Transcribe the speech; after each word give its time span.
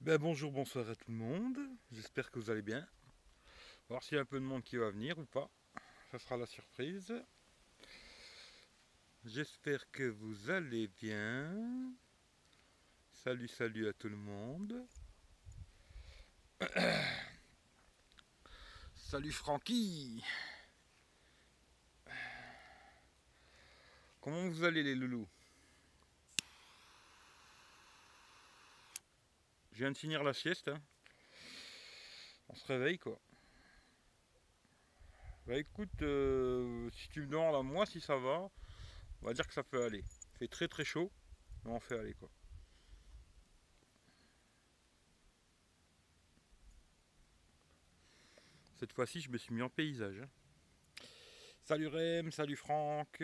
Ben, 0.00 0.18
bonjour, 0.18 0.52
bonsoir 0.52 0.88
à 0.90 0.94
tout 0.94 1.10
le 1.10 1.16
monde. 1.16 1.58
J'espère 1.90 2.30
que 2.30 2.38
vous 2.38 2.50
allez 2.50 2.62
bien. 2.62 2.86
Voir 3.88 4.02
s'il 4.02 4.16
y 4.16 4.18
a 4.18 4.22
un 4.22 4.26
peu 4.26 4.38
de 4.38 4.44
monde 4.44 4.62
qui 4.62 4.76
va 4.76 4.90
venir 4.90 5.18
ou 5.18 5.24
pas. 5.24 5.50
Ça 6.10 6.18
sera 6.18 6.36
la 6.36 6.46
surprise. 6.46 7.14
J'espère 9.24 9.90
que 9.90 10.02
vous 10.02 10.50
allez 10.50 10.88
bien. 10.88 11.94
Salut, 13.12 13.48
salut 13.48 13.88
à 13.88 13.94
tout 13.94 14.10
le 14.10 14.16
monde. 14.16 14.86
salut 18.94 19.32
Francky. 19.32 20.22
Comment 24.20 24.48
vous 24.48 24.64
allez 24.64 24.82
les 24.82 24.94
loulous? 24.94 25.28
Je 29.74 29.80
viens 29.80 29.90
de 29.92 29.98
finir 29.98 30.22
la 30.22 30.32
sieste. 30.32 30.68
hein. 30.68 30.80
On 32.48 32.54
se 32.54 32.66
réveille 32.66 32.98
quoi. 32.98 33.20
Bah 35.46 35.56
écoute, 35.58 36.00
euh, 36.02 36.88
si 36.92 37.08
tu 37.10 37.20
me 37.20 37.26
demandes 37.26 37.54
à 37.56 37.62
moi 37.62 37.84
si 37.84 38.00
ça 38.00 38.16
va, 38.16 38.48
on 39.20 39.26
va 39.26 39.34
dire 39.34 39.46
que 39.46 39.52
ça 39.52 39.62
peut 39.62 39.84
aller. 39.84 40.04
Il 40.34 40.38
fait 40.38 40.48
très 40.48 40.68
très 40.68 40.84
chaud, 40.84 41.10
mais 41.64 41.72
on 41.72 41.80
fait 41.80 41.98
aller 41.98 42.14
quoi. 42.14 42.30
Cette 48.76 48.92
fois-ci, 48.92 49.20
je 49.20 49.30
me 49.30 49.38
suis 49.38 49.54
mis 49.54 49.62
en 49.62 49.70
paysage. 49.70 50.20
hein. 50.20 50.28
Salut 51.62 51.88
Rem, 51.88 52.30
salut 52.30 52.56
Franck. 52.56 53.22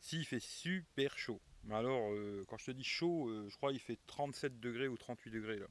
Si, 0.00 0.18
il 0.18 0.24
fait 0.24 0.40
super 0.40 1.16
chaud. 1.18 1.40
Mais 1.64 1.74
alors, 1.74 2.12
euh, 2.12 2.44
quand 2.48 2.56
je 2.58 2.66
te 2.66 2.70
dis 2.70 2.84
chaud, 2.84 3.28
euh, 3.28 3.48
je 3.48 3.56
crois 3.56 3.70
qu'il 3.70 3.80
fait 3.80 3.98
37 4.06 4.60
degrés 4.60 4.88
ou 4.88 4.96
38 4.96 5.30
degrés 5.30 5.58
là. 5.58 5.66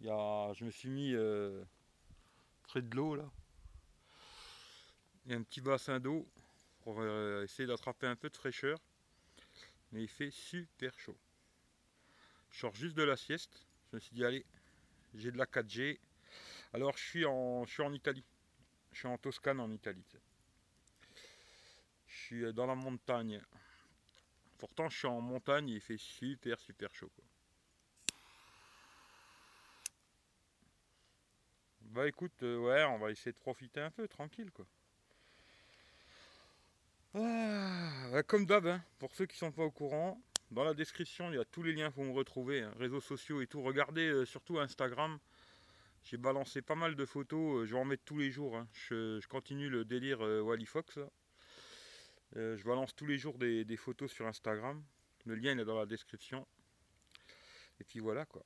Il 0.00 0.06
y 0.06 0.10
a, 0.10 0.52
je 0.54 0.64
me 0.64 0.70
suis 0.70 0.88
mis 0.88 1.12
euh, 1.14 1.62
près 2.62 2.80
de 2.80 2.94
l'eau 2.94 3.16
là. 3.16 3.30
Il 5.24 5.32
y 5.32 5.34
a 5.34 5.38
un 5.38 5.42
petit 5.42 5.60
bassin 5.60 6.00
d'eau 6.00 6.26
pour 6.80 7.04
essayer 7.42 7.66
d'attraper 7.66 8.06
un 8.06 8.16
peu 8.16 8.30
de 8.30 8.36
fraîcheur. 8.36 8.78
Mais 9.92 10.02
il 10.02 10.08
fait 10.08 10.30
super 10.30 10.98
chaud. 10.98 11.16
Je 12.50 12.60
sors 12.60 12.74
juste 12.74 12.96
de 12.96 13.02
la 13.02 13.16
sieste. 13.16 13.66
Je 13.90 13.96
me 13.96 14.00
suis 14.00 14.14
dit, 14.14 14.24
allez, 14.24 14.46
j'ai 15.14 15.30
de 15.30 15.36
la 15.36 15.44
4G. 15.44 15.98
Alors, 16.72 16.96
je 16.96 17.04
suis 17.04 17.26
en, 17.26 17.66
je 17.66 17.72
suis 17.72 17.82
en 17.82 17.92
Italie. 17.92 18.24
Je 18.92 18.98
suis 18.98 19.08
en 19.08 19.18
Toscane 19.18 19.60
en 19.60 19.70
Italie. 19.70 20.04
Je 22.06 22.16
suis 22.16 22.54
dans 22.54 22.66
la 22.66 22.74
montagne. 22.74 23.42
Pourtant, 24.60 24.90
je 24.90 24.98
suis 24.98 25.06
en 25.06 25.22
montagne 25.22 25.70
et 25.70 25.76
il 25.76 25.80
fait 25.80 25.96
super, 25.96 26.60
super 26.60 26.94
chaud. 26.94 27.10
Quoi. 27.16 27.24
Bah 31.80 32.06
écoute, 32.06 32.42
euh, 32.42 32.58
ouais, 32.58 32.84
on 32.84 32.98
va 32.98 33.10
essayer 33.10 33.32
de 33.32 33.38
profiter 33.38 33.80
un 33.80 33.90
peu, 33.90 34.06
tranquille 34.06 34.50
quoi. 34.52 34.66
Ah, 37.14 38.10
bah, 38.12 38.22
comme 38.22 38.44
d'hab, 38.44 38.66
hein, 38.66 38.84
pour 38.98 39.14
ceux 39.14 39.24
qui 39.24 39.38
sont 39.38 39.50
pas 39.50 39.64
au 39.64 39.70
courant, 39.70 40.22
dans 40.50 40.62
la 40.62 40.74
description 40.74 41.30
il 41.30 41.36
y 41.36 41.40
a 41.40 41.44
tous 41.46 41.62
les 41.62 41.72
liens 41.72 41.90
pour 41.90 42.04
me 42.04 42.12
retrouver, 42.12 42.60
hein, 42.60 42.72
réseaux 42.78 43.00
sociaux 43.00 43.40
et 43.40 43.46
tout. 43.46 43.62
Regardez 43.62 44.08
euh, 44.08 44.26
surtout 44.26 44.58
Instagram. 44.58 45.18
J'ai 46.04 46.18
balancé 46.18 46.60
pas 46.60 46.74
mal 46.74 46.96
de 46.96 47.06
photos, 47.06 47.62
euh, 47.62 47.64
je 47.64 47.72
vais 47.74 47.80
en 47.80 47.86
mettre 47.86 48.04
tous 48.04 48.18
les 48.18 48.30
jours. 48.30 48.58
hein. 48.58 48.68
Je, 48.74 49.26
continue 49.26 49.70
le 49.70 49.86
délire 49.86 50.20
Wally 50.20 50.66
Fox. 50.66 50.98
Euh, 52.36 52.56
je 52.56 52.64
balance 52.64 52.94
tous 52.94 53.06
les 53.06 53.18
jours 53.18 53.38
des, 53.38 53.76
photos 53.76 54.10
sur 54.10 54.26
Instagram. 54.26 54.82
Le 55.26 55.34
lien 55.34 55.52
il 55.52 55.60
est 55.60 55.64
dans 55.64 55.78
la 55.78 55.86
description. 55.86 56.46
Et 57.80 57.84
puis 57.84 57.98
voilà 57.98 58.24
quoi. 58.26 58.44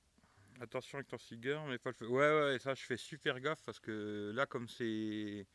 Attention 0.60 0.98
avec 0.98 1.08
ton 1.08 1.18
cigare, 1.18 1.66
mais 1.66 1.78
pas 1.78 1.90
le 1.90 1.94
feu. 1.94 2.06
Ouais 2.06 2.40
ouais, 2.40 2.58
ça 2.58 2.74
je 2.74 2.82
fais 2.82 2.96
super 2.96 3.40
gaffe 3.40 3.62
parce 3.64 3.80
que 3.80 4.32
là 4.34 4.46
comme 4.46 4.68
c'est 4.68 5.46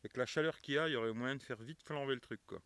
avec 0.00 0.16
la 0.16 0.26
chaleur 0.26 0.60
qu'il 0.60 0.74
y 0.74 0.78
a, 0.78 0.88
il 0.88 0.92
y 0.92 0.96
aurait 0.96 1.12
moyen 1.12 1.36
de 1.36 1.42
faire 1.42 1.60
vite 1.62 1.82
flamber 1.82 2.14
le 2.14 2.20
truc 2.20 2.40
quoi. 2.46 2.60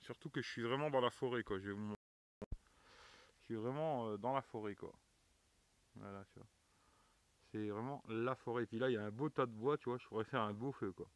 Surtout 0.00 0.28
que 0.28 0.42
je 0.42 0.48
suis 0.48 0.62
vraiment 0.62 0.90
dans 0.90 1.00
la 1.00 1.10
forêt 1.10 1.42
quoi. 1.42 1.58
Je, 1.58 1.72
je 1.72 3.44
suis 3.44 3.54
vraiment 3.54 4.10
euh, 4.10 4.16
dans 4.18 4.34
la 4.34 4.42
forêt 4.42 4.74
quoi. 4.74 4.92
Voilà 5.94 6.24
tu 6.32 6.38
vois. 6.38 6.48
C'est 7.50 7.68
vraiment 7.68 8.02
la 8.08 8.34
forêt. 8.34 8.64
Et 8.64 8.66
puis 8.66 8.78
là 8.78 8.90
il 8.90 8.94
y 8.94 8.98
a 8.98 9.04
un 9.04 9.10
beau 9.10 9.30
tas 9.30 9.46
de 9.46 9.52
bois, 9.52 9.78
tu 9.78 9.88
vois, 9.88 9.98
je 9.98 10.06
pourrais 10.06 10.24
faire 10.24 10.42
un 10.42 10.52
beau 10.52 10.72
feu 10.72 10.92
quoi. 10.92 11.08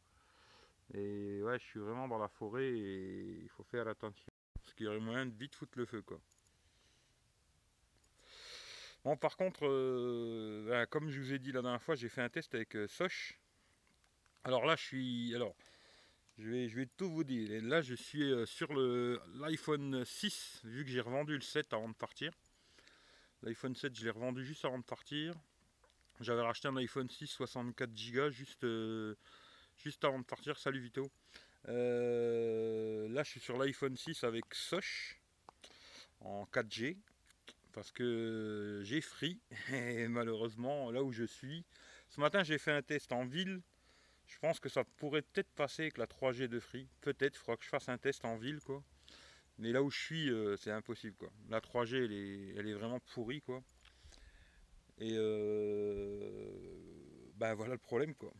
Et 0.95 1.43
ouais, 1.43 1.59
je 1.59 1.65
suis 1.65 1.81
vraiment 1.81 2.09
dans 2.09 2.19
la 2.19 2.29
forêt 2.29 2.69
et 2.69 3.41
il 3.43 3.49
faut 3.49 3.63
faire 3.63 3.87
attention. 3.89 4.33
Parce 4.55 4.75
qu'il 4.75 4.87
y 4.87 4.89
aurait 4.89 5.01
moyen 5.01 5.27
de 5.27 5.35
vite 5.35 5.55
foutre 5.55 5.79
le 5.79 5.87
feu 5.87 6.03
quoi. 6.03 6.21
Bon, 9.05 9.17
par 9.17 9.37
contre, 9.37 9.67
euh, 9.67 10.67
ben, 10.69 10.87
comme 10.87 11.09
je 11.09 11.21
vous 11.21 11.33
ai 11.33 11.39
dit 11.39 11.53
la 11.53 11.63
dernière 11.63 11.83
fois, 11.83 11.95
j'ai 11.95 12.11
fait 12.11 12.21
un 12.21 12.29
test 12.29 12.55
avec 12.55 12.77
euh, 12.77 12.87
Soch. 12.87 13.39
Alors 14.45 14.67
là, 14.67 14.77
je 14.77 14.83
suis. 14.83 15.35
Alors, 15.35 15.55
je 16.37 16.51
vais, 16.51 16.69
je 16.69 16.77
vais 16.77 16.87
tout 16.87 17.11
vous 17.11 17.25
dire. 17.25 17.63
Là, 17.63 17.81
je 17.81 17.95
suis 17.95 18.31
euh, 18.31 18.45
sur 18.45 18.73
l'iPhone 18.75 20.05
6, 20.05 20.61
vu 20.65 20.85
que 20.85 20.91
j'ai 20.91 21.01
revendu 21.01 21.35
le 21.35 21.41
7 21.41 21.73
avant 21.73 21.89
de 21.89 21.95
partir. 21.95 22.33
L'iPhone 23.43 23.75
7, 23.75 23.95
je 23.95 24.05
l'ai 24.05 24.11
revendu 24.11 24.45
juste 24.45 24.67
avant 24.67 24.79
de 24.79 24.85
partir. 24.85 25.35
J'avais 26.21 26.43
racheté 26.43 26.69
un 26.69 26.77
iPhone 26.77 27.09
6 27.09 27.27
64 27.27 27.91
Go 28.13 28.31
juste, 28.31 28.65
euh, 28.65 29.15
juste 29.83 30.05
avant 30.05 30.19
de 30.19 30.25
partir. 30.25 30.59
Salut 30.59 30.81
Vito. 30.81 31.11
Euh, 31.69 33.09
là, 33.09 33.23
je 33.23 33.31
suis 33.31 33.41
sur 33.41 33.57
l'iPhone 33.57 33.97
6 33.97 34.25
avec 34.25 34.45
Soch 34.53 35.21
en 36.21 36.45
4G 36.53 36.97
parce 37.73 37.93
que 37.93 38.83
j'ai 38.85 39.01
free 39.01 39.41
et 39.73 40.09
malheureusement 40.09 40.91
là 40.91 41.03
où 41.03 41.13
je 41.13 41.25
suis 41.25 41.65
ce 42.09 42.21
matin 42.21 42.43
j'ai 42.43 42.59
fait 42.59 42.73
un 42.73 42.83
test 42.83 43.13
en 43.13 43.25
ville. 43.25 43.63
Je 44.27 44.39
pense 44.39 44.61
que 44.61 44.69
ça 44.69 44.85
pourrait 44.85 45.23
peut-être 45.23 45.51
passer 45.55 45.83
avec 45.83 45.99
la 45.99 46.07
3G 46.07 46.47
de 46.49 46.61
free 46.61 46.89
peut-être 47.01 47.37
il 47.37 47.39
faudra 47.39 47.57
que 47.57 47.65
je 47.65 47.69
fasse 47.69 47.89
un 47.89 47.97
test 47.97 48.25
en 48.25 48.37
ville 48.37 48.61
quoi. 48.61 48.83
Mais 49.59 49.73
là 49.73 49.83
où 49.83 49.91
je 49.91 49.99
suis 49.99 50.31
euh, 50.31 50.57
c'est 50.57 50.73
impossible 50.73 51.17
quoi. 51.17 51.31
La 51.49 51.61
3G 51.61 52.05
elle 52.05 52.13
est, 52.13 52.55
elle 52.57 52.69
est 52.69 52.75
vraiment 52.75 53.01
pourrie 53.15 53.41
quoi. 53.41 53.63
Et 54.99 55.13
euh, 55.15 56.51
ben 57.37 57.55
voilà 57.55 57.75
le 57.75 57.79
problème 57.79 58.15
quoi 58.15 58.33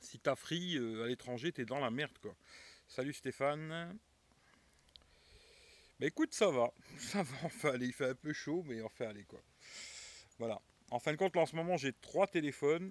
si 0.00 0.18
t'as 0.18 0.34
free 0.36 0.76
euh, 0.76 1.04
à 1.04 1.08
l'étranger 1.08 1.52
t'es 1.52 1.64
dans 1.64 1.80
la 1.80 1.90
merde 1.90 2.16
quoi 2.20 2.34
salut 2.88 3.12
Stéphane 3.12 3.98
mais 5.98 6.06
écoute, 6.06 6.32
ça 6.32 6.50
va. 6.50 6.72
Ça 6.98 7.22
va, 7.22 7.36
on 7.44 7.48
fait 7.50 7.68
aller. 7.68 7.86
Il 7.86 7.92
fait 7.92 8.08
un 8.08 8.14
peu 8.14 8.32
chaud, 8.32 8.64
mais 8.66 8.80
on 8.80 8.88
fait 8.88 9.04
aller 9.04 9.24
quoi. 9.24 9.38
Voilà. 10.38 10.58
En 10.90 10.98
fin 10.98 11.12
de 11.12 11.18
compte, 11.18 11.36
là, 11.36 11.42
en 11.42 11.46
ce 11.46 11.54
moment, 11.54 11.76
j'ai 11.76 11.92
trois 11.92 12.26
téléphones. 12.26 12.90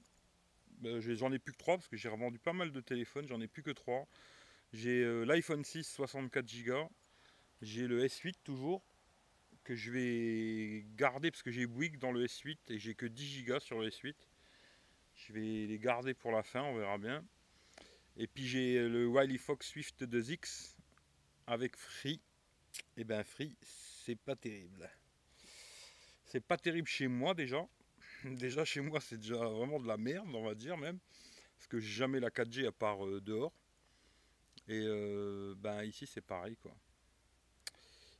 J'ai- 0.83 1.15
J'en 1.15 1.31
ai 1.31 1.39
plus 1.39 1.51
que 1.53 1.57
trois 1.57 1.75
parce 1.75 1.87
que 1.87 1.97
j'ai 1.97 2.07
revendu 2.07 2.37
pas 2.37 2.53
mal 2.53 2.71
de 2.71 2.79
téléphones. 2.81 3.27
J'en 3.27 3.41
ai 3.41 3.47
plus 3.47 3.63
que 3.63 3.71
trois. 3.71 4.07
J'ai 4.73 5.03
euh, 5.03 5.23
l'iPhone 5.25 5.65
6 5.65 5.83
64 5.85 6.45
Go. 6.63 6.91
J'ai 7.63 7.87
le 7.87 8.05
S8 8.05 8.35
toujours 8.43 8.83
que 9.63 9.73
je 9.75 9.91
vais 9.91 10.85
garder 10.95 11.31
parce 11.31 11.41
que 11.41 11.49
j'ai 11.51 11.65
Bouygues 11.65 11.97
dans 11.97 12.11
le 12.11 12.25
S8 12.27 12.57
et 12.69 12.77
j'ai 12.77 12.93
que 12.93 13.07
10 13.07 13.43
Go 13.43 13.59
sur 13.59 13.79
le 13.79 13.89
S8. 13.89 14.13
Je 15.27 15.33
vais 15.33 15.67
les 15.67 15.79
garder 15.79 16.13
pour 16.13 16.31
la 16.31 16.43
fin, 16.43 16.63
on 16.63 16.77
verra 16.77 16.97
bien. 16.97 17.25
Et 18.15 18.25
puis 18.25 18.47
j'ai 18.47 18.87
le 18.87 19.05
Wiley 19.05 19.37
Fox 19.37 19.67
Swift 19.67 20.03
2X 20.03 20.75
avec 21.45 21.75
Free 21.75 22.21
et 22.95 23.03
ben 23.03 23.23
Free, 23.23 23.55
c'est 23.61 24.15
pas 24.15 24.35
terrible. 24.35 24.89
C'est 26.25 26.39
pas 26.39 26.57
terrible 26.57 26.87
chez 26.87 27.07
moi 27.07 27.33
déjà. 27.33 27.67
Déjà 28.23 28.63
chez 28.65 28.81
moi 28.81 28.99
c'est 29.01 29.17
déjà 29.17 29.35
vraiment 29.35 29.79
de 29.79 29.87
la 29.87 29.97
merde 29.97 30.27
on 30.33 30.43
va 30.43 30.55
dire 30.55 30.77
même. 30.77 30.99
Parce 31.57 31.67
que 31.67 31.79
j'ai 31.79 31.91
jamais 31.91 32.19
la 32.19 32.29
4G 32.29 32.67
à 32.67 32.71
part 32.71 33.05
euh, 33.05 33.19
dehors. 33.19 33.53
Et 34.67 34.81
euh, 34.85 35.53
ben 35.57 35.83
ici 35.83 36.07
c'est 36.07 36.21
pareil 36.21 36.55
quoi. 36.57 36.75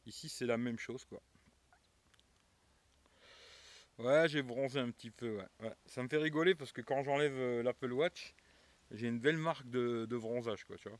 Ici 0.05 0.27
c'est 0.27 0.45
la 0.45 0.57
même 0.57 0.79
chose 0.79 1.05
quoi. 1.05 1.21
Ouais 3.99 4.27
j'ai 4.29 4.41
bronzé 4.41 4.79
un 4.79 4.89
petit 4.91 5.11
peu 5.11 5.37
ouais. 5.59 5.73
Ça 5.85 6.01
me 6.01 6.07
fait 6.07 6.17
rigoler 6.17 6.55
parce 6.55 6.71
que 6.71 6.81
quand 6.81 7.03
j'enlève 7.03 7.35
euh, 7.35 7.61
l'Apple 7.63 7.91
Watch, 7.91 8.33
j'ai 8.91 9.07
une 9.07 9.19
belle 9.19 9.37
marque 9.37 9.69
de, 9.69 10.05
de 10.09 10.17
bronzage 10.17 10.63
quoi 10.65 10.77
tu 10.77 10.89
vois. 10.89 10.99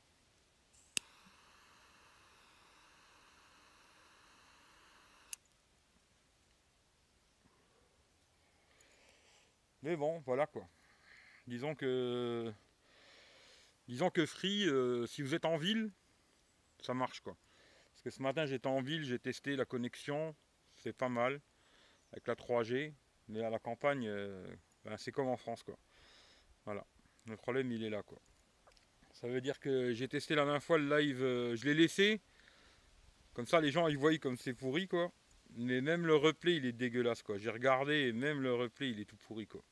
Mais 9.83 9.95
bon, 9.95 10.19
voilà 10.25 10.45
quoi. 10.45 10.67
Disons 11.47 11.73
que. 11.75 12.53
Disons 13.87 14.09
que 14.09 14.25
Free, 14.25 14.67
euh, 14.67 15.07
si 15.07 15.21
vous 15.21 15.33
êtes 15.33 15.45
en 15.45 15.57
ville, 15.57 15.89
ça 16.81 16.93
marche 16.93 17.21
quoi. 17.21 17.35
Parce 17.91 18.01
que 18.03 18.09
ce 18.11 18.21
matin 18.21 18.45
j'étais 18.45 18.67
en 18.67 18.81
ville, 18.81 19.03
j'ai 19.03 19.19
testé 19.19 19.55
la 19.55 19.65
connexion, 19.65 20.35
c'est 20.75 20.93
pas 20.93 21.09
mal, 21.09 21.41
avec 22.11 22.27
la 22.27 22.35
3G, 22.35 22.93
mais 23.27 23.43
à 23.43 23.49
la 23.49 23.59
campagne, 23.59 24.07
euh, 24.07 24.47
ben, 24.85 24.97
c'est 24.97 25.11
comme 25.11 25.27
en 25.27 25.37
France 25.37 25.63
quoi. 25.63 25.77
Voilà. 26.65 26.85
Le 27.25 27.37
problème 27.37 27.71
il 27.71 27.83
est 27.83 27.89
là 27.89 28.03
quoi. 28.03 28.19
Ça 29.11 29.27
veut 29.27 29.41
dire 29.41 29.59
que 29.59 29.93
j'ai 29.93 30.07
testé 30.07 30.35
la 30.35 30.43
dernière 30.43 30.63
fois 30.63 30.77
le 30.77 30.97
live, 30.97 31.21
euh, 31.23 31.55
je 31.55 31.65
l'ai 31.65 31.73
laissé. 31.73 32.21
Comme 33.33 33.45
ça 33.45 33.61
les 33.61 33.71
gens 33.71 33.87
ils 33.87 33.97
voient 33.97 34.17
comme 34.17 34.37
c'est 34.37 34.53
pourri 34.53 34.87
quoi. 34.87 35.11
Mais 35.55 35.81
même 35.81 36.05
le 36.05 36.15
replay, 36.15 36.57
il 36.57 36.65
est 36.65 36.73
dégueulasse, 36.73 37.23
quoi. 37.23 37.37
J'ai 37.37 37.49
regardé 37.49 38.07
et 38.07 38.13
même 38.13 38.41
le 38.41 38.53
replay, 38.53 38.91
il 38.91 38.99
est 38.99 39.05
tout 39.05 39.17
pourri, 39.17 39.47
quoi. 39.47 39.63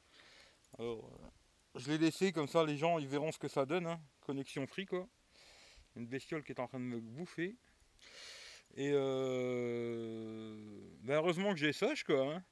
Alors, 0.79 1.05
euh, 1.05 1.27
je 1.79 1.91
l'ai 1.91 1.97
laissé, 1.97 2.31
comme 2.31 2.47
ça, 2.47 2.65
les 2.65 2.77
gens, 2.77 2.97
ils 2.97 3.07
verront 3.07 3.31
ce 3.31 3.37
que 3.37 3.47
ça 3.47 3.65
donne. 3.65 3.85
hein. 3.85 3.99
Connexion 4.21 4.65
free, 4.65 4.85
quoi. 4.85 5.07
Une 5.95 6.07
bestiole 6.07 6.43
qui 6.43 6.51
est 6.51 6.59
en 6.59 6.67
train 6.67 6.79
de 6.79 6.85
me 6.85 6.99
bouffer. 6.99 7.55
Et. 8.75 8.91
Ben, 11.07 11.15
heureusement 11.15 11.53
que 11.53 11.57
j'ai 11.57 11.71
Soch, 11.71 12.03
quoi. 12.03 12.35
hein. 12.35 12.43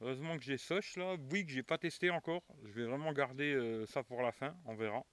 Heureusement 0.00 0.36
que 0.36 0.42
j'ai 0.42 0.58
Soch, 0.58 0.96
là. 0.96 1.14
Oui, 1.30 1.46
que 1.46 1.52
j'ai 1.52 1.62
pas 1.62 1.78
testé 1.78 2.10
encore. 2.10 2.42
Je 2.64 2.72
vais 2.72 2.86
vraiment 2.86 3.12
garder 3.12 3.54
euh, 3.54 3.86
ça 3.86 4.02
pour 4.02 4.20
la 4.20 4.32
fin, 4.32 4.56
on 4.64 4.74
verra. 4.74 5.06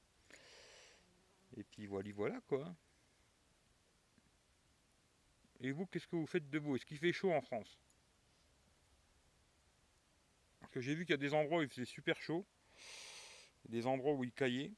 Et 1.56 1.64
puis 1.64 1.86
voilà, 1.86 2.12
voilà, 2.12 2.42
quoi. 2.48 2.76
Et 5.60 5.72
vous, 5.72 5.86
qu'est-ce 5.86 6.08
que 6.08 6.16
vous 6.16 6.26
faites 6.26 6.50
de 6.50 6.58
beau? 6.58 6.76
Est-ce 6.76 6.88
qu'il 6.88 6.98
fait 6.98 7.14
chaud 7.14 7.32
en 7.32 7.42
France? 7.42 7.80
Parce 10.60 10.72
que 10.72 10.82
j'ai 10.82 10.96
vu 10.96 11.06
qu'il 11.06 11.14
y 11.14 11.14
a 11.14 11.18
des 11.18 11.36
endroits 11.36 11.60
où 11.60 11.62
il 11.62 11.70
faisait 11.70 11.86
super 11.86 12.20
chaud. 12.20 12.48
Des 13.70 13.86
endroits 13.86 14.14
où 14.14 14.24
il 14.24 14.32
caillait. 14.32 14.72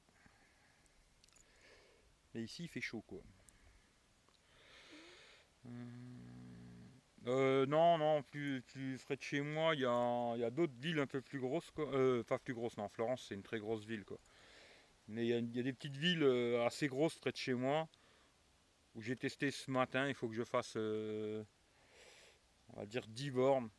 Mais 2.34 2.44
ici, 2.44 2.64
il 2.66 2.68
fait 2.68 2.82
chaud, 2.82 3.02
quoi. 3.08 3.22
Hum, 5.66 6.13
euh, 7.28 7.66
non, 7.66 7.98
non, 7.98 8.22
plus, 8.22 8.64
près 9.06 9.16
de 9.16 9.22
chez 9.22 9.42
moi, 9.42 9.76
il 9.76 9.82
y 9.82 9.86
a, 9.86 10.50
d'autres 10.50 10.74
villes 10.80 11.00
un 11.00 11.08
peu 11.08 11.22
plus 11.22 11.40
grosses, 11.40 11.72
quoi. 11.72 11.86
Euh, 11.94 12.24
pas 12.24 12.38
plus 12.38 12.54
grosses, 12.54 12.78
non, 12.78 12.90
Florence, 12.90 13.26
c'est 13.28 13.36
une 13.36 13.44
très 13.44 13.60
grosse 13.60 13.86
ville, 13.86 14.04
quoi. 14.04 14.20
Mais 15.08 15.26
il 15.28 15.56
y, 15.56 15.60
a, 15.60 15.64
des 15.64 15.74
petites 15.74 15.96
villes 15.96 16.24
euh, 16.24 16.66
assez 16.66 16.88
grosses 16.88 17.18
près 17.18 17.32
de 17.32 17.38
chez 17.38 17.54
moi 17.54 17.88
où 18.96 19.02
j'ai 19.02 19.16
testé 19.16 19.52
ce 19.52 19.72
matin. 19.72 20.08
Il 20.08 20.16
faut 20.16 20.28
que 20.28 20.36
je 20.36 20.44
fasse, 20.44 20.76
on 20.76 21.46
va 22.76 22.86
dire, 22.86 23.08
10 23.08 23.32
bornes. 23.32 23.70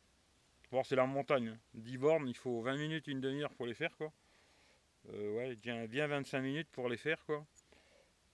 Bon, 0.71 0.83
c'est 0.83 0.95
la 0.95 1.05
montagne. 1.05 1.49
hein. 1.49 1.59
10 1.75 1.97
bornes, 1.97 2.27
il 2.27 2.35
faut 2.35 2.61
20 2.61 2.77
minutes, 2.77 3.07
une 3.07 3.21
demi-heure 3.21 3.53
pour 3.53 3.65
les 3.67 3.75
faire, 3.75 3.95
quoi. 3.97 4.11
Ouais, 5.07 5.55
bien, 5.55 5.85
bien 5.85 6.07
25 6.07 6.41
minutes 6.41 6.67
pour 6.71 6.89
les 6.89 6.97
faire, 6.97 7.23
quoi. 7.25 7.45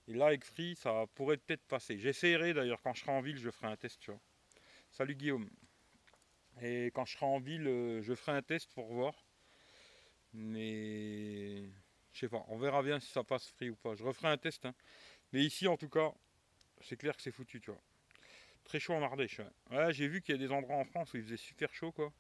Et 0.08 0.14
là, 0.14 0.28
avec 0.28 0.46
Free, 0.46 0.76
ça 0.76 1.06
pourrait 1.16 1.38
peut-être 1.38 1.64
passer. 1.64 1.98
J'essaierai 1.98 2.54
d'ailleurs, 2.54 2.82
quand 2.82 2.94
je 2.94 3.02
serai 3.02 3.12
en 3.12 3.22
ville, 3.22 3.38
je 3.38 3.50
ferai 3.50 3.68
un 3.68 3.78
test, 3.78 4.00
tu 4.00 4.12
vois. 4.12 4.20
Salut 4.92 5.16
Guillaume. 5.16 5.50
Et 6.62 6.88
quand 6.94 7.06
je 7.06 7.14
serai 7.14 7.26
en 7.26 7.40
ville, 7.40 7.66
euh, 7.68 8.02
je 8.02 8.14
ferai 8.14 8.34
un 8.34 8.42
test 8.42 8.70
pour 8.74 8.92
voir. 8.94 9.14
Mais 10.34 11.64
je 12.12 12.20
sais 12.20 12.30
pas, 12.30 12.44
on 12.50 12.58
verra 12.58 12.84
bien 12.84 13.00
si 13.00 13.10
ça 13.12 13.24
passe 13.24 13.48
free 13.50 13.70
ou 13.70 13.76
pas. 13.76 13.96
Je 13.96 14.04
referai 14.04 14.28
un 14.28 14.38
test. 14.38 14.66
hein. 14.66 14.74
Mais 15.32 15.44
ici, 15.44 15.68
en 15.68 15.78
tout 15.78 15.90
cas, 15.90 16.14
c'est 16.82 16.98
clair 16.98 17.16
que 17.16 17.22
c'est 17.22 17.32
foutu, 17.32 17.62
tu 17.62 17.72
vois. 17.72 17.82
Très 18.66 18.80
chaud 18.80 18.94
en 18.94 19.02
Ardèche. 19.02 19.42
Ouais, 19.72 19.94
j'ai 19.94 20.08
vu 20.08 20.22
qu'il 20.22 20.36
y 20.36 20.38
a 20.38 20.40
des 20.46 20.52
endroits 20.54 20.76
en 20.76 20.86
France 20.86 21.14
où 21.14 21.18
il 21.18 21.24
faisait 21.24 21.38
super 21.38 21.74
chaud, 21.74 21.92
quoi. 21.92 22.12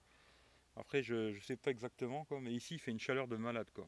Après, 0.77 1.03
je, 1.03 1.33
je 1.33 1.41
sais 1.41 1.57
pas 1.57 1.71
exactement, 1.71 2.23
quoi. 2.25 2.39
Mais 2.39 2.53
ici, 2.53 2.75
il 2.75 2.79
fait 2.79 2.91
une 2.91 2.99
chaleur 2.99 3.27
de 3.27 3.35
malade, 3.35 3.69
quoi. 3.73 3.87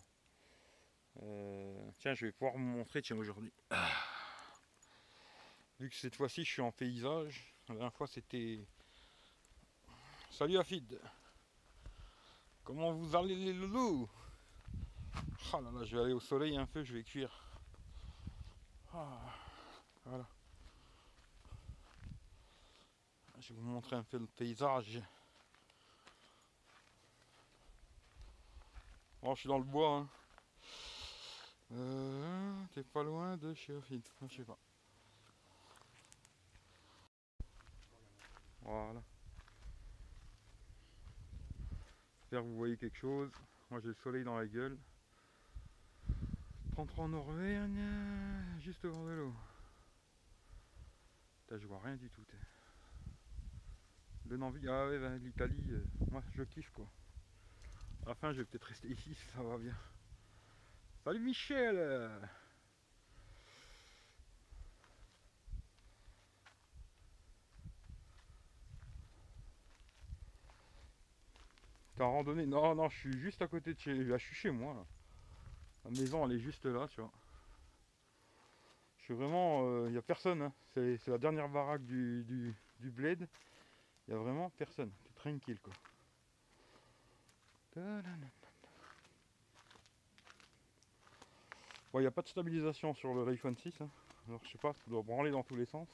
Euh, 1.22 1.92
tiens, 2.00 2.14
je 2.16 2.26
vais 2.26 2.32
pouvoir 2.34 2.54
vous 2.54 2.60
montrer, 2.60 3.02
tiens, 3.02 3.16
aujourd'hui. 3.18 3.54
Ah. 3.70 3.90
Vu 5.80 5.90
que 5.90 5.96
cette 5.96 6.16
fois-ci, 6.16 6.44
je 6.44 6.52
suis 6.52 6.62
en 6.62 6.72
paysage. 6.72 7.53
La 7.70 7.76
dernière 7.76 7.94
fois, 7.94 8.08
c'était... 8.08 8.60
Salut 10.30 10.58
Afid 10.58 11.00
Comment 12.64 12.92
vous 12.92 13.16
allez 13.16 13.36
les 13.36 13.54
loulous? 13.54 14.10
Ah 15.54 15.62
là 15.62 15.72
là, 15.72 15.86
je 15.86 15.96
vais 15.96 16.04
aller 16.04 16.14
au 16.14 16.20
soleil 16.20 16.58
un 16.58 16.66
peu, 16.66 16.84
je 16.84 16.94
vais 16.94 17.04
cuire. 17.04 17.32
Ah, 18.94 19.18
voilà. 20.06 20.28
Je 23.40 23.54
vais 23.54 23.60
vous 23.60 23.68
montrer 23.68 23.96
un 23.96 24.04
peu 24.04 24.18
le 24.18 24.28
paysage. 24.28 25.02
Bon, 29.22 29.36
je 29.36 29.40
suis 29.40 29.50
dans 29.50 29.58
le 29.58 29.64
bois. 29.64 29.98
Hein. 29.98 30.10
Euh, 31.74 32.64
T'es 32.74 32.84
pas 32.84 33.04
loin 33.04 33.38
de 33.38 33.54
chez 33.54 33.76
Afid, 33.76 34.02
je 34.28 34.36
sais 34.36 34.44
pas. 34.44 34.58
Voilà. 38.64 39.02
J'espère 42.22 42.42
que 42.42 42.46
vous 42.46 42.58
voyez 42.58 42.78
quelque 42.78 42.98
chose. 42.98 43.32
Moi 43.70 43.80
j'ai 43.82 43.90
le 43.90 43.94
soleil 43.96 44.24
dans 44.24 44.38
la 44.38 44.48
gueule. 44.48 44.78
33 46.74 47.06
en 47.06 47.14
Auvergne, 47.14 48.60
juste 48.62 48.84
devant 48.84 49.06
de 49.06 49.12
l'eau. 49.12 49.34
Je 51.52 51.68
vois 51.68 51.80
rien 51.84 51.96
du 51.96 52.10
tout. 52.10 52.24
Donne 54.26 54.42
envie. 54.42 54.68
Ah 54.68 54.88
ouais, 54.88 54.98
ben, 54.98 55.18
l'Italie, 55.18 55.64
euh, 55.70 55.86
moi 56.10 56.24
je 56.36 56.44
kiffe 56.44 56.72
quoi. 56.72 56.88
À 58.06 58.10
la 58.10 58.16
fin, 58.16 58.34
je 58.34 58.40
vais 58.40 58.46
peut-être 58.46 58.64
rester 58.64 58.88
ici, 58.88 59.14
ça 59.36 59.44
va 59.44 59.58
bien. 59.58 59.76
Salut 61.04 61.20
Michel 61.20 61.78
T'es 71.96 72.04
en 72.04 72.24
Non, 72.24 72.76
non, 72.76 72.90
je 72.90 72.98
suis 72.98 73.20
juste 73.20 73.42
à 73.42 73.48
côté 73.48 73.74
de 73.74 73.80
chez... 73.80 73.94
là, 74.04 74.18
je 74.18 74.34
chez 74.34 74.52
moi. 74.52 74.86
La 75.86 75.92
maison, 75.92 76.26
elle 76.26 76.34
est 76.38 76.40
juste 76.40 76.66
là, 76.66 76.88
tu 76.88 77.02
vois. 77.02 77.12
Je 78.98 79.04
suis 79.04 79.14
vraiment... 79.14 79.86
Il 79.86 79.92
n'y 79.92 79.98
a 79.98 80.02
personne. 80.02 80.42
hein. 80.42 80.54
C'est 80.74 81.08
la 81.08 81.18
dernière 81.18 81.50
baraque 81.50 81.86
du, 81.86 82.24
du, 82.24 82.56
du 82.80 82.90
bled. 82.90 83.28
Il 84.08 84.14
n'y 84.14 84.20
a 84.20 84.24
vraiment 84.24 84.50
personne. 84.52 84.92
C'est 85.04 85.16
tranquille, 85.16 85.60
quoi. 85.62 85.74
Bon, 91.92 92.00
il 92.00 92.04
n'y 92.04 92.08
a 92.08 92.12
pas 92.12 92.22
de 92.24 92.28
stabilisation 92.28 92.94
sur 92.96 93.14
le 93.14 93.28
iPhone 93.32 93.56
6. 93.56 93.82
hein. 93.82 93.90
Alors, 94.28 94.42
je 94.46 94.52
sais 94.52 94.58
pas, 94.58 94.74
ça 94.74 94.82
doit 94.88 95.04
branler 95.04 95.32
dans 95.32 95.44
tous 95.44 95.56
les 95.56 95.66
sens. 95.66 95.88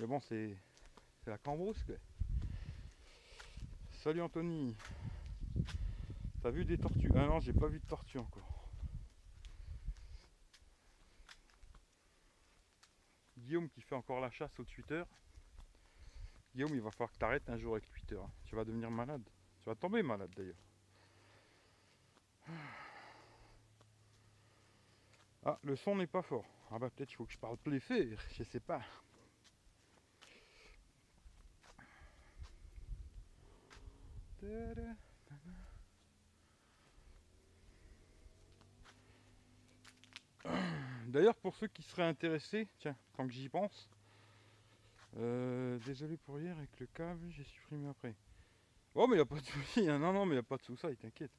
Mais 0.00 0.06
bon, 0.06 0.20
c'est 0.20 0.56
c'est 1.24 1.30
la 1.30 1.38
cambrousse, 1.38 1.82
quoi. 1.84 1.94
Salut 4.04 4.20
Anthony. 4.20 4.76
T'as 6.42 6.50
vu 6.50 6.66
des 6.66 6.76
tortues? 6.76 7.10
Ah 7.16 7.24
non, 7.24 7.40
j'ai 7.40 7.54
pas 7.54 7.68
vu 7.68 7.80
de 7.80 7.86
tortues 7.86 8.18
encore. 8.18 8.68
Guillaume 13.38 13.70
qui 13.70 13.80
fait 13.80 13.94
encore 13.94 14.20
la 14.20 14.30
chasse 14.30 14.60
au 14.60 14.64
Twitter. 14.64 15.02
Guillaume, 16.54 16.74
il 16.74 16.82
va 16.82 16.90
falloir 16.90 17.10
que 17.12 17.16
t'arrêtes 17.16 17.48
un 17.48 17.56
jour 17.56 17.76
avec 17.76 17.88
Twitter. 17.88 18.18
hein. 18.22 18.28
Tu 18.44 18.54
vas 18.54 18.66
devenir 18.66 18.90
malade. 18.90 19.26
Tu 19.62 19.70
vas 19.70 19.74
tomber 19.74 20.02
malade 20.02 20.34
d'ailleurs. 20.36 20.60
Ah, 25.46 25.58
le 25.62 25.76
son 25.76 25.96
n'est 25.96 26.06
pas 26.06 26.20
fort. 26.20 26.44
Ah 26.70 26.78
bah 26.78 26.90
peut-être 26.90 27.10
il 27.10 27.14
faut 27.14 27.24
que 27.24 27.32
je 27.32 27.38
parle 27.38 27.56
plus 27.56 27.80
fort, 27.80 27.96
je 28.36 28.44
sais 28.44 28.60
pas. 28.60 28.82
D'ailleurs, 41.06 41.36
pour 41.36 41.54
ceux 41.54 41.68
qui 41.68 41.82
seraient 41.82 42.02
intéressés, 42.02 42.66
tiens, 42.78 42.96
tant 43.16 43.26
que 43.26 43.32
j'y 43.32 43.48
pense, 43.48 43.88
euh, 45.18 45.78
désolé 45.86 46.16
pour 46.16 46.40
hier 46.40 46.56
avec 46.58 46.70
le 46.80 46.86
câble, 46.86 47.30
j'ai 47.30 47.44
supprimé 47.44 47.88
après. 47.88 48.14
Oh, 48.96 49.06
mais 49.06 49.16
il 49.16 49.20
a 49.20 49.24
pas 49.24 49.38
de 49.38 49.46
souci, 49.46 49.88
hein. 49.88 49.98
non, 49.98 50.12
non, 50.12 50.26
mais 50.26 50.34
il 50.34 50.38
a 50.38 50.42
pas 50.42 50.56
de 50.56 50.62
souci, 50.62 50.96
t'inquiète. 50.96 51.30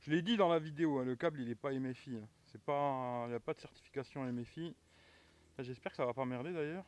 Je 0.00 0.10
l'ai 0.10 0.22
dit 0.22 0.36
dans 0.36 0.48
la 0.48 0.58
vidéo, 0.58 0.98
hein, 0.98 1.04
le 1.04 1.14
câble 1.14 1.40
il 1.40 1.48
est 1.48 1.54
pas 1.54 1.70
MFI, 1.72 2.16
hein. 2.16 2.28
c'est 2.46 2.60
pas, 2.60 3.24
il 3.26 3.30
n'y 3.30 3.36
a 3.36 3.40
pas 3.40 3.54
de 3.54 3.60
certification 3.60 4.24
MFI. 4.24 4.74
Ah, 5.58 5.62
J'espère 5.62 5.92
que 5.92 5.96
ça 5.96 6.06
va 6.06 6.14
pas 6.14 6.24
merder 6.24 6.52
d'ailleurs. 6.52 6.84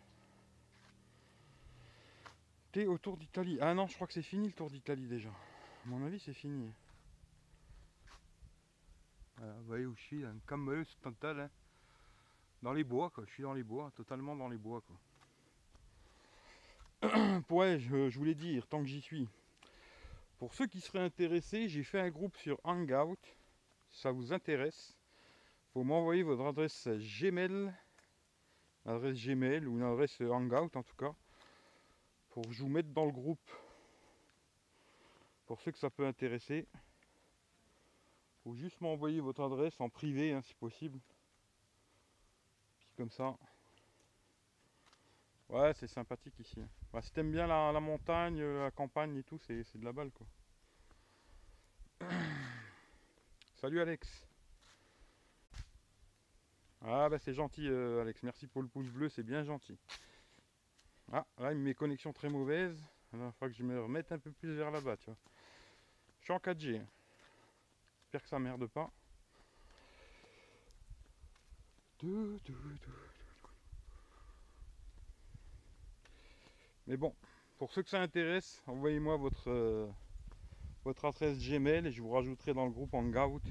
T'es 2.72 2.86
au 2.86 2.98
Tour 2.98 3.18
d'Italie. 3.18 3.58
Ah 3.60 3.74
non, 3.74 3.86
je 3.86 3.94
crois 3.94 4.06
que 4.06 4.14
c'est 4.14 4.22
fini 4.22 4.46
le 4.46 4.52
Tour 4.52 4.70
d'Italie 4.70 5.06
déjà. 5.06 5.30
À 5.84 5.88
mon 5.88 6.04
avis, 6.06 6.20
c'est 6.20 6.32
fini. 6.32 6.72
Voilà, 9.36 9.52
vous 9.54 9.64
voyez 9.64 9.86
où 9.86 9.96
je 9.96 10.02
suis, 10.02 10.24
Camel 10.46 10.84
Stantal. 10.84 11.40
hein. 11.40 11.50
Dans 12.62 12.72
les 12.72 12.84
bois, 12.84 13.10
quoi. 13.10 13.24
Je 13.26 13.32
suis 13.32 13.42
dans 13.42 13.52
les 13.52 13.64
bois, 13.64 13.90
totalement 13.96 14.36
dans 14.36 14.48
les 14.48 14.58
bois, 14.58 14.80
quoi. 14.82 14.96
ouais, 17.50 17.80
je, 17.80 18.16
voulais 18.16 18.36
dire, 18.36 18.68
tant 18.68 18.80
que 18.80 18.86
j'y 18.86 19.00
suis. 19.00 19.28
Pour 20.38 20.54
ceux 20.54 20.68
qui 20.68 20.80
seraient 20.80 21.00
intéressés, 21.00 21.68
j'ai 21.68 21.82
fait 21.82 21.98
un 21.98 22.10
groupe 22.10 22.36
sur 22.36 22.60
Hangout. 22.62 23.18
Si 23.90 24.00
ça 24.02 24.12
vous 24.12 24.32
intéresse, 24.32 24.96
faut 25.72 25.82
m'envoyer 25.82 26.22
votre 26.22 26.46
adresse 26.46 26.86
Gmail, 26.86 27.74
adresse 28.86 29.16
Gmail 29.16 29.66
ou 29.66 29.78
une 29.78 29.82
adresse 29.82 30.20
Hangout 30.20 30.76
en 30.76 30.84
tout 30.84 30.96
cas, 30.96 31.12
pour 32.30 32.44
que 32.44 32.52
je 32.52 32.62
vous 32.62 32.68
mette 32.68 32.92
dans 32.92 33.04
le 33.04 33.12
groupe. 33.12 33.50
Pour 35.46 35.60
ceux 35.60 35.72
que 35.72 35.78
ça 35.78 35.90
peut 35.90 36.06
intéresser, 36.06 36.66
faut 38.42 38.54
juste 38.54 38.80
m'envoyer 38.80 39.20
votre 39.20 39.42
adresse 39.42 39.80
en 39.80 39.88
privé 39.88 40.32
hein, 40.32 40.42
si 40.42 40.54
possible. 40.54 40.98
Comme 42.96 43.10
ça. 43.10 43.36
Ouais, 45.48 45.72
c'est 45.74 45.86
sympathique 45.86 46.38
ici. 46.40 46.60
Bah, 46.92 47.02
si 47.02 47.12
t'aimes 47.12 47.30
bien 47.30 47.46
la, 47.46 47.78
montagne, 47.80 48.42
la 48.42 48.70
campagne 48.70 49.16
et 49.16 49.22
tout, 49.22 49.38
c'est 49.38 49.76
de 49.76 49.84
la 49.84 49.92
balle 49.92 50.10
quoi. 50.10 50.26
Salut 53.56 53.80
Alex. 53.80 54.26
Ah 56.84 57.08
bah 57.08 57.18
c'est 57.20 57.34
gentil 57.34 57.68
euh, 57.68 58.00
Alex, 58.00 58.24
merci 58.24 58.48
pour 58.48 58.60
le 58.60 58.66
pouce 58.66 58.88
bleu, 58.88 59.08
c'est 59.08 59.22
bien 59.22 59.44
gentil. 59.44 59.78
Ah 61.12 61.24
là 61.38 61.54
mes 61.54 61.74
connexions 61.74 62.12
très 62.12 62.28
mauvaises. 62.28 62.82
Il 63.12 63.18
va 63.18 63.32
que 63.40 63.52
je 63.52 63.62
me 63.62 63.80
remette 63.80 64.10
un 64.12 64.18
peu 64.18 64.30
plus 64.30 64.54
vers 64.54 64.70
là-bas, 64.70 64.96
tu 64.96 65.06
vois. 65.06 65.16
Je 66.20 66.24
suis 66.24 66.32
en 66.32 66.38
4G. 66.38 66.78
Hein. 66.78 66.86
J'espère 68.02 68.22
que 68.22 68.28
ça 68.28 68.38
merde 68.38 68.66
pas. 68.68 68.90
Mais 76.86 76.96
bon, 76.96 77.14
pour 77.58 77.72
ceux 77.72 77.82
que 77.82 77.90
ça 77.90 78.00
intéresse, 78.00 78.62
envoyez-moi 78.66 79.16
votre, 79.16 79.50
euh, 79.50 79.88
votre 80.84 81.04
adresse 81.04 81.38
Gmail 81.38 81.86
et 81.86 81.92
je 81.92 82.02
vous 82.02 82.10
rajouterai 82.10 82.54
dans 82.54 82.64
le 82.64 82.72
groupe 82.72 82.92
Hangout. 82.94 83.42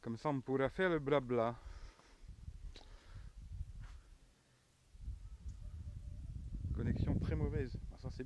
Comme 0.00 0.16
ça, 0.16 0.30
on 0.30 0.40
pourra 0.40 0.68
faire 0.68 0.90
le 0.90 0.98
blabla. 0.98 1.54
Connexion 6.74 7.16
très 7.20 7.36
mauvaise. 7.36 7.78
Ah, 7.92 7.98
ça, 7.98 8.10
c'est 8.10 8.21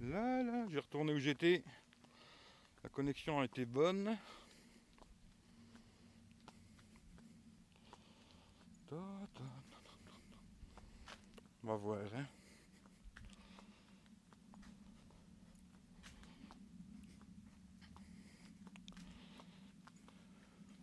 Là, 0.00 0.42
là, 0.42 0.66
j'ai 0.68 0.78
retourné 0.78 1.14
où 1.14 1.18
j'étais. 1.18 1.62
La 2.82 2.90
connexion 2.90 3.40
a 3.40 3.44
été 3.44 3.64
bonne. 3.64 4.16
On 11.64 11.68
va 11.68 11.76
voir. 11.76 12.00
Hein. 12.14 12.26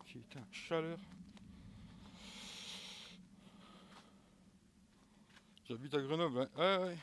Putain, 0.06 0.40
chaleur. 0.50 0.98
J'habite 5.70 5.94
à 5.94 6.00
Grenoble. 6.00 6.48
Hein? 6.56 6.94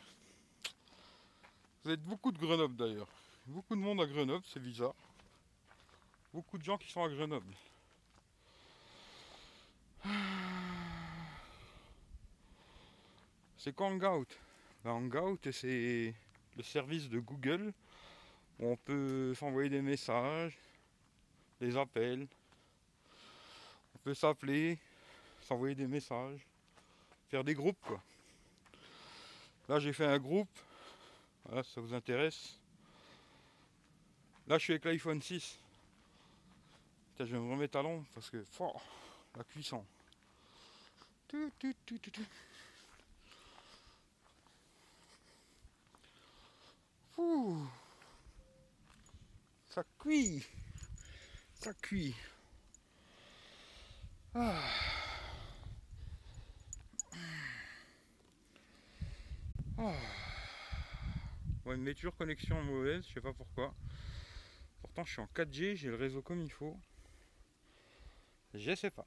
Vous 1.86 1.92
êtes 1.92 2.02
beaucoup 2.02 2.34
de 2.34 2.38
Grenoble 2.38 2.76
d'ailleurs. 2.76 3.08
Beaucoup 3.46 3.78
de 3.78 3.80
monde 3.80 4.02
à 4.02 4.06
Grenoble, 4.06 4.44
c'est 4.46 4.60
bizarre. 4.60 4.94
Beaucoup 6.34 6.58
de 6.58 6.64
gens 6.66 6.78
qui 6.78 6.92
sont 6.92 7.02
à 7.02 7.08
Grenoble. 7.08 7.54
C'est 13.58 13.74
quoi 13.74 13.88
Hangout? 13.88 14.28
Ben, 14.84 14.92
Hangout, 14.92 15.50
c'est 15.50 16.14
le 16.58 16.64
service 16.64 17.08
de 17.08 17.20
Google 17.20 17.72
où 18.60 18.68
on 18.68 18.76
peut 18.76 19.34
s'envoyer 19.34 19.70
des 19.70 19.82
messages, 19.82 20.58
des 21.62 21.78
appels. 21.78 22.28
On 23.96 24.00
peut 24.00 24.14
s'appeler, 24.14 24.78
s'envoyer 25.40 25.74
des 25.74 25.88
messages, 25.88 26.46
faire 27.30 27.46
des 27.46 27.54
groupes 27.54 27.80
quoi. 27.88 28.04
Là 29.68 29.80
j'ai 29.80 29.94
fait 29.94 30.06
un 30.06 30.20
groupe 30.20 30.50
voilà, 31.48 31.64
ça 31.64 31.80
vous 31.80 31.94
intéresse. 31.94 32.60
Là, 34.48 34.58
je 34.58 34.64
suis 34.64 34.74
avec 34.74 34.86
l'iPhone 34.86 35.22
6. 35.22 35.58
je 37.20 37.24
vais 37.24 37.40
me 37.40 37.52
remettre 37.52 37.78
à 37.78 37.82
l'ombre 37.82 38.06
parce 38.14 38.30
que 38.30 38.44
la 39.36 39.44
cuisson. 39.46 39.86
Ça 49.70 49.84
cuit. 50.00 50.46
Ça 51.62 51.74
cuit. 51.74 52.16
Ah. 54.36 55.07
Ah 59.80 59.94
une 61.74 61.84
méture 61.84 62.16
connexion 62.16 62.64
mauvaise, 62.64 63.06
je 63.08 63.14
sais 63.14 63.22
pas 63.22 63.34
pourquoi. 63.34 63.74
Pourtant 64.82 65.06
je 65.06 65.12
suis 65.12 65.22
en 65.22 65.28
4G, 65.36 65.76
j'ai 65.76 65.90
le 65.90 65.96
réseau 65.96 66.22
comme 66.22 66.42
il 66.42 66.52
faut. 66.52 66.76
Je 68.54 68.74
sais 68.74 68.90
pas. 68.90 69.06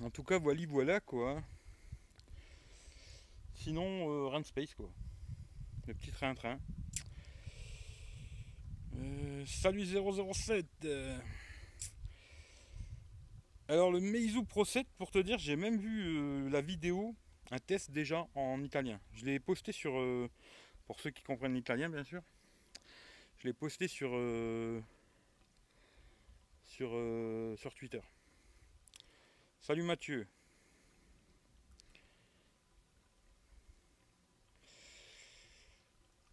En 0.00 0.10
tout 0.10 0.22
cas, 0.22 0.38
voilà, 0.38 0.62
voilà 0.68 1.00
quoi. 1.00 1.42
Sinon, 3.56 4.08
euh, 4.08 4.28
Run 4.28 4.44
Space 4.44 4.74
quoi. 4.74 4.90
Le 5.88 5.94
petit 5.94 6.12
train-train. 6.12 6.58
Euh, 8.96 9.44
salut 9.44 9.84
007 9.84 10.86
alors 13.68 13.92
le 13.92 14.00
Meizu 14.00 14.44
Pro 14.44 14.64
7, 14.64 14.86
pour 14.96 15.10
te 15.10 15.18
dire, 15.18 15.38
j'ai 15.38 15.56
même 15.56 15.76
vu 15.76 16.06
euh, 16.06 16.48
la 16.48 16.62
vidéo, 16.62 17.14
un 17.50 17.58
test 17.58 17.90
déjà 17.90 18.26
en 18.34 18.62
italien. 18.62 18.98
Je 19.12 19.26
l'ai 19.26 19.38
posté 19.38 19.72
sur, 19.72 19.98
euh, 19.98 20.28
pour 20.86 20.98
ceux 21.00 21.10
qui 21.10 21.22
comprennent 21.22 21.54
l'italien 21.54 21.90
bien 21.90 22.04
sûr, 22.04 22.22
je 23.38 23.46
l'ai 23.46 23.52
posté 23.52 23.86
sur, 23.86 24.10
euh, 24.14 24.80
sur, 26.64 26.90
sur 27.58 27.74
Twitter. 27.74 28.00
Salut 29.60 29.82
Mathieu. 29.82 30.26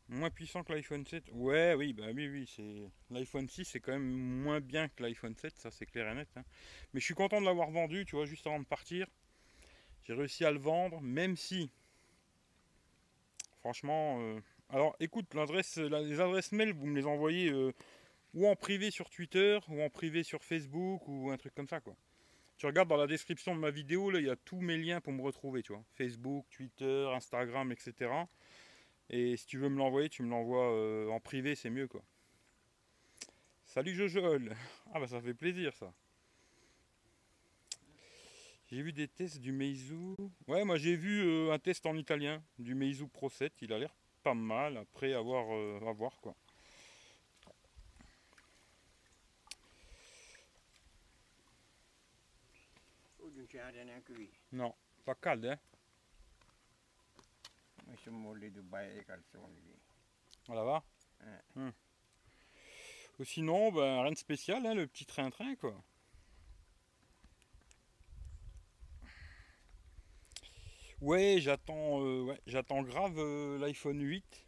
Moins 0.07 0.29
puissant 0.29 0.63
que 0.63 0.71
l'iPhone 0.71 1.05
7 1.05 1.24
Ouais, 1.31 1.74
oui, 1.74 1.93
bah 1.93 2.05
oui, 2.13 2.27
oui, 2.27 2.51
c'est 2.55 2.91
l'iPhone 3.09 3.50
6 3.50 3.65
c'est 3.65 3.79
quand 3.79 3.93
même 3.93 4.05
moins 4.05 4.59
bien 4.59 4.88
que 4.88 5.01
l'iPhone 5.01 5.35
7, 5.35 5.57
ça 5.57 5.71
c'est 5.71 5.88
clair 5.88 6.12
et 6.12 6.15
net. 6.15 6.29
Hein. 6.35 6.43
Mais 6.93 7.00
je 7.00 7.05
suis 7.05 7.15
content 7.15 7.41
de 7.41 7.45
l'avoir 7.45 7.71
vendu, 7.71 8.05
tu 8.05 8.15
vois, 8.15 8.25
juste 8.25 8.45
avant 8.45 8.59
de 8.59 8.65
partir. 8.65 9.07
J'ai 10.03 10.13
réussi 10.13 10.45
à 10.45 10.51
le 10.51 10.59
vendre, 10.59 11.01
même 11.01 11.35
si, 11.35 11.71
franchement, 13.62 14.19
euh, 14.21 14.39
alors 14.69 14.95
écoute, 15.00 15.33
les 15.33 16.19
adresses 16.19 16.51
mail, 16.51 16.74
vous 16.74 16.85
me 16.85 16.95
les 16.95 17.07
envoyez 17.07 17.50
euh, 17.50 17.74
ou 18.35 18.47
en 18.47 18.55
privé 18.55 18.91
sur 18.91 19.09
Twitter, 19.09 19.57
ou 19.69 19.81
en 19.81 19.89
privé 19.89 20.21
sur 20.21 20.43
Facebook, 20.43 21.07
ou 21.07 21.31
un 21.31 21.38
truc 21.38 21.55
comme 21.55 21.67
ça, 21.67 21.79
quoi. 21.79 21.95
Tu 22.57 22.67
regardes 22.67 22.88
dans 22.88 22.97
la 22.97 23.07
description 23.07 23.55
de 23.55 23.59
ma 23.59 23.71
vidéo, 23.71 24.12
là, 24.12 24.19
il 24.19 24.27
y 24.27 24.29
a 24.29 24.35
tous 24.35 24.62
mes 24.62 24.77
liens 24.77 25.01
pour 25.01 25.13
me 25.13 25.21
retrouver, 25.21 25.63
tu 25.63 25.74
vois. 25.74 25.83
Facebook, 25.95 26.45
Twitter, 26.51 27.09
Instagram, 27.13 27.71
etc. 27.71 28.12
Et 29.09 29.38
si 29.38 29.45
tu 29.45 29.57
veux 29.57 29.69
me 29.69 29.77
l'envoyer, 29.77 30.09
tu 30.09 30.24
me 30.24 30.29
l'envoies 30.29 30.71
euh, 30.71 31.09
en 31.09 31.19
privé, 31.19 31.55
c'est 31.55 31.69
mieux 31.69 31.88
quoi. 31.88 32.03
Salut 33.65 33.93
Jojol 33.93 34.55
Ah 34.93 35.00
bah 35.00 35.07
ça 35.07 35.21
fait 35.21 35.33
plaisir 35.33 35.75
ça. 35.75 35.93
J'ai 38.67 38.81
vu 38.81 38.93
des 38.93 39.07
tests 39.07 39.39
du 39.39 39.51
Meizu. 39.51 40.15
Ouais, 40.47 40.63
moi 40.63 40.77
j'ai 40.77 40.95
vu 40.95 41.24
euh, 41.24 41.53
un 41.53 41.59
test 41.59 41.85
en 41.85 41.95
italien 41.95 42.41
du 42.57 42.74
Meizu 42.74 43.07
Pro 43.07 43.29
7. 43.29 43.53
Il 43.62 43.71
a 43.74 43.77
l'air 43.77 43.93
pas 44.24 44.33
mal 44.33 44.77
après 44.77 45.13
avoir 45.13 45.53
euh, 45.53 45.79
à 45.88 45.93
voir 45.93 46.19
quoi. 46.21 46.35
Non, 54.51 54.74
pas 55.05 55.13
calde 55.13 55.45
hein. 55.45 55.59
Voilà 60.47 60.63
va 60.63 60.83
hum. 61.55 61.71
Sinon, 63.24 63.71
ben, 63.71 64.01
rien 64.01 64.12
de 64.12 64.17
spécial, 64.17 64.65
hein, 64.65 64.74
le 64.74 64.88
petit 64.88 65.05
train-train 65.05 65.55
quoi. 65.55 65.75
Ouais, 71.01 71.38
j'attends 71.39 72.01
euh, 72.03 72.33
j'attends 72.47 72.81
grave 72.81 73.15
euh, 73.17 73.57
l'iPhone 73.59 74.01
8. 74.01 74.47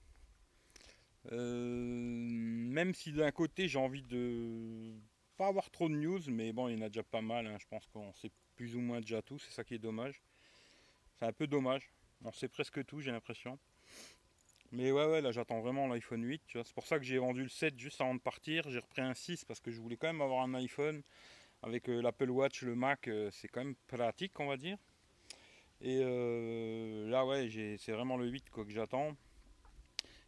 Euh, 1.31 1.45
même 1.45 2.93
si 2.93 3.11
d'un 3.11 3.31
côté 3.31 3.67
j'ai 3.67 3.79
envie 3.79 4.03
de 4.03 4.95
pas 5.37 5.47
avoir 5.47 5.69
trop 5.69 5.89
de 5.89 5.93
news, 5.93 6.21
mais 6.29 6.53
bon, 6.53 6.67
il 6.67 6.77
y 6.77 6.81
en 6.81 6.85
a 6.85 6.89
déjà 6.89 7.03
pas 7.03 7.21
mal. 7.21 7.47
Hein. 7.47 7.57
je 7.59 7.65
pense 7.67 7.85
qu'on 7.87 8.13
sait 8.13 8.31
plus 8.55 8.75
ou 8.75 8.79
moins 8.79 9.01
déjà 9.01 9.21
tout. 9.21 9.37
C'est 9.39 9.51
ça 9.51 9.63
qui 9.63 9.75
est 9.75 9.79
dommage. 9.79 10.21
C'est 11.19 11.25
un 11.25 11.33
peu 11.33 11.47
dommage. 11.47 11.91
On 12.23 12.31
sait 12.31 12.47
presque 12.47 12.85
tout, 12.85 13.01
j'ai 13.01 13.11
l'impression. 13.11 13.59
Mais 14.71 14.91
ouais, 14.91 15.05
ouais, 15.05 15.21
là 15.21 15.31
j'attends 15.31 15.61
vraiment 15.61 15.87
l'iPhone 15.87 16.23
8. 16.23 16.41
C'est 16.53 16.73
pour 16.73 16.85
ça 16.85 16.97
que 16.97 17.05
j'ai 17.05 17.17
vendu 17.17 17.43
le 17.43 17.49
7 17.49 17.79
juste 17.79 18.01
avant 18.01 18.15
de 18.15 18.19
partir. 18.19 18.69
J'ai 18.69 18.79
repris 18.79 19.01
un 19.01 19.13
6 19.13 19.45
parce 19.45 19.59
que 19.59 19.71
je 19.71 19.79
voulais 19.79 19.97
quand 19.97 20.07
même 20.07 20.21
avoir 20.21 20.43
un 20.43 20.53
iPhone. 20.55 21.01
Avec 21.63 21.89
euh, 21.89 22.01
l'Apple 22.01 22.29
Watch, 22.29 22.61
le 22.61 22.75
Mac, 22.75 23.07
euh, 23.07 23.29
c'est 23.31 23.47
quand 23.47 23.63
même 23.63 23.75
pratique, 23.87 24.39
on 24.39 24.47
va 24.47 24.57
dire. 24.57 24.77
Et 25.81 25.99
euh, 26.01 27.09
là, 27.09 27.25
ouais, 27.25 27.49
c'est 27.79 27.91
vraiment 27.91 28.17
le 28.17 28.27
8 28.27 28.49
quoi, 28.49 28.65
que 28.65 28.71
j'attends. 28.71 29.15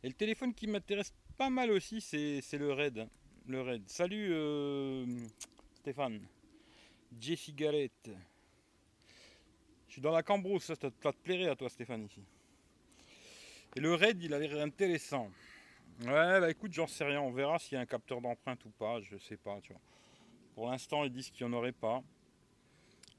Et 0.04 0.08
le 0.08 0.14
téléphone 0.14 0.54
qui 0.54 0.68
m'intéresse 0.68 1.14
pas 1.38 1.50
mal 1.50 1.72
aussi, 1.72 2.02
c'est 2.02 2.58
le 2.58 2.74
Red. 2.74 3.08
Le 3.48 3.62
Red. 3.62 3.90
Salut 3.90 4.34
Stéphane. 5.76 6.22
Jessie 7.20 7.54
Garrett. 7.54 8.10
Je 9.90 9.94
suis 9.94 10.02
dans 10.02 10.12
la 10.12 10.22
Cambrousse, 10.22 10.66
ça, 10.66 10.76
ça, 10.76 10.92
te 10.92 11.18
plairait 11.18 11.50
à 11.50 11.56
toi 11.56 11.68
Stéphane 11.68 12.06
ici. 12.06 12.22
Et 13.76 13.80
le 13.80 13.96
Red, 13.96 14.22
il 14.22 14.34
a 14.36 14.40
l'air 14.40 14.56
intéressant. 14.62 15.32
Ouais, 16.02 16.40
bah 16.40 16.50
écoute, 16.50 16.72
j'en 16.72 16.86
sais 16.86 17.04
rien. 17.04 17.20
On 17.22 17.32
verra 17.32 17.58
s'il 17.58 17.74
y 17.74 17.78
a 17.78 17.82
un 17.82 17.88
capteur 17.88 18.22
d'empreinte 18.22 18.64
ou 18.66 18.70
pas. 18.70 19.02
Je 19.02 19.18
sais 19.18 19.36
pas. 19.36 19.58
Pour 20.54 20.70
l'instant, 20.70 21.04
ils 21.06 21.12
disent 21.12 21.32
qu'il 21.32 21.46
n'y 21.48 21.54
en 21.54 21.58
aurait 21.58 21.72
pas. 21.72 22.04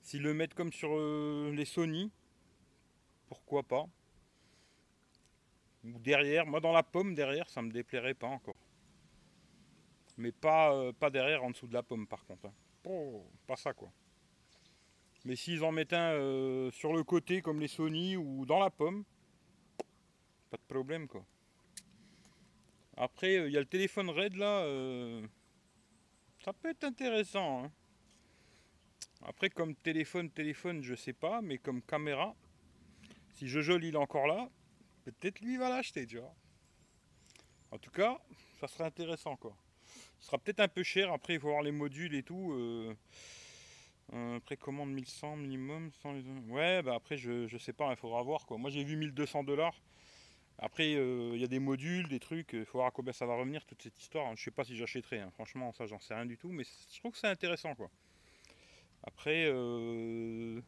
S'ils 0.00 0.22
le 0.22 0.32
mettent 0.32 0.54
comme 0.54 0.72
sur 0.72 0.96
euh, 0.96 1.52
les 1.52 1.64
Sony, 1.64 2.12
pourquoi 3.28 3.64
pas. 3.64 3.86
Ou 5.82 5.98
derrière, 5.98 6.46
moi 6.46 6.60
dans 6.60 6.72
la 6.72 6.84
pomme 6.84 7.16
derrière, 7.16 7.48
ça 7.48 7.62
me 7.62 7.72
déplairait 7.72 8.14
pas 8.14 8.28
encore. 8.28 8.56
Mais 10.16 10.30
pas, 10.30 10.72
euh, 10.72 10.92
pas 10.92 11.10
derrière, 11.10 11.42
en 11.42 11.50
dessous 11.50 11.66
de 11.66 11.74
la 11.74 11.82
pomme 11.82 12.06
par 12.06 12.24
contre. 12.24 12.46
Hein. 12.46 12.52
Oh, 12.84 13.26
pas 13.46 13.56
ça 13.56 13.72
quoi. 13.72 13.90
Mais 15.24 15.36
s'ils 15.36 15.62
en 15.64 15.72
mettent 15.72 15.92
un 15.92 16.12
euh, 16.12 16.70
sur 16.70 16.92
le 16.92 17.04
côté 17.04 17.42
comme 17.42 17.60
les 17.60 17.68
Sony 17.68 18.16
ou 18.16 18.46
dans 18.46 18.58
la 18.58 18.70
pomme, 18.70 19.04
pas 20.50 20.56
de 20.56 20.62
problème 20.66 21.06
quoi. 21.06 21.24
Après, 22.96 23.46
il 23.46 23.52
y 23.52 23.56
a 23.56 23.60
le 23.60 23.66
téléphone 23.66 24.10
Red 24.10 24.36
là. 24.36 24.64
ça 26.44 26.52
peut 26.52 26.68
être 26.68 26.84
intéressant. 26.84 27.64
Hein. 27.64 27.72
Après, 29.22 29.50
comme 29.50 29.74
téléphone, 29.74 30.30
téléphone, 30.30 30.82
je 30.82 30.94
sais 30.94 31.12
pas, 31.12 31.42
mais 31.42 31.58
comme 31.58 31.82
caméra, 31.82 32.34
si 33.34 33.48
Jojo 33.48 33.78
il 33.78 33.94
est 33.94 33.96
encore 33.96 34.26
là, 34.26 34.50
peut-être 35.04 35.40
lui 35.40 35.56
va 35.56 35.68
l'acheter, 35.68 36.06
tu 36.06 36.18
vois. 36.18 36.34
En 37.70 37.78
tout 37.78 37.90
cas, 37.90 38.18
ça 38.58 38.68
serait 38.68 38.84
intéressant 38.84 39.36
quoi. 39.36 39.56
Ce 40.18 40.26
sera 40.26 40.38
peut-être 40.38 40.60
un 40.60 40.68
peu 40.68 40.82
cher, 40.82 41.12
après 41.12 41.34
il 41.34 41.40
faut 41.40 41.48
voir 41.48 41.62
les 41.62 41.72
modules 41.72 42.14
et 42.14 42.22
tout. 42.22 42.54
Euh, 44.12 44.40
précommande 44.40 44.90
1100 44.90 45.36
minimum 45.36 45.90
sans 46.02 46.12
les... 46.12 46.22
Ouais, 46.48 46.82
bah 46.82 46.94
après 46.96 47.16
je, 47.16 47.46
je 47.46 47.58
sais 47.58 47.72
pas, 47.72 47.90
il 47.90 47.96
faudra 47.96 48.22
voir 48.22 48.46
quoi. 48.46 48.58
Moi 48.58 48.70
j'ai 48.70 48.82
vu 48.84 48.96
1200 48.96 49.44
dollars. 49.44 49.80
Après 50.58 50.94
euh, 50.96 51.30
il 51.34 51.40
y 51.40 51.44
a 51.44 51.48
des 51.48 51.60
modules, 51.60 52.08
des 52.08 52.20
trucs, 52.20 52.52
il 52.52 52.64
faudra 52.64 52.90
combien 52.90 53.12
ça 53.12 53.26
va 53.26 53.36
revenir 53.36 53.64
toute 53.66 53.82
cette 53.82 53.98
histoire. 54.00 54.34
Je 54.36 54.42
sais 54.42 54.50
pas 54.50 54.64
si 54.64 54.76
j'achèterai, 54.76 55.20
hein. 55.20 55.30
franchement 55.34 55.72
ça 55.72 55.86
j'en 55.86 56.00
sais 56.00 56.14
rien 56.14 56.26
du 56.26 56.36
tout, 56.36 56.50
mais 56.50 56.64
je 56.64 56.98
trouve 56.98 57.12
que 57.12 57.18
c'est 57.18 57.28
intéressant 57.28 57.74
quoi. 57.74 57.90
Après, 59.02 59.46
euh, 59.46 60.60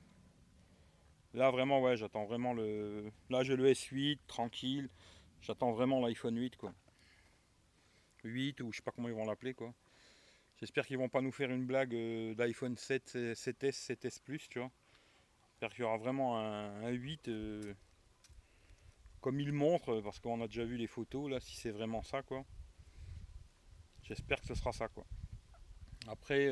là 1.34 1.50
vraiment, 1.50 1.80
ouais, 1.82 1.96
j'attends 1.96 2.24
vraiment 2.24 2.54
le. 2.54 3.10
Là, 3.30 3.42
j'ai 3.42 3.56
le 3.56 3.68
S8, 3.70 4.18
tranquille. 4.26 4.88
J'attends 5.42 5.72
vraiment 5.72 6.00
l'iPhone 6.00 6.38
8, 6.38 6.56
quoi. 6.56 6.72
8 8.24 8.60
ou 8.60 8.72
je 8.72 8.76
sais 8.78 8.82
pas 8.82 8.92
comment 8.92 9.08
ils 9.08 9.14
vont 9.14 9.26
l'appeler, 9.26 9.54
quoi. 9.54 9.74
J'espère 10.62 10.86
qu'ils 10.86 10.96
vont 10.96 11.08
pas 11.10 11.20
nous 11.20 11.32
faire 11.32 11.50
une 11.50 11.66
blague 11.66 11.94
euh, 11.94 12.34
d'iPhone 12.34 12.76
7, 12.76 13.34
7S, 13.34 13.92
7S 13.92 14.22
Plus, 14.22 14.48
tu 14.48 14.60
vois. 14.60 14.70
J'espère 15.50 15.70
qu'il 15.70 15.80
y 15.80 15.84
aura 15.84 15.98
vraiment 15.98 16.38
un, 16.38 16.88
8 16.88 17.28
euh, 17.28 17.74
comme 19.20 19.40
il 19.40 19.52
montre, 19.52 20.00
parce 20.00 20.20
qu'on 20.20 20.40
a 20.40 20.46
déjà 20.46 20.64
vu 20.64 20.76
les 20.76 20.86
photos, 20.86 21.30
là, 21.30 21.40
si 21.40 21.56
c'est 21.56 21.72
vraiment 21.72 22.02
ça, 22.02 22.22
quoi. 22.22 22.44
J'espère 24.04 24.40
que 24.40 24.46
ce 24.46 24.54
sera 24.54 24.72
ça, 24.72 24.88
quoi. 24.88 25.04
Après, 26.08 26.48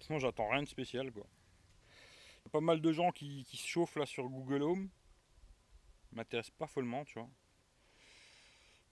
Sinon, 0.00 0.18
j'attends 0.18 0.48
rien 0.48 0.62
de 0.62 0.68
spécial, 0.68 1.10
quoi. 1.12 1.26
Y 2.44 2.46
a 2.46 2.50
pas 2.50 2.60
mal 2.60 2.80
de 2.80 2.92
gens 2.92 3.10
qui, 3.10 3.44
se 3.44 3.66
chauffent 3.66 3.96
là 3.96 4.06
sur 4.06 4.28
Google 4.28 4.62
Home. 4.62 4.88
M'intéresse 6.12 6.50
pas 6.50 6.66
follement, 6.66 7.04
tu 7.04 7.18
vois. 7.18 7.28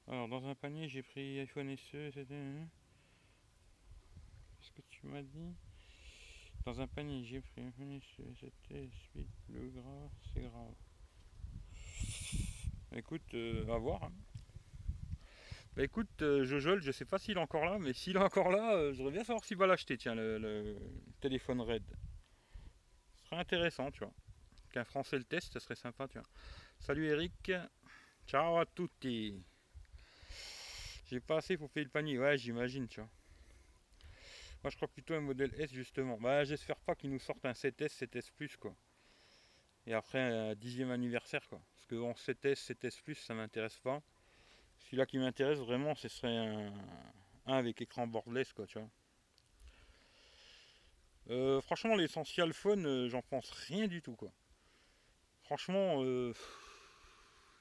Alors, 0.09 0.29
dans 0.29 0.45
un 0.47 0.55
panier, 0.55 0.89
j'ai 0.89 1.03
pris 1.03 1.39
iPhone 1.39 1.77
SE, 1.77 2.11
c'était. 2.11 2.67
Que 4.75 4.83
tu 4.91 5.07
m'as 5.07 5.23
dit 5.23 5.55
Dans 6.65 6.81
un 6.81 6.87
panier, 6.89 7.25
j'ai 7.25 7.41
pris 7.41 7.63
c'était 8.41 8.89
suite 9.11 9.29
le 9.49 9.69
gras, 9.71 10.11
c'est 10.33 10.43
grave. 10.43 10.75
Écoute, 12.97 13.23
euh, 13.35 13.73
à 13.73 13.79
voir. 13.79 14.03
Hein. 14.05 14.13
Bah 15.77 15.83
écoute, 15.83 16.23
euh, 16.23 16.45
je 16.45 16.93
sais 16.93 17.05
pas 17.05 17.19
s'il 17.19 17.37
est 17.37 17.41
encore 17.41 17.65
là, 17.65 17.79
mais 17.79 17.93
s'il 17.93 18.17
est 18.17 18.21
encore 18.21 18.51
là, 18.51 18.75
euh, 18.75 18.93
je 18.93 18.99
voudrais 18.99 19.13
bien 19.13 19.25
savoir 19.25 19.45
s'il 19.45 19.57
va 19.57 19.67
l'acheter, 19.67 19.97
tiens, 19.97 20.15
le, 20.15 20.77
téléphone 21.21 21.61
Red. 21.61 21.85
Ce 23.17 23.25
serait 23.25 23.41
intéressant, 23.41 23.91
tu 23.91 24.01
vois. 24.01 24.13
Qu'un 24.73 24.85
Français 24.85 25.19
le 25.19 25.25
teste, 25.25 25.53
ce 25.55 25.59
serait 25.61 25.75
sympa, 25.75 26.07
tu 26.09 26.19
vois. 26.19 26.29
Salut 26.79 27.07
Eric. 27.07 27.53
Ciao 28.27 28.59
à 28.59 28.67
tutti. 28.67 29.43
J'ai 31.11 31.21
pas 31.21 31.39
assez 31.39 31.57
pour 31.57 31.71
payer 31.71 31.85
le 31.85 31.91
panier. 31.91 32.19
Ouais, 32.19 32.39
j'imagine, 32.39 32.87
tu 32.89 33.01
vois. 33.01 33.11
Moi, 34.64 34.70
je 34.70 34.77
crois 34.77 34.88
plutôt 34.88 35.12
un 35.12 35.20
modèle 35.20 35.53
S, 35.59 35.70
justement. 35.74 36.16
Bah, 36.16 36.42
j'espère 36.44 36.79
pas 36.79 36.94
qu'il 36.94 37.11
nous 37.11 37.18
sorte 37.18 37.44
un 37.44 37.53
7S, 37.53 37.98
7S 37.98 38.31
Plus, 38.35 38.57
quoi. 38.57 38.74
Et 39.87 39.92
après, 39.92 40.18
un 40.18 40.55
dixième 40.55 40.90
anniversaire, 40.90 41.46
quoi. 41.50 41.61
Parce 41.74 41.87
que 41.87 41.96
bon, 41.96 42.12
7S, 42.12 42.72
7S 42.72 43.03
Plus, 43.03 43.14
ça 43.16 43.35
m'intéresse 43.35 43.79
pas. 43.81 44.00
Celui-là 44.79 45.05
qui 45.05 45.18
m'intéresse 45.18 45.59
vraiment, 45.59 45.94
ce 45.94 46.09
serait 46.09 46.35
un, 46.35 46.72
avec 47.44 47.83
écran 47.83 48.07
borderless, 48.07 48.55
quoi, 48.55 48.66
tu 48.66 48.79
vois. 48.79 48.88
Euh, 51.29 51.61
franchement, 51.61 51.94
l'essentiel 51.94 52.55
phone, 52.55 52.87
euh, 52.87 53.09
j'en 53.11 53.20
pense 53.20 53.50
rien 53.50 53.87
du 53.87 54.00
tout, 54.00 54.16
quoi. 54.16 54.33
Franchement, 55.42 56.03
euh, 56.03 56.33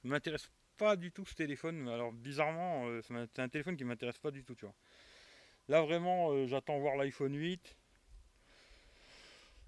m'intéresse 0.05 0.49
pas 0.77 0.95
du 0.95 1.11
tout 1.11 1.25
ce 1.25 1.35
téléphone. 1.35 1.89
Alors, 1.89 2.13
bizarrement, 2.13 2.87
euh, 2.87 3.01
c'est 3.01 3.39
un 3.39 3.49
téléphone 3.49 3.75
qui 3.75 3.83
m'intéresse 3.83 4.19
pas 4.19 4.31
du 4.31 4.45
tout, 4.45 4.55
tu 4.55 4.63
vois. 4.63 4.75
Là, 5.69 5.81
vraiment, 5.81 6.45
j'attends 6.47 6.79
voir 6.79 6.95
l'iPhone 6.97 7.35
8. 7.35 7.77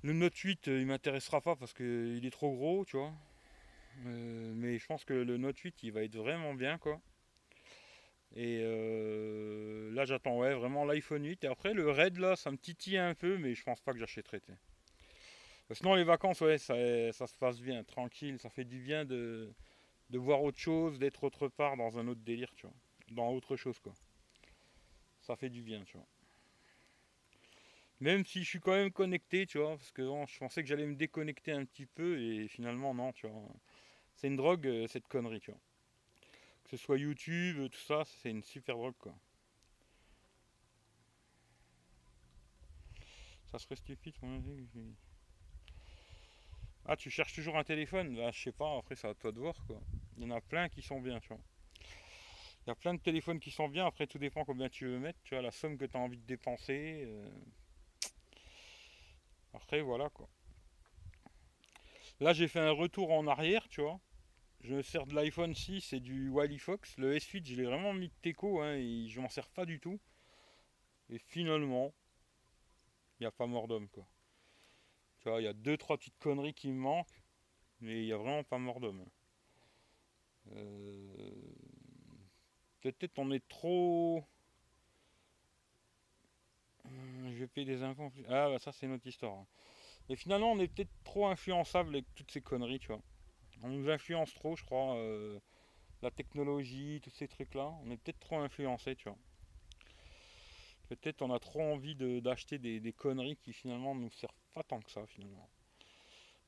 Le 0.04 0.14
Note 0.14 0.38
8, 0.38 0.68
il 0.68 0.86
m'intéressera 0.86 1.42
pas 1.42 1.56
parce 1.56 1.74
qu'il 1.74 2.26
est 2.26 2.32
trop 2.32 2.54
gros, 2.54 2.86
tu 2.86 2.98
vois. 2.98 3.14
mais 4.04 4.78
je 4.78 4.86
pense 4.86 5.06
que 5.06 5.14
le 5.14 5.38
Note 5.38 5.58
8, 5.58 5.84
il 5.84 5.92
va 5.92 6.04
être 6.04 6.16
vraiment 6.16 6.54
bien, 6.54 6.78
quoi. 6.78 7.02
Et 8.36 8.60
euh, 8.62 9.92
là, 9.94 10.04
j'attends 10.04 10.38
ouais, 10.38 10.54
vraiment 10.54 10.84
l'iPhone 10.84 11.24
8. 11.26 11.46
Et 11.46 11.48
après, 11.48 11.74
le 11.74 11.90
Red, 11.90 12.18
là, 12.18 12.36
ça 12.36 12.52
me 12.52 12.58
titille 12.58 12.98
un 12.98 13.16
peu, 13.16 13.38
mais 13.38 13.56
je 13.56 13.64
pense 13.64 13.80
pas 13.82 13.94
que 13.94 14.00
j'achèterai. 14.00 14.42
Sinon, 15.72 15.96
les 15.96 16.04
vacances, 16.04 16.42
ouais, 16.42 16.58
ça, 16.58 16.76
ça, 17.14 17.28
se 17.28 17.38
passe 17.38 17.60
bien, 17.62 17.84
tranquille. 17.84 18.38
Ça 18.40 18.50
fait 18.50 18.66
du 18.66 18.80
bien 18.80 19.06
de, 19.06 19.54
de 20.10 20.20
voir 20.20 20.44
autre 20.44 20.60
chose, 20.60 21.00
d'être 21.00 21.24
autre 21.24 21.48
part 21.48 21.78
dans 21.78 21.98
un 21.98 22.08
autre 22.08 22.22
délire, 22.22 22.54
tu 22.56 22.68
vois. 22.68 22.76
Dans 23.12 23.30
autre 23.30 23.56
chose, 23.56 23.80
quoi. 23.80 23.94
Ça 25.26 25.36
fait 25.36 25.50
du 25.50 25.64
bien, 25.64 25.84
tu 25.86 25.98
vois. 25.98 26.06
Même 28.00 28.26
si 28.26 28.44
je 28.44 28.50
suis 28.50 28.60
quand 28.60 28.74
même 28.74 28.92
connecté, 28.92 29.48
tu 29.48 29.58
vois, 29.58 29.76
parce 29.76 29.92
que 29.92 30.04
je 30.04 30.38
pensais 30.38 30.62
que 30.62 30.68
j'allais 30.70 30.86
me 30.86 30.96
déconnecter 30.96 31.52
un 31.52 31.66
petit 31.66 31.88
peu, 31.88 32.22
et 32.22 32.48
finalement, 32.48 32.94
non, 32.94 33.12
tu 33.12 33.28
vois. 33.28 33.42
C'est 34.16 34.28
une 34.28 34.36
drogue, 34.36 34.68
euh, 34.68 34.88
cette 34.88 35.08
connerie, 35.08 35.40
tu 35.40 35.52
vois 35.52 35.60
que 36.64 36.72
ce 36.72 36.78
soit 36.78 36.98
YouTube, 36.98 37.70
tout 37.72 37.80
ça, 37.80 38.04
c'est 38.06 38.32
une 38.32 38.44
super 38.44 38.76
drogue 38.76 38.96
quoi. 39.00 39.14
Ça 43.46 43.60
serait 43.60 43.76
stupide 43.76 44.16
Ah 46.86 46.96
tu 46.96 47.10
cherches 47.10 47.34
toujours 47.34 47.58
un 47.58 47.64
téléphone? 47.64 48.16
Bah 48.16 48.32
je 48.32 48.42
sais 48.42 48.52
pas, 48.52 48.78
après 48.78 48.96
c'est 48.96 49.08
à 49.08 49.14
toi 49.14 49.32
de 49.32 49.40
voir 49.40 49.56
quoi. 49.66 49.80
Il 50.18 50.24
y 50.24 50.26
en 50.26 50.36
a 50.36 50.42
plein 50.42 50.70
qui 50.70 50.82
sont 50.82 51.00
bien, 51.02 51.20
tu 51.20 51.30
vois. 51.30 51.42
Y 52.67 52.71
a 52.71 52.75
plein 52.75 52.95
de 52.95 52.99
téléphones 52.99 53.39
qui 53.39 53.51
sont 53.51 53.69
bien, 53.69 53.86
après 53.86 54.08
tout 54.08 54.17
dépend 54.17 54.43
combien 54.43 54.69
tu 54.69 54.86
veux 54.88 54.97
mettre, 54.97 55.19
tu 55.23 55.36
vois, 55.36 55.43
la 55.43 55.51
somme 55.51 55.78
que 55.78 55.86
tu 55.86 55.95
as 55.95 55.99
envie 55.99 56.17
de 56.17 56.25
dépenser. 56.25 57.04
Euh. 57.06 57.30
Après 59.54 59.82
voilà 59.82 60.10
quoi. 60.10 60.28
Là 62.19 62.34
j'ai 62.34 62.47
fait 62.47 62.60
un 62.60 62.71
retour 62.71 63.12
en 63.12 63.28
arrière, 63.28 63.67
tu 63.69 63.82
vois. 63.82 63.99
Je 64.62 64.73
me 64.73 64.82
sers 64.82 65.06
de 65.06 65.13
l'iPhone 65.13 65.54
6 65.54 65.93
et 65.93 65.99
du 65.99 66.30
Wally 66.30 66.58
Fox. 66.58 66.97
Le 66.97 67.15
S8, 67.15 67.45
je 67.45 67.56
l'ai 67.56 67.65
vraiment 67.65 67.93
mis 67.93 68.10
de 68.10 68.13
teco 68.21 68.62
hein, 68.62 68.73
et 68.73 69.08
je 69.08 69.21
m'en 69.21 69.30
sers 69.30 69.47
pas 69.49 69.65
du 69.65 69.80
tout. 69.80 69.99
Et 71.10 71.19
finalement, 71.19 71.93
il 73.19 73.23
n'y 73.23 73.28
a 73.28 73.32
pas 73.32 73.45
mort 73.45 73.67
d'homme 73.67 73.88
quoi. 73.89 74.08
Tu 75.19 75.30
vois, 75.30 75.39
il 75.39 75.43
y 75.43 75.47
a 75.47 75.54
deux 75.54 75.78
trois 75.78 75.97
petites 75.97 76.17
conneries 76.17 76.56
qui 76.56 76.69
me 76.69 76.80
manquent, 76.80 77.21
mais 77.80 78.01
il 78.01 78.06
n'y 78.06 78.13
a 78.13 78.17
vraiment 78.17 78.43
pas 78.43 78.58
mort 78.58 78.80
d'homme. 78.80 79.06
Euh, 80.51 81.56
peut-être 82.93 83.17
on 83.19 83.32
est 83.32 83.48
trop. 83.48 84.24
Euh, 86.86 87.36
je 87.38 87.45
payer 87.45 87.65
des 87.65 87.84
impôts. 87.84 88.12
Ah 88.28 88.50
bah 88.50 88.60
ça 88.60 88.71
c'est 88.71 88.88
notre 88.88 89.08
histoire. 89.08 89.34
Hein. 89.34 89.48
Et 90.10 90.15
finalement 90.15 90.52
on 90.52 90.60
est 90.60 90.67
peut-être 90.67 90.91
trop 91.04 91.28
influençable 91.28 91.89
avec 91.89 92.06
toutes 92.15 92.32
ces 92.32 92.41
conneries, 92.41 92.80
tu 92.80 92.88
vois. 92.88 93.02
On 93.63 93.69
nous 93.69 93.89
influence 93.89 94.34
trop, 94.34 94.56
je 94.56 94.63
crois. 94.63 94.95
Euh, 94.98 95.39
la 96.02 96.12
technologie, 96.12 97.00
tous 97.04 97.10
ces 97.12 97.28
trucs-là. 97.28 97.74
On 97.84 97.89
est 97.89 97.98
peut-être 97.98 98.19
trop 98.19 98.38
influencé, 98.38 98.95
tu 98.95 99.10
vois. 99.10 99.17
Peut-être 100.89 101.24
on 101.24 101.34
a 101.34 101.39
trop 101.39 101.62
envie 101.63 101.95
d'acheter 101.95 102.60
des, 102.60 102.93
conneries 102.93 103.38
qui 103.38 103.54
finalement 103.54 103.95
ne 103.95 104.02
nous 104.02 104.12
servent 104.12 104.32
pas 104.54 104.62
tant 104.62 104.80
que 104.82 104.91
ça, 104.91 105.06
finalement. 105.08 105.50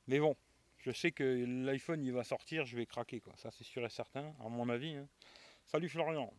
Mais 0.08 0.19
bon, 0.19 0.36
je 0.78 0.91
sais 0.91 1.12
que 1.12 1.23
l'iPhone 1.65 2.04
il 2.06 2.13
va 2.13 2.23
sortir, 2.23 2.65
je 2.65 2.78
vais 2.78 2.86
craquer 2.86 3.19
quoi. 3.19 3.34
Ça 3.38 3.50
c'est 3.50 3.63
sûr 3.63 3.84
et 3.84 3.89
certain, 3.89 4.36
à 4.39 4.47
mon 4.47 4.69
avis. 4.69 4.95
Hein. 4.95 5.08
Salut 5.67 5.89
Florian. 5.89 6.34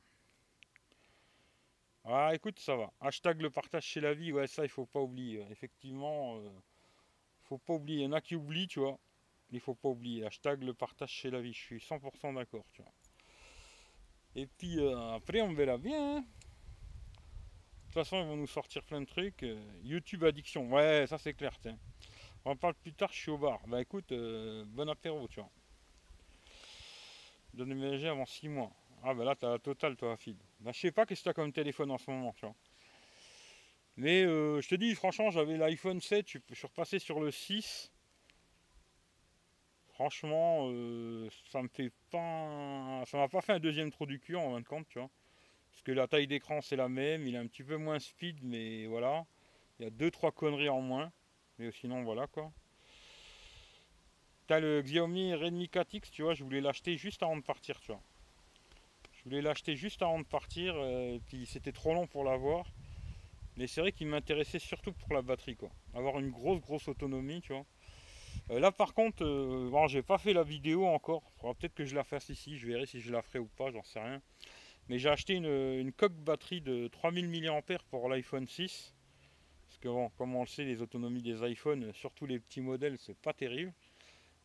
Ah 2.04 2.30
écoute, 2.34 2.58
ça 2.60 2.76
va. 2.76 2.90
Hashtag 2.98 3.42
le 3.42 3.50
partage 3.50 3.84
chez 3.84 4.00
la 4.00 4.14
vie, 4.14 4.32
ouais 4.32 4.46
ça 4.46 4.64
il 4.64 4.70
faut 4.70 4.86
pas 4.86 5.00
oublier. 5.00 5.46
Effectivement, 5.50 6.38
euh, 6.38 6.48
faut 7.44 7.58
pas 7.58 7.74
oublier. 7.74 7.98
Il 7.98 8.04
y 8.04 8.06
en 8.06 8.12
a 8.12 8.22
qui 8.22 8.36
oublient, 8.36 8.68
tu 8.68 8.80
vois. 8.80 8.98
Il 9.50 9.60
faut 9.60 9.74
pas 9.74 9.90
oublier. 9.90 10.24
Hashtag 10.24 10.62
le 10.62 10.72
partage 10.72 11.10
chez 11.10 11.30
la 11.30 11.42
vie. 11.42 11.52
Je 11.52 11.60
suis 11.60 11.76
100% 11.76 12.36
d'accord, 12.36 12.64
tu 12.72 12.80
vois. 12.80 12.92
Et 14.34 14.46
puis 14.46 14.80
euh, 14.80 15.12
après 15.16 15.42
on 15.42 15.52
verra 15.52 15.76
bien. 15.76 16.16
Hein. 16.16 16.20
De 16.20 16.24
toute 17.84 17.92
façon, 17.92 18.22
ils 18.22 18.26
vont 18.26 18.36
nous 18.36 18.46
sortir 18.46 18.82
plein 18.82 19.02
de 19.02 19.06
trucs. 19.06 19.42
Euh, 19.42 19.60
YouTube 19.82 20.24
addiction, 20.24 20.72
ouais, 20.72 21.06
ça 21.06 21.18
c'est 21.18 21.34
clair, 21.34 21.54
tiens. 21.60 21.78
On 22.46 22.52
en 22.52 22.56
parle 22.56 22.74
plus 22.74 22.94
tard, 22.94 23.12
je 23.12 23.18
suis 23.18 23.30
au 23.30 23.36
bar. 23.36 23.60
Bah 23.66 23.82
écoute, 23.82 24.10
euh, 24.12 24.64
bon 24.68 24.88
apéro, 24.88 25.28
tu 25.28 25.40
vois. 25.40 25.50
De 27.52 27.64
déménager 27.64 28.08
avant 28.08 28.24
6 28.24 28.48
mois. 28.48 28.72
Ah 29.04 29.14
bah 29.14 29.24
là, 29.24 29.34
t'as 29.36 29.50
la 29.50 29.58
totale, 29.58 29.96
toi, 29.96 30.16
fille. 30.16 30.36
Bah 30.60 30.72
je 30.72 30.80
sais 30.80 30.92
pas 30.92 31.06
qu'est-ce 31.06 31.20
que 31.20 31.24
t'as 31.26 31.32
comme 31.34 31.52
téléphone 31.52 31.90
en 31.90 31.98
ce 31.98 32.10
moment, 32.10 32.32
tu 32.34 32.46
vois. 32.46 32.54
Mais 33.96 34.22
euh, 34.24 34.60
je 34.60 34.68
te 34.68 34.74
dis, 34.74 34.94
franchement, 34.94 35.30
j'avais 35.30 35.56
l'iPhone 35.56 36.00
7, 36.00 36.28
je 36.28 36.54
suis 36.54 36.66
repassé 36.66 36.98
sur 36.98 37.20
le 37.20 37.30
6. 37.30 37.90
Franchement, 39.88 40.68
euh, 40.70 41.28
ça 41.50 41.62
me 41.62 41.68
fait 41.68 41.92
pas. 42.10 43.02
Ça 43.06 43.18
m'a 43.18 43.28
pas 43.28 43.40
fait 43.40 43.52
un 43.54 43.58
deuxième 43.58 43.90
trou 43.90 44.06
du 44.06 44.20
cul 44.20 44.36
en 44.36 44.52
fin 44.52 44.60
de 44.60 44.66
compte, 44.66 44.88
tu 44.88 44.98
vois. 44.98 45.10
Parce 45.70 45.82
que 45.82 45.92
la 45.92 46.06
taille 46.06 46.26
d'écran 46.26 46.60
c'est 46.60 46.76
la 46.76 46.88
même, 46.88 47.26
il 47.26 47.34
est 47.34 47.38
un 47.38 47.46
petit 47.46 47.64
peu 47.64 47.76
moins 47.76 47.98
speed, 47.98 48.38
mais 48.42 48.86
voilà. 48.86 49.26
Il 49.78 49.84
y 49.84 49.86
a 49.86 49.90
2-3 49.90 50.32
conneries 50.32 50.68
en 50.68 50.80
moins. 50.80 51.12
Mais 51.58 51.72
sinon, 51.72 52.04
voilà 52.04 52.26
quoi. 52.28 52.52
T'as 54.46 54.60
le 54.60 54.80
Xiaomi 54.82 55.34
Redmi 55.34 55.66
4X, 55.66 56.10
tu 56.10 56.22
vois, 56.22 56.34
je 56.34 56.44
voulais 56.44 56.60
l'acheter 56.60 56.96
juste 56.96 57.22
avant 57.22 57.36
de 57.36 57.42
partir, 57.42 57.80
tu 57.80 57.92
vois. 57.92 58.02
Voulais 59.28 59.42
l'acheter 59.42 59.76
juste 59.76 60.00
avant 60.00 60.18
de 60.18 60.24
partir, 60.24 60.72
euh, 60.74 61.18
puis 61.26 61.44
c'était 61.44 61.72
trop 61.72 61.92
long 61.92 62.06
pour 62.06 62.24
l'avoir. 62.24 62.64
Mais 63.58 63.66
c'est 63.66 63.82
vrai 63.82 63.92
qu'il 63.92 64.06
m'intéressait 64.06 64.58
surtout 64.58 64.92
pour 64.92 65.12
la 65.12 65.20
batterie, 65.20 65.54
quoi. 65.54 65.68
Avoir 65.92 66.18
une 66.18 66.30
grosse, 66.30 66.62
grosse 66.62 66.88
autonomie, 66.88 67.42
tu 67.42 67.52
vois. 67.52 67.66
Euh, 68.50 68.58
là, 68.58 68.72
par 68.72 68.94
contre, 68.94 69.22
euh, 69.22 69.68
bon, 69.70 69.86
j'ai 69.86 70.00
pas 70.00 70.16
fait 70.16 70.32
la 70.32 70.44
vidéo 70.44 70.86
encore. 70.86 71.30
Faudra 71.36 71.52
peut-être 71.52 71.74
que 71.74 71.84
je 71.84 71.94
la 71.94 72.04
fasse 72.04 72.30
ici. 72.30 72.56
Je 72.56 72.68
verrai 72.68 72.86
si 72.86 73.02
je 73.02 73.12
la 73.12 73.20
ferai 73.20 73.38
ou 73.38 73.48
pas, 73.48 73.70
j'en 73.70 73.82
sais 73.82 74.00
rien. 74.00 74.22
Mais 74.88 74.98
j'ai 74.98 75.10
acheté 75.10 75.34
une, 75.34 75.92
coque 75.92 76.16
batterie 76.16 76.62
de 76.62 76.88
3000 76.88 77.28
mAh 77.28 77.60
pour 77.90 78.08
l'iPhone 78.08 78.48
6 78.48 78.94
que 79.82 79.88
bon, 79.88 80.08
comme 80.16 80.34
on 80.34 80.40
le 80.40 80.48
sait, 80.48 80.64
les 80.64 80.80
autonomies 80.80 81.22
des 81.22 81.48
iPhones, 81.48 81.92
surtout 81.92 82.26
les 82.26 82.40
petits 82.40 82.62
modèles, 82.62 82.96
c'est 82.98 83.16
pas 83.16 83.34
terrible. 83.34 83.72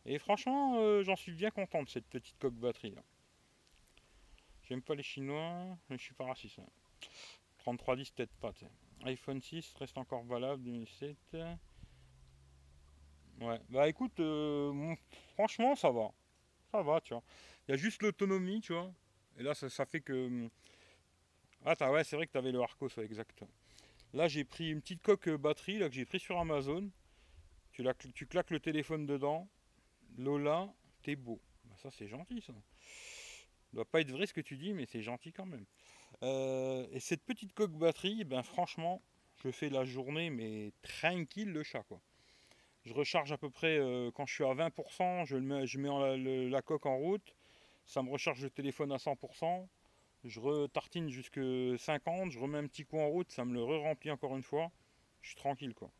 Et 0.06 0.18
franchement, 0.20 1.02
j'en 1.02 1.16
suis 1.16 1.32
bien 1.32 1.50
content 1.50 1.82
de 1.82 1.88
cette 1.88 2.06
petite 2.06 2.38
coque 2.38 2.54
batterie. 2.54 2.94
J'aime 4.68 4.82
pas 4.82 4.94
les 4.94 5.02
Chinois, 5.02 5.76
mais 5.88 5.98
je 5.98 6.02
suis 6.02 6.14
pas 6.14 6.24
raciste. 6.24 6.60
3310 7.58 8.10
peut-être 8.10 8.34
pas. 8.36 8.52
iPhone 9.04 9.40
6 9.40 9.74
reste 9.78 9.96
encore 9.98 10.24
valable 10.24 10.62
2007. 10.62 11.16
Ouais, 13.40 13.60
bah 13.68 13.88
écoute, 13.88 14.20
euh, 14.20 14.94
franchement 15.34 15.74
ça 15.74 15.90
va. 15.90 16.10
Ça 16.70 16.82
va, 16.82 17.00
tu 17.00 17.14
vois. 17.14 17.22
Il 17.66 17.72
y 17.72 17.74
a 17.74 17.76
juste 17.76 18.02
l'autonomie, 18.02 18.60
tu 18.60 18.72
vois. 18.72 18.92
Et 19.38 19.42
là 19.42 19.54
ça, 19.54 19.86
fait 19.86 20.00
que. 20.00 20.48
Ah 21.64 21.90
ouais, 21.90 22.04
c'est 22.04 22.16
vrai 22.16 22.26
que 22.26 22.32
tu 22.32 22.38
avais 22.38 22.52
le 22.52 22.60
Arcos, 22.60 22.88
ouais, 22.96 23.04
exact. 23.04 23.44
Là, 24.12 24.28
j'ai 24.28 24.44
pris 24.44 24.70
une 24.70 24.80
petite 24.80 25.02
coque 25.02 25.28
batterie 25.28 25.78
là, 25.78 25.88
que 25.88 25.94
j'ai 25.94 26.04
pris 26.04 26.20
sur 26.20 26.38
Amazon. 26.38 26.88
Tu, 27.72 27.82
la, 27.82 27.94
tu 27.94 28.26
claques 28.26 28.50
le 28.50 28.60
téléphone 28.60 29.06
dedans. 29.06 29.48
Lola, 30.18 30.72
t'es 31.02 31.16
beau. 31.16 31.40
Bah, 31.64 31.74
ça, 31.82 31.90
c'est 31.90 32.06
gentil, 32.06 32.40
ça. 32.40 32.52
Doit 33.74 33.84
pas 33.84 34.00
être 34.00 34.10
vrai 34.10 34.26
ce 34.26 34.32
que 34.32 34.40
tu 34.40 34.56
dis, 34.56 34.72
mais 34.72 34.86
c'est 34.86 35.02
gentil 35.02 35.32
quand 35.32 35.46
même. 35.46 35.64
Euh, 36.22 36.86
et 36.92 37.00
cette 37.00 37.22
petite 37.24 37.52
coque 37.54 37.72
batterie, 37.72 38.24
ben 38.24 38.42
franchement, 38.42 39.02
je 39.42 39.50
fais 39.50 39.68
la 39.68 39.84
journée, 39.84 40.30
mais 40.30 40.72
tranquille 40.82 41.52
le 41.52 41.62
chat, 41.62 41.82
quoi. 41.82 42.00
Je 42.84 42.92
recharge 42.92 43.32
à 43.32 43.38
peu 43.38 43.50
près 43.50 43.78
euh, 43.78 44.10
quand 44.12 44.26
je 44.26 44.34
suis 44.34 44.44
à 44.44 44.54
20%, 44.54 45.24
je, 45.26 45.36
mets, 45.36 45.66
je 45.66 45.78
mets 45.78 46.48
la 46.48 46.62
coque 46.62 46.86
en 46.86 46.96
route. 46.96 47.34
Ça 47.86 48.02
me 48.02 48.10
recharge 48.10 48.42
le 48.42 48.50
téléphone 48.50 48.92
à 48.92 48.96
100% 48.96 49.66
je 50.24 50.40
retartine 50.40 51.08
jusque 51.10 51.40
50, 51.78 52.30
je 52.32 52.38
remets 52.38 52.58
un 52.58 52.66
petit 52.66 52.84
coup 52.84 52.98
en 52.98 53.08
route, 53.08 53.30
ça 53.30 53.44
me 53.44 53.52
le 53.52 53.62
re-remplit 53.62 54.10
encore 54.10 54.36
une 54.36 54.42
fois. 54.42 54.70
Je 55.20 55.28
suis 55.28 55.36
tranquille 55.36 55.74
quoi. 55.74 55.90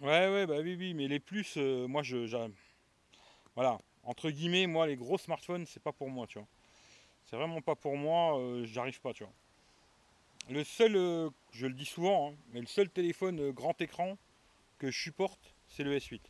Ouais 0.00 0.28
ouais 0.28 0.46
bah 0.46 0.58
oui 0.60 0.74
oui 0.76 0.94
mais 0.94 1.06
les 1.06 1.20
plus 1.20 1.56
euh, 1.56 1.86
moi 1.86 2.02
je 2.02 2.26
voilà 3.54 3.78
entre 4.04 4.30
guillemets 4.30 4.66
moi 4.66 4.86
les 4.86 4.96
gros 4.96 5.18
smartphones 5.18 5.66
c'est 5.66 5.82
pas 5.82 5.92
pour 5.92 6.10
moi 6.10 6.26
tu 6.26 6.38
vois 6.38 6.48
c'est 7.24 7.36
vraiment 7.36 7.60
pas 7.60 7.74
pour 7.74 7.96
moi 7.96 8.38
euh, 8.38 8.64
j'arrive 8.64 9.00
pas 9.00 9.12
tu 9.12 9.24
vois 9.24 9.32
le 10.50 10.64
seul 10.64 10.96
euh, 10.96 11.30
je 11.52 11.66
le 11.66 11.74
dis 11.74 11.86
souvent 11.86 12.30
hein, 12.30 12.34
mais 12.52 12.60
le 12.60 12.66
seul 12.66 12.88
téléphone 12.88 13.50
grand 13.50 13.80
écran 13.80 14.18
que 14.78 14.90
je 14.90 14.98
supporte 14.98 15.54
c'est 15.68 15.84
le 15.84 15.96
S8 15.96 16.20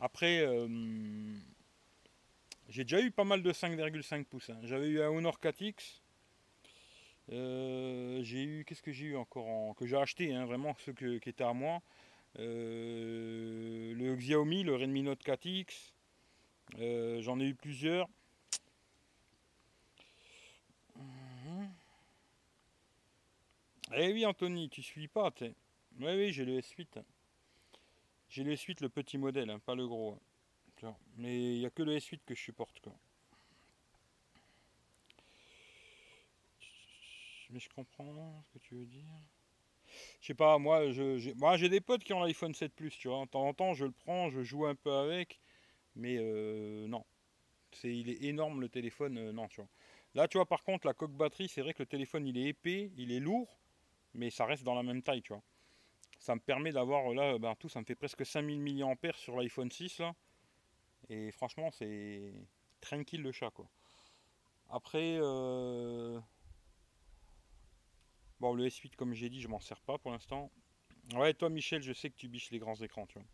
après 0.00 0.44
j'ai 2.68 2.84
déjà 2.84 3.00
eu 3.00 3.10
pas 3.10 3.24
mal 3.24 3.42
de 3.42 3.52
5,5 3.52 4.24
pouces. 4.24 4.50
Hein. 4.50 4.58
J'avais 4.62 4.88
eu 4.88 5.02
un 5.02 5.08
Honor 5.08 5.38
4X. 5.42 6.00
Euh, 7.32 8.22
j'ai 8.22 8.42
eu, 8.42 8.64
qu'est-ce 8.64 8.82
que 8.82 8.92
j'ai 8.92 9.06
eu 9.06 9.16
encore 9.16 9.46
en, 9.46 9.74
que 9.74 9.86
j'ai 9.86 9.96
acheté, 9.96 10.34
hein, 10.34 10.44
vraiment 10.44 10.74
ceux 10.84 10.92
qui 10.92 11.28
étaient 11.28 11.44
à 11.44 11.52
moi. 11.52 11.82
Euh, 12.38 13.94
le 13.94 14.16
Xiaomi, 14.16 14.64
le 14.64 14.76
Redmi 14.76 15.02
Note 15.02 15.22
4X. 15.24 15.93
Euh, 16.78 17.22
j'en 17.22 17.38
ai 17.40 17.44
eu 17.44 17.54
plusieurs. 17.54 18.08
Mhm. 20.96 21.70
Eh 23.96 24.12
oui, 24.12 24.26
Anthony, 24.26 24.68
tu 24.68 24.82
suis 24.82 25.08
pas, 25.08 25.32
Oui, 25.40 25.52
oui, 26.00 26.32
j'ai 26.32 26.44
le 26.44 26.58
S8. 26.58 27.02
J'ai 28.28 28.42
le 28.42 28.54
S8, 28.54 28.82
le 28.82 28.88
petit 28.88 29.18
modèle, 29.18 29.50
hein, 29.50 29.60
pas 29.60 29.74
le 29.74 29.86
gros. 29.86 30.18
Mais 31.16 31.54
il 31.54 31.60
n'y 31.60 31.66
a 31.66 31.70
que 31.70 31.82
le 31.82 31.96
S8 31.96 32.20
que 32.26 32.34
je 32.34 32.42
supporte. 32.42 32.88
Mais 37.50 37.60
je 37.60 37.68
comprends 37.68 38.42
ce 38.42 38.58
que 38.58 38.58
tu 38.58 38.74
veux 38.74 38.86
dire. 38.86 39.04
Je 40.20 40.26
sais 40.26 40.34
pas, 40.34 40.58
moi 40.58 40.90
j'ai 40.90 41.68
des 41.68 41.80
potes 41.80 42.02
qui 42.02 42.12
ont 42.12 42.20
l'iPhone 42.20 42.54
7 42.54 42.72
Plus, 42.74 42.90
tu 42.98 43.08
vois. 43.08 43.24
De 43.24 43.30
temps 43.30 43.46
en 43.46 43.54
temps, 43.54 43.74
je 43.74 43.84
le 43.84 43.92
prends, 43.92 44.28
je 44.30 44.42
joue 44.42 44.66
un 44.66 44.74
peu 44.74 44.92
avec. 44.92 45.38
Mais 45.96 46.16
euh, 46.18 46.86
non. 46.88 47.04
C'est, 47.72 47.94
il 47.94 48.08
est 48.08 48.22
énorme 48.24 48.60
le 48.60 48.68
téléphone, 48.68 49.18
euh, 49.18 49.32
non, 49.32 49.48
tu 49.48 49.60
vois. 49.60 49.68
Là, 50.14 50.28
tu 50.28 50.38
vois, 50.38 50.46
par 50.46 50.62
contre, 50.62 50.86
la 50.86 50.94
coque 50.94 51.12
batterie, 51.12 51.48
c'est 51.48 51.60
vrai 51.60 51.74
que 51.74 51.82
le 51.82 51.86
téléphone, 51.86 52.26
il 52.26 52.38
est 52.38 52.48
épais, 52.48 52.92
il 52.96 53.10
est 53.10 53.20
lourd, 53.20 53.58
mais 54.14 54.30
ça 54.30 54.46
reste 54.46 54.62
dans 54.62 54.74
la 54.74 54.82
même 54.82 55.02
taille, 55.02 55.22
tu 55.22 55.32
vois. 55.32 55.42
Ça 56.18 56.34
me 56.34 56.40
permet 56.40 56.72
d'avoir, 56.72 57.12
là, 57.12 57.38
ben, 57.38 57.54
tout, 57.56 57.68
ça 57.68 57.80
me 57.80 57.84
fait 57.84 57.96
presque 57.96 58.24
5000 58.24 58.60
mAh 58.60 59.12
sur 59.14 59.36
l'iPhone 59.36 59.70
6, 59.70 59.98
là. 59.98 60.14
Et 61.08 61.32
franchement, 61.32 61.70
c'est 61.72 62.32
tranquille 62.80 63.22
le 63.22 63.32
chat, 63.32 63.50
quoi. 63.50 63.68
Après, 64.70 65.18
euh, 65.20 66.18
bon, 68.40 68.54
le 68.54 68.66
S8, 68.66 68.94
comme 68.96 69.14
j'ai 69.14 69.28
dit, 69.28 69.40
je 69.40 69.48
m'en 69.48 69.60
sers 69.60 69.80
pas 69.80 69.98
pour 69.98 70.12
l'instant. 70.12 70.50
Ouais, 71.14 71.34
toi, 71.34 71.50
Michel, 71.50 71.82
je 71.82 71.92
sais 71.92 72.08
que 72.08 72.16
tu 72.16 72.28
biches 72.28 72.50
les 72.50 72.58
grands 72.58 72.76
écrans, 72.76 73.06
tu 73.06 73.18
vois. 73.18 73.26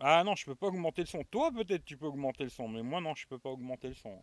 Ah 0.00 0.22
non, 0.24 0.36
je 0.36 0.44
peux 0.44 0.54
pas 0.54 0.68
augmenter 0.68 1.02
le 1.02 1.06
son. 1.06 1.24
Toi, 1.24 1.50
peut-être, 1.50 1.84
tu 1.84 1.96
peux 1.96 2.06
augmenter 2.06 2.44
le 2.44 2.50
son, 2.50 2.68
mais 2.68 2.82
moi, 2.82 3.00
non, 3.00 3.14
je 3.14 3.26
peux 3.26 3.38
pas 3.38 3.50
augmenter 3.50 3.88
le 3.88 3.94
son. 3.94 4.22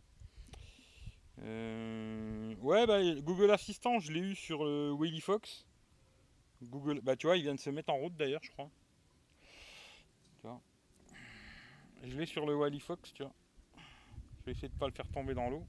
Euh, 1.42 2.56
ouais, 2.62 2.88
bah, 2.88 3.02
Google 3.22 3.52
Assistant, 3.52 4.00
je 4.00 4.12
l'ai 4.12 4.22
eu 4.22 4.36
sur 4.36 4.64
le 4.64 4.94
Willy 4.98 5.20
Fox. 5.20 5.66
Google, 6.64 7.02
bah, 7.02 7.16
tu 7.16 7.28
vois, 7.28 7.36
il 7.38 7.44
vient 7.44 7.56
de 7.56 7.60
se 7.60 7.70
mettre 7.70 7.92
en 7.92 7.98
route 7.98 8.16
d'ailleurs, 8.16 8.44
je 8.44 8.52
crois. 8.52 8.70
Tu 10.42 10.48
vois. 10.48 10.62
Je 12.04 12.16
l'ai 12.18 12.26
sur 12.26 12.46
le 12.46 12.56
Wally 12.56 12.80
Fox, 12.80 13.14
tu 13.14 13.24
vois. 13.24 13.34
Je 14.40 14.46
vais 14.46 14.52
essayer 14.52 14.70
de 14.70 14.78
pas 14.78 14.88
le 14.88 14.94
faire 14.94 15.08
tomber 15.10 15.34
dans 15.34 15.50
l'eau. 15.50 15.66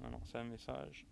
Non, 0.00 0.10
non, 0.10 0.20
c'est 0.24 0.38
un 0.38 0.44
message. 0.44 1.04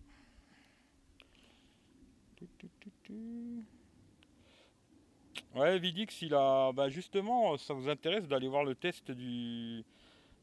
Ouais, 5.55 5.77
Vidix, 5.79 6.21
il 6.21 6.33
a. 6.33 6.71
Bah 6.71 6.89
justement, 6.89 7.57
ça 7.57 7.73
vous 7.73 7.89
intéresse 7.89 8.27
d'aller 8.27 8.47
voir 8.47 8.63
le 8.63 8.75
test 8.75 9.11
du, 9.11 9.83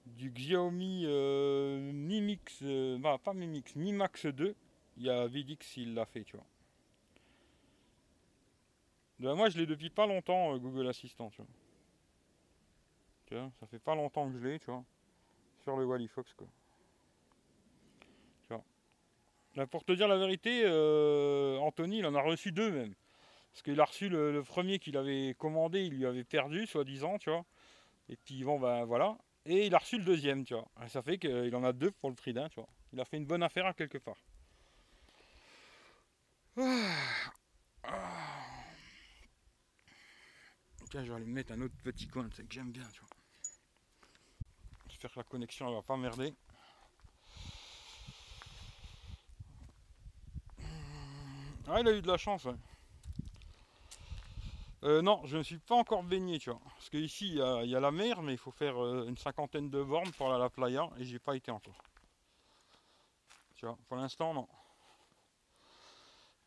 du 0.06 0.30
Xiaomi 0.30 1.04
euh, 1.06 1.92
Mi 1.92 2.20
Mix. 2.20 2.60
Euh, 2.62 2.98
bah, 2.98 3.18
pas 3.22 3.34
Mi 3.34 3.46
Mix, 3.46 3.74
Mi 3.76 3.92
Max 3.92 4.26
2. 4.26 4.54
Il 4.98 5.04
y 5.04 5.10
a 5.10 5.26
Vidix, 5.26 5.76
il 5.76 5.94
l'a 5.94 6.06
fait, 6.06 6.24
tu 6.24 6.36
vois. 6.36 6.46
Bah, 9.18 9.34
moi, 9.34 9.48
je 9.48 9.58
l'ai 9.58 9.66
depuis 9.66 9.90
pas 9.90 10.06
longtemps, 10.06 10.54
euh, 10.54 10.58
Google 10.58 10.88
Assistant, 10.88 11.30
tu 11.30 11.42
vois 11.42 11.46
ça 13.60 13.66
fait 13.66 13.78
pas 13.78 13.94
longtemps 13.94 14.30
que 14.30 14.38
je 14.38 14.44
l'ai, 14.44 14.58
tu 14.58 14.66
vois. 14.66 14.84
Sur 15.62 15.76
le 15.76 15.84
Wally 15.84 16.08
Fox, 16.08 16.32
quoi. 16.34 16.48
Tu 18.42 18.54
vois. 19.54 19.66
pour 19.66 19.84
te 19.84 19.92
dire 19.92 20.08
la 20.08 20.18
vérité, 20.18 20.62
euh, 20.64 21.58
Anthony, 21.58 21.98
il 21.98 22.06
en 22.06 22.14
a 22.14 22.22
reçu 22.22 22.50
deux 22.50 22.70
même. 22.70 22.94
Parce 23.52 23.62
qu'il 23.62 23.80
a 23.80 23.84
reçu 23.84 24.08
le, 24.08 24.42
premier 24.42 24.78
qu'il 24.78 24.96
avait 24.96 25.34
commandé, 25.38 25.82
il 25.82 25.94
lui 25.94 26.06
avait 26.06 26.24
perdu, 26.24 26.66
soi-disant, 26.66 27.18
tu 27.18 27.30
vois. 27.30 27.44
Et 28.08 28.16
puis 28.16 28.44
bon, 28.44 28.58
ben 28.58 28.84
voilà. 28.84 29.18
Et 29.46 29.66
il 29.66 29.74
a 29.74 29.78
reçu 29.78 29.98
le 29.98 30.04
deuxième, 30.04 30.44
tu 30.44 30.54
vois. 30.54 30.68
Et 30.84 30.88
ça 30.88 31.02
fait 31.02 31.18
qu'il 31.18 31.54
en 31.56 31.64
a 31.64 31.72
deux 31.72 31.90
pour 31.90 32.10
le 32.10 32.14
prix 32.14 32.32
d'un, 32.32 32.48
tu 32.48 32.60
vois. 32.60 32.68
Il 32.92 33.00
a 33.00 33.04
fait 33.04 33.16
une 33.16 33.26
bonne 33.26 33.42
affaire 33.42 33.66
à 33.66 33.74
quelque 33.74 33.98
part. 33.98 34.18
Tiens, 40.90 41.04
je 41.04 41.10
vais 41.10 41.16
aller 41.16 41.24
mettre 41.24 41.52
un 41.52 41.60
autre 41.60 41.74
petit 41.84 42.08
coin, 42.08 42.28
c'est 42.34 42.46
que 42.46 42.52
j'aime 42.52 42.72
bien, 42.72 42.86
tu 42.92 43.00
vois. 43.00 43.08
J'espère 44.88 45.12
que 45.12 45.20
la 45.20 45.24
connexion 45.24 45.68
elle 45.68 45.74
va 45.74 45.82
pas 45.82 45.96
merder. 45.96 46.34
Ah, 51.68 51.80
il 51.80 51.86
a 51.86 51.92
eu 51.92 52.02
de 52.02 52.08
la 52.08 52.16
chance, 52.16 52.48
euh, 54.82 55.02
non, 55.02 55.20
je 55.26 55.36
ne 55.36 55.42
suis 55.42 55.58
pas 55.58 55.74
encore 55.74 56.02
baigné, 56.02 56.38
tu 56.38 56.50
vois. 56.50 56.60
Parce 56.64 56.88
qu'ici, 56.88 57.28
il 57.28 57.34
y, 57.34 57.76
a 57.76 57.80
la 57.80 57.90
mer, 57.90 58.22
mais 58.22 58.32
il 58.32 58.38
faut 58.38 58.50
faire 58.50 58.82
euh, 58.82 59.06
une 59.06 59.18
cinquantaine 59.18 59.68
de 59.68 59.82
bornes 59.82 60.10
pour 60.12 60.28
aller 60.28 60.36
à 60.36 60.38
la 60.38 60.48
playa, 60.48 60.88
et 60.98 61.04
j'ai 61.04 61.18
pas 61.18 61.36
été 61.36 61.50
encore. 61.50 61.82
Tu 63.56 63.66
vois, 63.66 63.76
pour 63.88 63.98
l'instant, 63.98 64.32
non. 64.32 64.48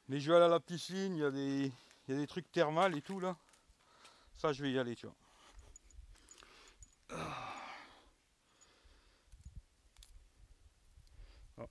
Mais 0.07 0.19
je 0.19 0.31
vais 0.31 0.37
aller 0.37 0.45
à 0.45 0.49
la 0.49 0.59
piscine, 0.59 1.15
il 1.15 1.19
y, 1.19 1.25
a 1.25 1.31
des, 1.31 2.27
trucs 2.27 2.51
thermales 2.51 2.97
et 2.97 3.01
tout, 3.03 3.19
là. 3.19 3.37
Ça, 4.35 4.51
je 4.51 4.63
vais 4.63 4.71
y 4.71 4.79
aller, 4.79 4.95
tu 4.95 5.05
vois. 5.05 5.15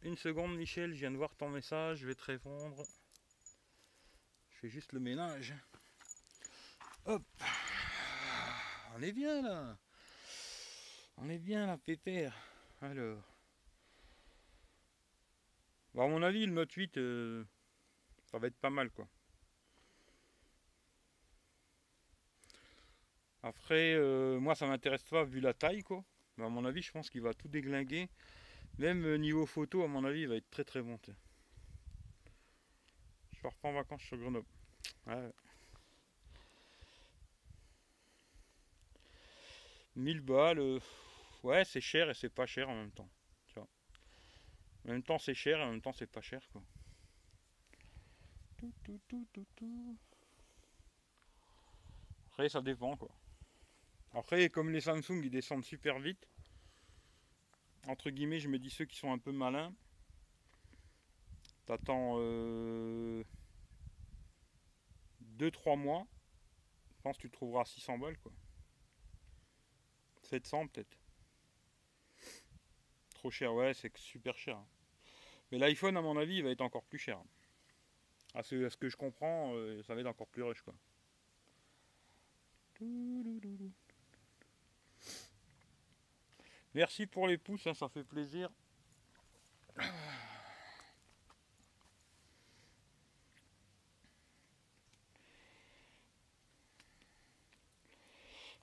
Une 0.02 0.16
seconde, 0.16 0.56
Michel, 0.56 0.94
je 0.94 1.00
viens 1.00 1.10
de 1.10 1.16
voir 1.16 1.34
ton 1.34 1.48
message, 1.48 1.98
je 1.98 2.06
vais 2.06 2.14
te 2.14 2.24
répondre. 2.24 2.82
Je 4.50 4.56
fais 4.58 4.68
juste 4.68 4.92
le 4.92 5.00
ménage. 5.00 5.54
Hop. 7.04 7.22
On 8.94 9.02
est 9.02 9.12
bien 9.12 9.42
là. 9.42 9.76
On 11.16 11.28
est 11.28 11.38
bien 11.38 11.66
là, 11.66 11.76
pépère. 11.76 12.36
Alors. 12.80 13.22
Bon, 15.94 16.04
à 16.04 16.08
mon 16.08 16.22
avis, 16.22 16.46
le 16.46 16.52
Note 16.52 16.72
8, 16.72 16.96
euh, 16.98 17.44
ça 18.30 18.38
va 18.38 18.46
être 18.46 18.56
pas 18.56 18.70
mal 18.70 18.90
quoi. 18.90 19.06
Après, 23.42 23.94
euh, 23.94 24.38
moi 24.38 24.54
ça 24.54 24.66
m'intéresse 24.66 25.02
pas 25.02 25.24
vu 25.24 25.40
la 25.40 25.52
taille 25.52 25.82
quoi. 25.82 26.04
Mais 26.36 26.44
à 26.44 26.48
mon 26.48 26.64
avis, 26.64 26.82
je 26.82 26.92
pense 26.92 27.10
qu'il 27.10 27.22
va 27.22 27.34
tout 27.34 27.48
déglinguer. 27.48 28.08
Même 28.78 29.04
euh, 29.04 29.16
niveau 29.16 29.44
photo, 29.46 29.82
à 29.82 29.88
mon 29.88 30.04
avis, 30.04 30.22
il 30.22 30.28
va 30.28 30.36
être 30.36 30.50
très 30.50 30.64
très 30.64 30.82
bon. 30.82 30.98
Je 33.32 33.46
repars 33.46 33.70
en 33.70 33.74
vacances 33.74 34.02
sur 34.02 34.16
Grenoble. 34.16 34.46
1000 39.96 40.20
balles, 40.20 40.58
euh, 40.58 40.78
ouais, 41.42 41.64
c'est 41.64 41.80
cher 41.80 42.10
et 42.10 42.14
c'est 42.14 42.30
pas 42.30 42.46
cher 42.46 42.68
en 42.68 42.74
même 42.74 42.92
temps. 42.92 43.08
En 44.84 44.88
même 44.88 45.02
temps, 45.02 45.18
c'est 45.18 45.34
cher 45.34 45.60
et 45.60 45.62
en 45.62 45.70
même 45.70 45.80
temps, 45.80 45.92
c'est 45.92 46.10
pas 46.10 46.20
cher 46.20 46.42
quoi. 46.52 46.62
Après, 52.30 52.48
ça 52.48 52.60
dépend 52.62 52.96
quoi. 52.96 53.10
Après, 54.12 54.48
comme 54.50 54.70
les 54.70 54.80
Samsung 54.80 55.20
ils 55.22 55.30
descendent 55.30 55.64
super 55.64 55.98
vite, 56.00 56.28
entre 57.86 58.10
guillemets, 58.10 58.40
je 58.40 58.48
me 58.48 58.58
dis 58.58 58.70
ceux 58.70 58.84
qui 58.84 58.96
sont 58.96 59.12
un 59.12 59.18
peu 59.18 59.32
malins, 59.32 59.72
t'attends 61.66 62.16
2-3 62.18 62.20
euh, 62.20 63.20
mois, 65.76 66.06
je 66.96 67.02
pense 67.02 67.16
que 67.16 67.22
tu 67.22 67.30
trouveras 67.30 67.64
600 67.64 67.98
balles 67.98 68.18
quoi. 68.18 68.32
700 70.32 70.68
peut-être. 70.68 70.96
Trop 73.10 73.30
cher, 73.30 73.52
ouais, 73.52 73.74
c'est 73.74 73.94
super 73.98 74.38
cher. 74.38 74.58
Mais 75.50 75.58
l'iPhone, 75.58 75.94
à 75.98 76.00
mon 76.00 76.16
avis, 76.16 76.36
il 76.36 76.42
va 76.42 76.48
être 76.48 76.62
encore 76.62 76.84
plus 76.84 76.98
cher. 76.98 77.20
À 78.32 78.42
ce, 78.42 78.70
ce 78.70 78.76
que 78.78 78.88
je 78.88 78.96
comprends, 78.96 79.54
euh, 79.54 79.82
ça 79.82 79.94
va 79.94 80.00
être 80.00 80.06
encore 80.06 80.28
plus 80.28 80.42
rush, 80.42 80.62
quoi. 80.62 80.74
Merci 86.72 87.06
pour 87.06 87.28
les 87.28 87.36
pouces, 87.36 87.66
hein, 87.66 87.74
ça 87.74 87.90
fait 87.90 88.04
plaisir. 88.04 88.48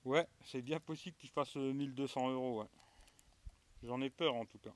Ouais, 0.10 0.28
c'est 0.44 0.64
bien 0.64 0.80
possible 0.80 1.16
qu'il 1.18 1.30
fasse 1.30 1.56
1200 1.56 2.30
euh, 2.30 2.34
euros. 2.34 2.66
J'en 3.84 4.02
ai 4.02 4.10
peur 4.10 4.34
en 4.34 4.44
tout 4.44 4.58
cas. 4.58 4.74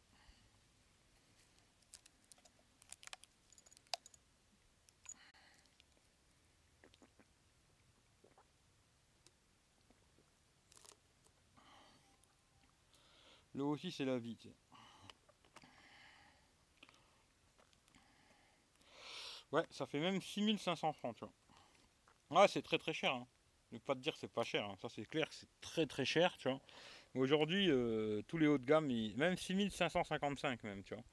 L'eau 13.55 13.71
aussi 13.71 13.91
c'est 13.91 14.05
la 14.05 14.19
vie. 14.19 14.37
Ouais, 19.51 19.65
ça 19.71 19.87
fait 19.87 19.99
même 19.99 20.21
6500 20.21 20.93
francs, 20.93 21.15
tu 21.15 21.25
vois. 21.25 22.41
Ouais, 22.41 22.47
c'est 22.47 22.61
très 22.61 22.77
très 22.77 22.93
cher. 22.93 23.15
Hein. 23.15 23.25
Pas 23.79 23.95
te 23.95 23.99
dire 23.99 24.15
c'est 24.15 24.31
pas 24.31 24.43
cher, 24.43 24.65
hein. 24.65 24.75
ça 24.81 24.87
c'est 24.89 25.05
clair 25.05 25.27
c'est 25.31 25.47
très 25.61 25.85
très 25.85 26.05
cher, 26.05 26.37
tu 26.37 26.49
vois. 26.49 26.59
Aujourd'hui, 27.15 27.69
euh, 27.69 28.21
tous 28.27 28.37
les 28.37 28.47
hauts 28.47 28.57
de 28.57 28.65
gamme, 28.65 28.87
même 29.15 29.37
6555 29.37 30.63
même, 30.63 30.83
tu 30.83 30.95
vois. 30.95 31.03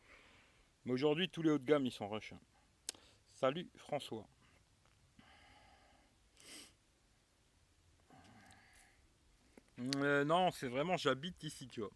Mais 0.85 0.92
aujourd'hui, 0.92 1.29
tous 1.29 1.42
les 1.42 1.51
hauts 1.51 1.59
de 1.59 1.64
gamme, 1.64 1.85
ils 1.85 1.92
sont 1.92 2.09
rush. 2.09 2.33
Hein. 2.33 2.40
Salut 3.35 3.68
François. 3.77 4.27
Euh, 9.96 10.25
non, 10.25 10.51
c'est 10.51 10.68
vraiment, 10.68 10.96
j'habite 10.96 11.42
ici, 11.42 11.68
tu 11.68 11.81
vois. 11.81 11.90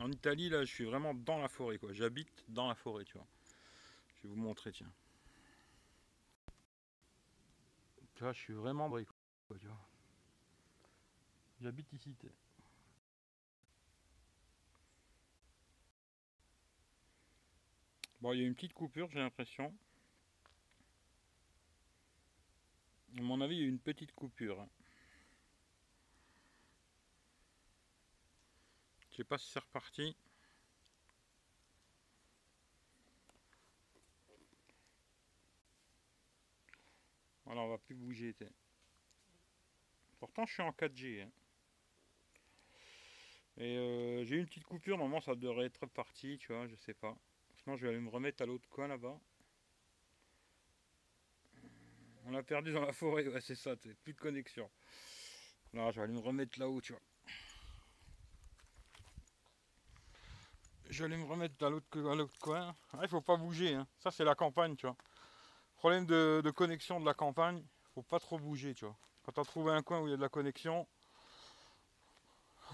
En 0.00 0.10
Italie, 0.10 0.48
là, 0.48 0.64
je 0.64 0.72
suis 0.72 0.84
vraiment 0.84 1.14
dans 1.14 1.38
la 1.38 1.48
forêt, 1.48 1.78
quoi. 1.78 1.92
J'habite 1.92 2.44
dans 2.48 2.68
la 2.68 2.74
forêt, 2.74 3.04
tu 3.04 3.14
vois. 3.14 3.26
Je 4.16 4.28
vais 4.28 4.34
vous 4.34 4.40
montrer, 4.40 4.72
tiens. 4.72 4.92
Tu 8.14 8.22
vois, 8.22 8.32
je 8.32 8.40
suis 8.40 8.54
vraiment 8.54 8.88
brico, 8.88 9.14
tu 9.60 9.66
vois. 9.66 9.95
J'habite 11.60 11.92
ici. 11.92 12.14
Bon, 18.20 18.32
il 18.32 18.40
y 18.40 18.44
a 18.44 18.46
une 18.46 18.54
petite 18.54 18.72
coupure, 18.72 19.10
j'ai 19.10 19.18
l'impression. 19.18 19.74
À 23.18 23.22
mon 23.22 23.40
avis, 23.40 23.56
il 23.56 23.62
y 23.62 23.64
a 23.64 23.68
une 23.68 23.78
petite 23.78 24.12
coupure. 24.12 24.66
Je 29.10 29.16
sais 29.16 29.24
pas 29.24 29.38
si 29.38 29.50
c'est 29.50 29.60
reparti. 29.60 30.14
Voilà, 37.46 37.60
on 37.62 37.68
va 37.68 37.78
plus 37.78 37.94
bouger. 37.94 38.34
Pourtant, 40.18 40.44
je 40.44 40.52
suis 40.52 40.62
en 40.62 40.72
4G. 40.72 41.26
Et 43.58 43.78
euh, 43.78 44.24
j'ai 44.24 44.36
eu 44.36 44.38
une 44.40 44.46
petite 44.46 44.64
coupure, 44.64 44.98
normalement 44.98 45.20
ça 45.20 45.34
devrait 45.34 45.66
être 45.66 45.86
parti, 45.86 46.36
tu 46.38 46.52
vois, 46.52 46.66
je 46.66 46.76
sais 46.76 46.92
pas. 46.92 47.16
Sinon 47.62 47.76
je 47.76 47.82
vais 47.82 47.88
aller 47.88 48.00
me 48.00 48.10
remettre 48.10 48.42
à 48.42 48.46
l'autre 48.46 48.68
coin 48.68 48.86
là-bas. 48.86 49.18
On 52.26 52.30
l'a 52.32 52.42
perdu 52.42 52.72
dans 52.72 52.82
la 52.82 52.92
forêt, 52.92 53.26
ouais 53.26 53.40
c'est 53.40 53.54
ça, 53.54 53.74
plus 53.76 54.12
de 54.12 54.18
connexion. 54.18 54.70
Là 55.72 55.90
je 55.90 55.96
vais 55.96 56.04
aller 56.04 56.12
me 56.12 56.20
remettre 56.20 56.58
là-haut, 56.58 56.80
tu 56.82 56.92
vois. 56.92 57.02
Je 60.90 60.98
vais 60.98 61.04
aller 61.06 61.16
me 61.16 61.26
remettre 61.26 61.64
à 61.64 61.70
l'autre 61.70 62.38
coin. 62.38 62.76
Ah, 62.92 63.00
il 63.02 63.08
faut 63.08 63.22
pas 63.22 63.36
bouger, 63.36 63.74
hein. 63.74 63.88
ça 63.98 64.10
c'est 64.10 64.24
la 64.24 64.34
campagne, 64.34 64.76
tu 64.76 64.86
vois. 64.86 64.96
Problème 65.76 66.04
de, 66.04 66.42
de 66.44 66.50
connexion 66.50 67.00
de 67.00 67.06
la 67.06 67.14
campagne, 67.14 67.64
faut 67.94 68.02
pas 68.02 68.20
trop 68.20 68.38
bouger, 68.38 68.74
tu 68.74 68.84
vois. 68.84 68.96
Quand 69.22 69.32
tu 69.32 69.40
as 69.40 69.44
trouvé 69.44 69.72
un 69.72 69.82
coin 69.82 70.00
où 70.00 70.06
il 70.06 70.10
y 70.10 70.14
a 70.14 70.16
de 70.16 70.22
la 70.22 70.28
connexion, 70.28 70.86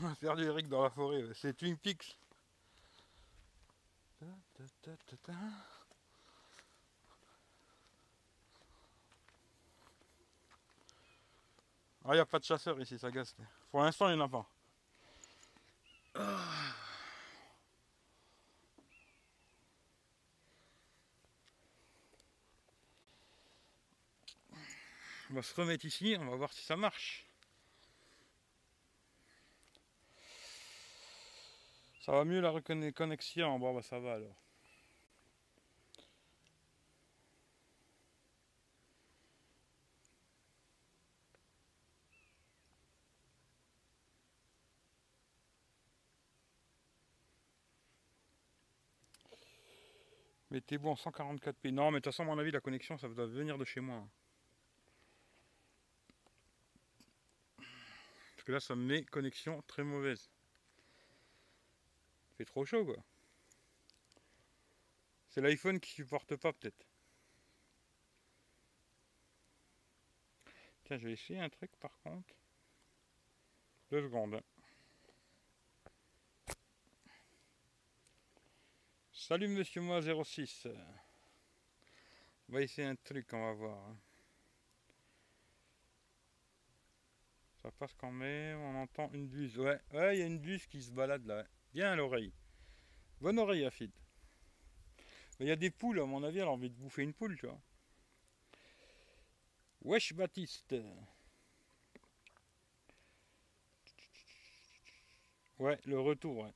on 0.03 0.11
a 0.11 0.15
perdu 0.17 0.45
Eric 0.45 0.69
dans 0.69 0.83
la 0.83 0.91
forêt. 0.91 1.23
C'est 1.35 1.57
Twin 1.57 1.77
Peaks. 1.77 2.17
Ah, 12.05 12.09
il 12.09 12.15
n'y 12.15 12.19
a 12.19 12.27
pas 12.27 12.39
de 12.41 12.45
chasseur 12.45 12.81
ici, 12.81 12.99
ça 12.99 13.11
gaste. 13.11 13.37
Pour 13.71 13.81
l'instant, 13.81 14.09
il 14.09 14.17
n'y 14.17 14.23
en 14.23 14.25
a 14.25 14.29
pas. 14.29 14.47
On 25.31 25.35
va 25.35 25.43
se 25.43 25.55
remettre 25.55 25.85
ici, 25.85 26.17
on 26.19 26.27
va 26.27 26.37
voir 26.37 26.53
si 26.53 26.63
ça 26.63 26.77
marche. 26.77 27.25
Ça 32.03 32.11
va 32.13 32.25
mieux 32.25 32.41
la 32.41 32.51
reconnexion 32.51 33.59
Bon, 33.61 33.75
bah 33.75 33.83
ça 33.83 34.01
va 34.01 34.15
alors. 34.15 34.37
Mettez-vous 50.51 50.89
en 50.89 50.95
144p. 50.95 51.71
Non, 51.71 51.91
mais 51.93 52.01
de 52.01 52.05
toute 52.05 52.13
façon, 52.13 52.25
à 52.25 52.27
mon 52.27 52.39
avis, 52.39 52.51
la 52.51 52.61
connexion, 52.61 52.99
ça 52.99 53.09
doit 53.09 53.27
venir 53.27 53.59
de 53.59 53.65
chez 53.65 53.81
moi. 53.81 54.05
Parce 57.57 58.45
que 58.45 58.53
là, 58.53 58.61
ça 58.61 58.75
me 58.75 58.83
met 58.85 59.05
connexion 59.05 59.63
très 59.69 59.85
mauvaise. 59.85 60.32
Trop 62.45 62.65
chaud, 62.65 62.85
quoi. 62.85 62.97
C'est 65.29 65.41
l'iPhone 65.41 65.81
qui 65.81 65.91
supporte 65.93 66.37
pas, 66.37 66.53
peut-être. 66.53 66.87
Tiens, 70.85 70.99
je 70.99 71.07
vais 71.07 71.13
essayer 71.13 71.39
un 71.39 71.49
truc, 71.49 71.71
par 71.77 71.97
contre. 72.03 72.35
Deux 73.91 74.03
secondes. 74.03 74.43
Salut 79.13 79.49
Monsieur 79.49 79.81
Moi 79.81 80.03
06. 80.03 80.67
On 82.49 82.53
va 82.53 82.63
essayer 82.63 82.87
un 82.87 82.97
truc, 82.97 83.33
on 83.33 83.41
va 83.41 83.53
voir. 83.53 83.79
Hein. 83.89 83.97
Ça 87.63 87.71
passe 87.71 87.95
quand 87.95 88.11
même, 88.11 88.59
on 88.61 88.83
entend 88.83 89.09
une 89.13 89.29
buse. 89.29 89.59
Ouais, 89.59 89.81
ouais, 89.93 90.17
il 90.17 90.21
y 90.21 90.23
a 90.23 90.27
une 90.27 90.41
buse 90.41 90.67
qui 90.67 90.83
se 90.83 90.91
balade 90.91 91.25
là. 91.25 91.47
Bien 91.73 91.93
à 91.93 91.97
l'oreille. 91.97 92.33
Bonne 93.21 93.39
oreille, 93.39 93.65
Afid. 93.65 93.91
Il 95.41 95.47
y 95.47 95.51
a 95.51 95.57
des 95.57 95.71
poules, 95.71 96.01
à 96.01 96.05
mon 96.05 96.23
avis, 96.23 96.39
elle 96.39 96.49
a 96.49 96.51
envie 96.51 96.71
de 96.71 96.77
bouffer 96.77 97.03
une 97.03 97.15
poule, 97.15 97.37
tu 97.37 97.47
vois. 97.47 97.59
Wesh 99.83 100.13
Baptiste. 100.13 100.75
Ouais, 105.59 105.79
le 105.85 105.99
retour, 105.99 106.39
ouais. 106.39 106.53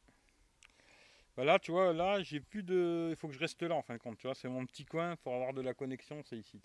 Bah 1.36 1.44
là, 1.44 1.58
tu 1.58 1.70
vois, 1.70 1.92
là, 1.92 2.22
j'ai 2.22 2.40
plus 2.40 2.62
de. 2.62 3.08
Il 3.10 3.16
faut 3.16 3.28
que 3.28 3.34
je 3.34 3.38
reste 3.38 3.62
là 3.62 3.74
en 3.74 3.82
fin 3.82 3.94
de 3.94 3.98
compte, 3.98 4.18
tu 4.18 4.26
vois. 4.26 4.34
C'est 4.34 4.48
mon 4.48 4.66
petit 4.66 4.84
coin 4.84 5.16
pour 5.16 5.34
avoir 5.34 5.52
de 5.54 5.60
la 5.60 5.74
connexion, 5.74 6.22
c'est 6.24 6.38
ici. 6.38 6.60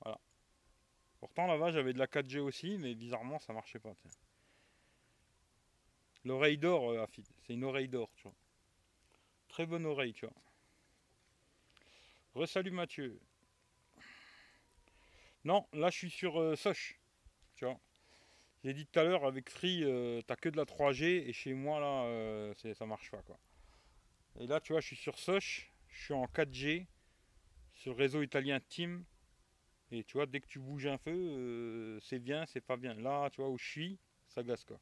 Voilà. 0.00 0.18
Pourtant, 1.20 1.46
là-bas, 1.46 1.70
j'avais 1.72 1.92
de 1.92 1.98
la 1.98 2.06
4G 2.06 2.40
aussi, 2.40 2.78
mais 2.78 2.94
bizarrement, 2.94 3.38
ça 3.38 3.52
marchait 3.52 3.78
pas. 3.78 3.94
L'oreille 6.24 6.58
d'or, 6.58 6.90
euh, 6.90 7.06
C'est 7.46 7.54
une 7.54 7.64
oreille 7.64 7.88
d'or, 7.88 8.10
tu 8.16 8.24
vois. 8.24 8.34
Très 9.48 9.66
bonne 9.66 9.86
oreille, 9.86 10.12
tu 10.12 10.26
vois. 10.26 10.34
Resalut 12.34 12.70
Mathieu. 12.70 13.18
Non, 15.44 15.66
là, 15.72 15.90
je 15.90 15.96
suis 15.96 16.10
sur 16.10 16.40
euh, 16.40 16.56
Soch. 16.56 17.00
Tu 17.56 17.64
vois. 17.64 17.80
J'ai 18.62 18.74
dit 18.74 18.86
tout 18.86 18.98
à 19.00 19.04
l'heure, 19.04 19.24
avec 19.24 19.48
Free, 19.48 19.84
euh, 19.84 20.20
t'as 20.26 20.36
que 20.36 20.50
de 20.50 20.56
la 20.56 20.64
3G, 20.64 21.04
et 21.26 21.32
chez 21.32 21.54
moi, 21.54 21.80
là, 21.80 22.54
ça 22.74 22.84
marche 22.84 23.10
pas. 23.10 23.38
Et 24.38 24.46
là, 24.46 24.60
tu 24.60 24.72
vois, 24.72 24.80
je 24.80 24.88
suis 24.88 24.96
sur 24.96 25.18
Soch, 25.18 25.72
je 25.88 26.04
suis 26.04 26.14
en 26.14 26.26
4G, 26.26 26.86
sur 27.72 27.92
le 27.92 27.96
réseau 27.96 28.22
italien 28.22 28.60
Team. 28.60 29.04
Et 29.90 30.04
tu 30.04 30.18
vois, 30.18 30.26
dès 30.26 30.40
que 30.40 30.46
tu 30.46 30.60
bouges 30.60 30.86
un 30.86 30.98
peu, 30.98 31.10
euh, 31.10 31.98
c'est 32.00 32.18
bien, 32.20 32.46
c'est 32.46 32.60
pas 32.60 32.76
bien. 32.76 32.94
Là, 32.94 33.28
tu 33.30 33.40
vois, 33.40 33.50
où 33.50 33.58
je 33.58 33.68
suis, 33.68 33.98
ça 34.28 34.42
glace 34.42 34.64
quoi. 34.64 34.78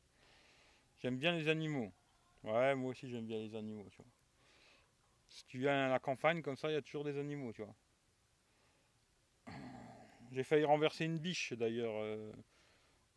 J'aime 1.00 1.18
bien 1.18 1.32
les 1.32 1.48
animaux. 1.48 1.92
Ouais, 2.42 2.74
moi 2.74 2.90
aussi 2.90 3.08
j'aime 3.08 3.26
bien 3.26 3.38
les 3.38 3.54
animaux, 3.54 3.88
tu 3.90 3.96
vois. 3.96 4.10
Si 5.28 5.44
tu 5.46 5.58
viens 5.58 5.86
à 5.86 5.88
la 5.88 5.98
campagne, 5.98 6.42
comme 6.42 6.56
ça, 6.56 6.70
il 6.70 6.74
y 6.74 6.76
a 6.76 6.82
toujours 6.82 7.04
des 7.04 7.18
animaux, 7.18 7.52
tu 7.52 7.62
vois. 7.62 7.74
J'ai 10.32 10.44
failli 10.44 10.64
renverser 10.64 11.04
une 11.04 11.18
biche 11.18 11.52
d'ailleurs 11.52 11.94
euh, 11.96 12.32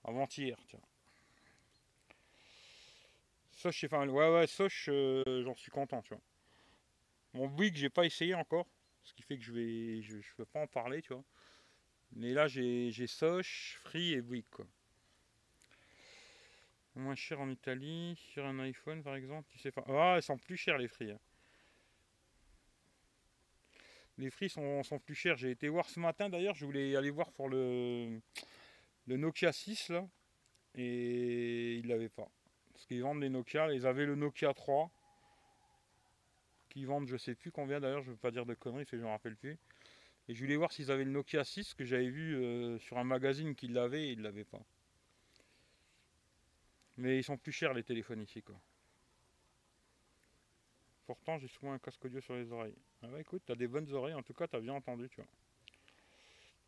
avant-hier, 0.04 0.58
tu 0.68 0.78
vois. 0.78 0.86
Soch, 3.52 3.84
enfin, 3.86 4.08
ouais, 4.08 4.34
ouais, 4.34 4.48
Soch, 4.48 4.88
euh, 4.90 5.44
j'en 5.44 5.56
suis 5.56 5.72
content, 5.72 6.02
tu 6.02 6.14
vois. 6.14 6.24
Mon 7.34 7.48
Bouygues, 7.48 7.76
j'ai 7.76 7.90
pas 7.90 8.06
essayé 8.06 8.34
encore, 8.34 8.68
ce 9.04 9.14
qui 9.14 9.22
fait 9.24 9.38
que 9.38 9.44
je 9.44 9.54
vais, 9.54 10.02
je, 10.02 10.18
peux 10.36 10.46
pas 10.46 10.62
en 10.62 10.68
parler, 10.68 11.02
tu 11.02 11.14
vois. 11.14 11.24
Mais 12.14 12.34
là, 12.34 12.48
j'ai 12.48 13.08
Soch, 13.08 13.78
Free 13.84 14.14
et 14.14 14.22
Bouygues, 14.22 14.50
quoi. 14.50 14.66
Moins 16.96 17.16
cher 17.16 17.40
en 17.40 17.50
Italie, 17.50 18.16
sur 18.18 18.46
un 18.46 18.60
iPhone 18.60 19.02
par 19.02 19.16
exemple, 19.16 19.48
tu 19.52 19.60
sais 19.60 19.72
pas. 19.72 19.86
Ah, 19.88 20.16
ils 20.18 20.24
sont 20.24 20.38
plus 20.38 20.58
chers 20.58 20.78
les 20.78 20.88
Free. 20.88 21.12
Hein. 21.12 21.20
Les 24.18 24.30
Free 24.30 24.50
sont, 24.50 24.84
plus 25.04 25.16
chers. 25.16 25.38
J'ai 25.38 25.52
été 25.52 25.70
voir 25.70 25.90
ce 25.90 26.00
matin 26.00 26.30
d'ailleurs, 26.30 26.54
je 26.54 26.66
voulais 26.66 26.96
aller 26.96 27.10
voir 27.10 27.32
pour 27.32 27.50
le, 27.50 28.20
le 29.08 29.18
Nokia 29.18 29.52
6 29.52 29.90
là, 29.90 30.06
et 30.76 31.76
il 31.76 31.88
l'avait 31.88 32.10
pas. 32.10 32.30
Parce 32.74 32.86
qu'ils 32.86 33.02
vendent 33.02 33.22
des 33.22 33.30
Nokia. 33.30 33.72
Ils 33.74 33.86
avaient 33.86 34.06
le 34.06 34.16
Nokia 34.16 34.54
3. 34.54 34.92
Qui 36.70 36.86
vendent 36.86 37.08
je 37.08 37.18
sais 37.18 37.36
plus 37.36 37.52
combien 37.52 37.80
d'ailleurs, 37.80 38.02
je 38.02 38.12
veux 38.12 38.18
pas 38.18 38.32
dire 38.32 38.46
de 38.46 38.54
conneries, 38.54 38.86
je 38.90 38.96
me 38.98 39.08
rappelle 39.08 39.36
plus. 39.36 39.58
Et 40.28 40.34
je 40.34 40.42
voulais 40.42 40.56
voir 40.56 40.72
s'ils 40.72 40.92
avaient 40.92 41.04
le 41.04 41.12
Nokia 41.12 41.44
6 41.44 41.74
que 41.74 41.84
j'avais 41.84 42.10
vu 42.10 42.36
euh, 42.36 42.80
sur 42.80 42.98
un 42.98 43.04
magazine 43.04 43.56
qu'ils 43.56 43.74
l'avaient 43.74 44.10
et 44.10 44.12
ils 44.12 44.22
l'avaient 44.22 44.46
pas. 44.46 44.62
Mais 46.98 47.18
ils 47.18 47.24
sont 47.24 47.38
plus 47.38 47.52
chers 47.52 47.74
les 47.74 47.84
téléphones 47.84 48.22
ici 48.22 48.42
quoi. 48.42 48.60
Pourtant 51.06 51.38
j'ai 51.40 51.48
souvent 51.48 51.74
un 51.74 51.80
casque 51.80 52.04
audio 52.06 52.22
sur 52.22 52.36
les 52.36 52.52
oreilles. 52.52 52.78
Ah 53.02 53.08
bah 53.08 53.20
écoute, 53.20 53.44
t'as 53.46 53.56
des 53.56 53.68
bonnes 53.68 53.92
oreilles, 53.94 54.14
en 54.14 54.24
tout 54.24 54.34
cas 54.34 54.48
t'as 54.48 54.60
bien 54.60 54.74
entendu 54.74 55.10
tu 55.10 55.18
vois. 55.18 55.30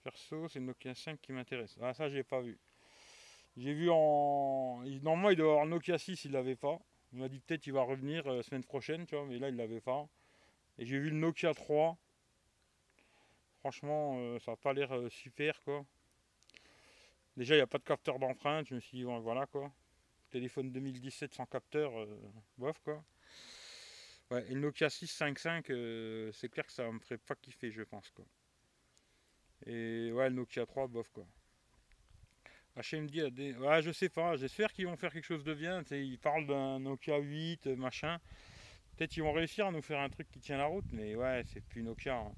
Perso 0.04 0.48
c'est 0.50 0.60
le 0.60 0.66
Nokia 0.66 0.96
5 0.96 1.20
qui 1.22 1.32
m'intéresse. 1.32 1.78
Ah 1.82 1.94
ça 1.94 2.10
j'ai 2.10 2.24
pas 2.24 2.42
vu. 2.42 2.58
J'ai 3.56 3.74
vu 3.74 3.90
en. 3.92 4.82
Normalement, 5.04 5.30
il 5.30 5.36
doit 5.36 5.52
avoir 5.52 5.66
Nokia 5.66 5.98
6, 5.98 6.26
il 6.26 6.32
l'avait 6.32 6.56
pas. 6.56 6.80
Il 7.12 7.20
m'a 7.20 7.30
dit 7.30 7.40
peut-être 7.40 7.68
il 7.68 7.74
va 7.74 7.84
revenir 7.84 8.26
la 8.26 8.34
euh, 8.34 8.42
semaine 8.42 8.64
prochaine, 8.64 9.06
tu 9.06 9.16
vois, 9.16 9.26
mais 9.26 9.38
là, 9.38 9.50
il 9.50 9.56
l'avait 9.56 9.82
pas. 9.82 10.08
Et 10.80 10.86
j'ai 10.86 10.98
vu 11.00 11.12
le 11.12 11.18
Nokia 11.18 11.54
3. 11.54 11.96
Franchement, 13.60 14.16
euh, 14.18 14.40
ça 14.40 14.52
n'a 14.52 14.58
pas 14.58 14.74
l'air 14.74 14.92
euh, 14.96 15.10
super, 15.10 15.62
quoi. 15.64 15.86
Déjà, 17.38 17.54
il 17.54 17.60
n'y 17.60 17.64
a 17.64 17.68
pas 17.68 17.78
de 17.78 17.84
capteur 17.84 18.18
d'empreinte. 18.18 18.68
Je 18.68 18.76
me 18.76 18.80
suis 18.80 18.98
dit, 19.00 19.04
voilà, 19.04 19.46
quoi. 19.46 19.72
Téléphone 20.34 20.72
2017 20.72 21.32
sans 21.32 21.46
capteur, 21.46 21.92
bof, 22.58 22.80
quoi. 22.84 23.04
Ouais, 24.32 24.44
et 24.50 24.56
Nokia 24.56 24.90
655, 24.90 25.68
c'est 26.34 26.50
clair 26.50 26.66
que 26.66 26.74
ça 26.74 26.92
me 26.92 26.98
ferait 26.98 27.20
pas 27.20 27.36
kiffer, 27.36 27.72
je 27.72 27.84
pense, 27.84 28.10
quoi. 28.10 28.26
Et 29.68 30.12
ouais, 30.12 30.32
Nokia 30.32 30.66
3, 30.66 30.88
bof, 30.88 31.08
quoi. 31.12 31.28
HMD 32.76 33.20
a 33.20 33.30
des. 33.30 33.54
Ouais, 33.54 33.84
je 33.84 33.92
sais 33.92 34.10
pas, 34.10 34.36
j'espère 34.36 34.74
qu'ils 34.74 34.88
vont 34.88 34.98
faire 34.98 35.14
quelque 35.14 35.24
chose 35.24 35.44
de 35.44 35.54
bien. 35.54 35.84
ils 35.92 36.18
parlent 36.18 36.48
d'un 36.48 36.80
Nokia 36.80 37.20
8, 37.20 37.68
machin. 37.68 38.18
Peut-être 38.98 39.12
qu'ils 39.12 39.22
vont 39.22 39.34
réussir 39.34 39.68
à 39.68 39.72
nous 39.72 39.84
faire 39.84 40.00
un 40.00 40.10
truc 40.10 40.32
qui 40.32 40.40
tient 40.40 40.58
la 40.58 40.66
route, 40.66 40.92
mais 40.92 41.16
ouais, 41.16 41.44
c'est 41.46 41.62
plus 41.62 41.84
Nokia. 41.84 42.18
Hein. 42.18 42.34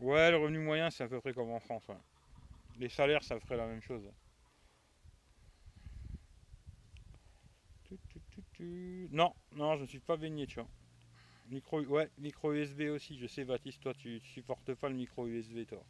Ouais, 0.00 0.30
le 0.30 0.36
revenu 0.36 0.58
moyen, 0.58 0.90
c'est 0.90 1.04
à 1.04 1.08
peu 1.08 1.18
près 1.22 1.32
comme 1.32 1.50
en 1.50 1.60
France. 1.60 1.86
Les 2.78 2.90
salaires, 2.90 3.22
ça 3.22 3.40
ferait 3.40 3.56
la 3.56 3.66
même 3.66 3.80
chose. 3.80 4.06
Non, 8.60 9.34
non, 9.56 9.76
je 9.76 9.82
ne 9.82 9.86
suis 9.86 10.00
pas 10.00 10.16
baigné, 10.16 10.46
tu 10.46 10.60
vois. 10.60 10.68
Micro, 11.50 11.80
ouais, 11.82 12.10
micro 12.18 12.52
USB 12.52 12.82
aussi. 12.90 13.18
Je 13.18 13.26
sais, 13.26 13.44
Baptiste, 13.44 13.80
toi, 13.82 13.94
tu 13.94 14.20
supportes 14.20 14.74
pas 14.74 14.88
le 14.88 14.94
micro 14.94 15.26
USB, 15.26 15.66
toi. 15.66 15.82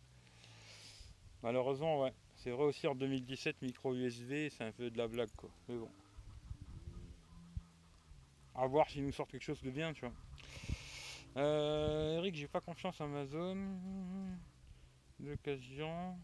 Malheureusement, 1.42 2.00
ouais. 2.00 2.12
C'est 2.36 2.50
vrai 2.50 2.64
aussi 2.64 2.86
en 2.86 2.94
2017, 2.94 3.62
micro 3.62 3.94
USB, 3.94 4.48
c'est 4.50 4.64
un 4.64 4.72
peu 4.72 4.90
de 4.90 4.98
la 4.98 5.08
blague, 5.08 5.30
quoi. 5.36 5.50
Mais 5.68 5.76
bon. 5.76 5.90
À 8.54 8.66
voir 8.66 8.88
s'ils 8.88 9.04
nous 9.04 9.12
sortent 9.12 9.30
quelque 9.30 9.42
chose 9.42 9.62
de 9.62 9.70
bien, 9.70 9.92
tu 9.92 10.06
vois. 10.06 10.14
Euh, 11.36 12.18
Eric, 12.18 12.34
j'ai 12.34 12.48
pas 12.48 12.60
confiance 12.60 13.00
en 13.00 13.06
Amazon. 13.06 13.56
L'occasion. 15.20 16.18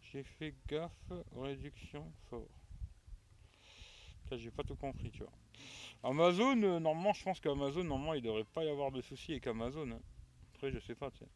J'ai 0.00 0.22
fait 0.22 0.54
gaffe 0.68 1.12
aux 1.34 1.42
réductions 1.42 2.10
fort. 2.30 2.48
J'ai 4.32 4.50
pas 4.50 4.64
tout 4.64 4.76
compris, 4.76 5.10
tu 5.10 5.22
vois. 5.22 5.32
Amazon, 6.02 6.60
euh, 6.62 6.80
normalement, 6.80 7.12
je 7.12 7.22
pense 7.22 7.40
qu'Amazon, 7.40 7.84
normalement, 7.84 8.14
il 8.14 8.22
devrait 8.22 8.44
pas 8.44 8.64
y 8.64 8.68
avoir 8.68 8.90
de 8.90 9.00
soucis 9.00 9.32
avec 9.32 9.46
Amazon. 9.46 9.90
Hein. 9.90 10.00
Après, 10.54 10.70
je 10.70 10.78
sais 10.80 10.94
pas, 10.94 11.10
tu 11.10 11.18
sais. 11.18 11.30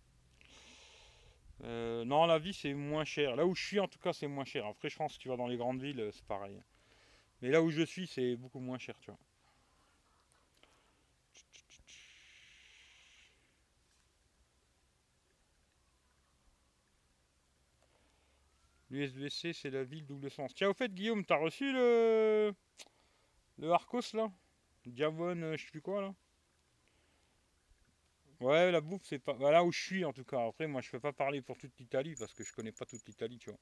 Euh, 1.65 2.05
non, 2.05 2.27
la 2.27 2.39
vie 2.39 2.55
c'est 2.55 2.75
moins 2.75 3.05
cher. 3.05 3.37
Là 3.37 3.47
où 3.47 3.55
je 3.55 3.63
suis 3.63 3.81
en 3.81 3.89
tout 3.89 3.99
cas 3.99 4.13
c'est 4.13 4.27
moins 4.27 4.45
cher. 4.45 4.67
Après 4.67 4.89
je 4.89 4.97
pense 4.97 5.17
que 5.17 5.23
tu 5.23 5.29
vas 5.29 5.37
dans 5.37 5.47
les 5.47 5.57
grandes 5.59 5.83
villes 5.83 6.09
c'est 6.13 6.25
pareil. 6.25 6.59
Mais 7.43 7.51
là 7.51 7.63
où 7.63 7.71
je 7.71 7.83
suis 7.83 8.07
c'est 8.07 8.37
beaucoup 8.37 8.61
moins 8.61 8.79
cher 8.79 8.99
tu 9.01 9.11
vois. 9.11 9.21
L'USB-C, 18.91 19.53
c'est 19.53 19.71
la 19.71 19.85
ville 19.85 20.05
double 20.05 20.31
sens. 20.31 20.53
Tiens, 20.55 20.69
au 20.69 20.75
fait, 20.75 20.93
Guillaume, 20.93 21.25
t'as 21.25 21.37
reçu 21.37 21.73
le. 21.73 22.53
Le 23.59 23.71
Arcos 23.71 24.15
là? 24.15 24.33
Diavone, 24.87 25.45
euh, 25.45 25.57
je 25.57 25.65
sais 25.65 25.71
plus 25.71 25.83
quoi 25.83 26.01
là 26.01 26.15
Ouais, 28.41 28.73
la 28.73 28.81
bouffe, 28.81 29.03
c'est 29.05 29.19
pas. 29.19 29.35
Bah, 29.35 29.63
où 29.63 29.71
je 29.71 29.79
suis 29.79 30.05
en 30.05 30.13
tout 30.13 30.25
cas. 30.25 30.47
Après, 30.47 30.67
moi, 30.67 30.81
je 30.81 30.91
peux 30.91 30.99
pas 30.99 31.13
parler 31.13 31.43
pour 31.43 31.59
toute 31.59 31.79
l'Italie 31.79 32.15
parce 32.19 32.35
que 32.35 32.43
je 32.43 32.53
connais 32.53 32.73
pas 32.73 32.87
toute 32.87 33.07
l'Italie, 33.07 33.39
tu 33.39 33.51
vois. 33.51 33.59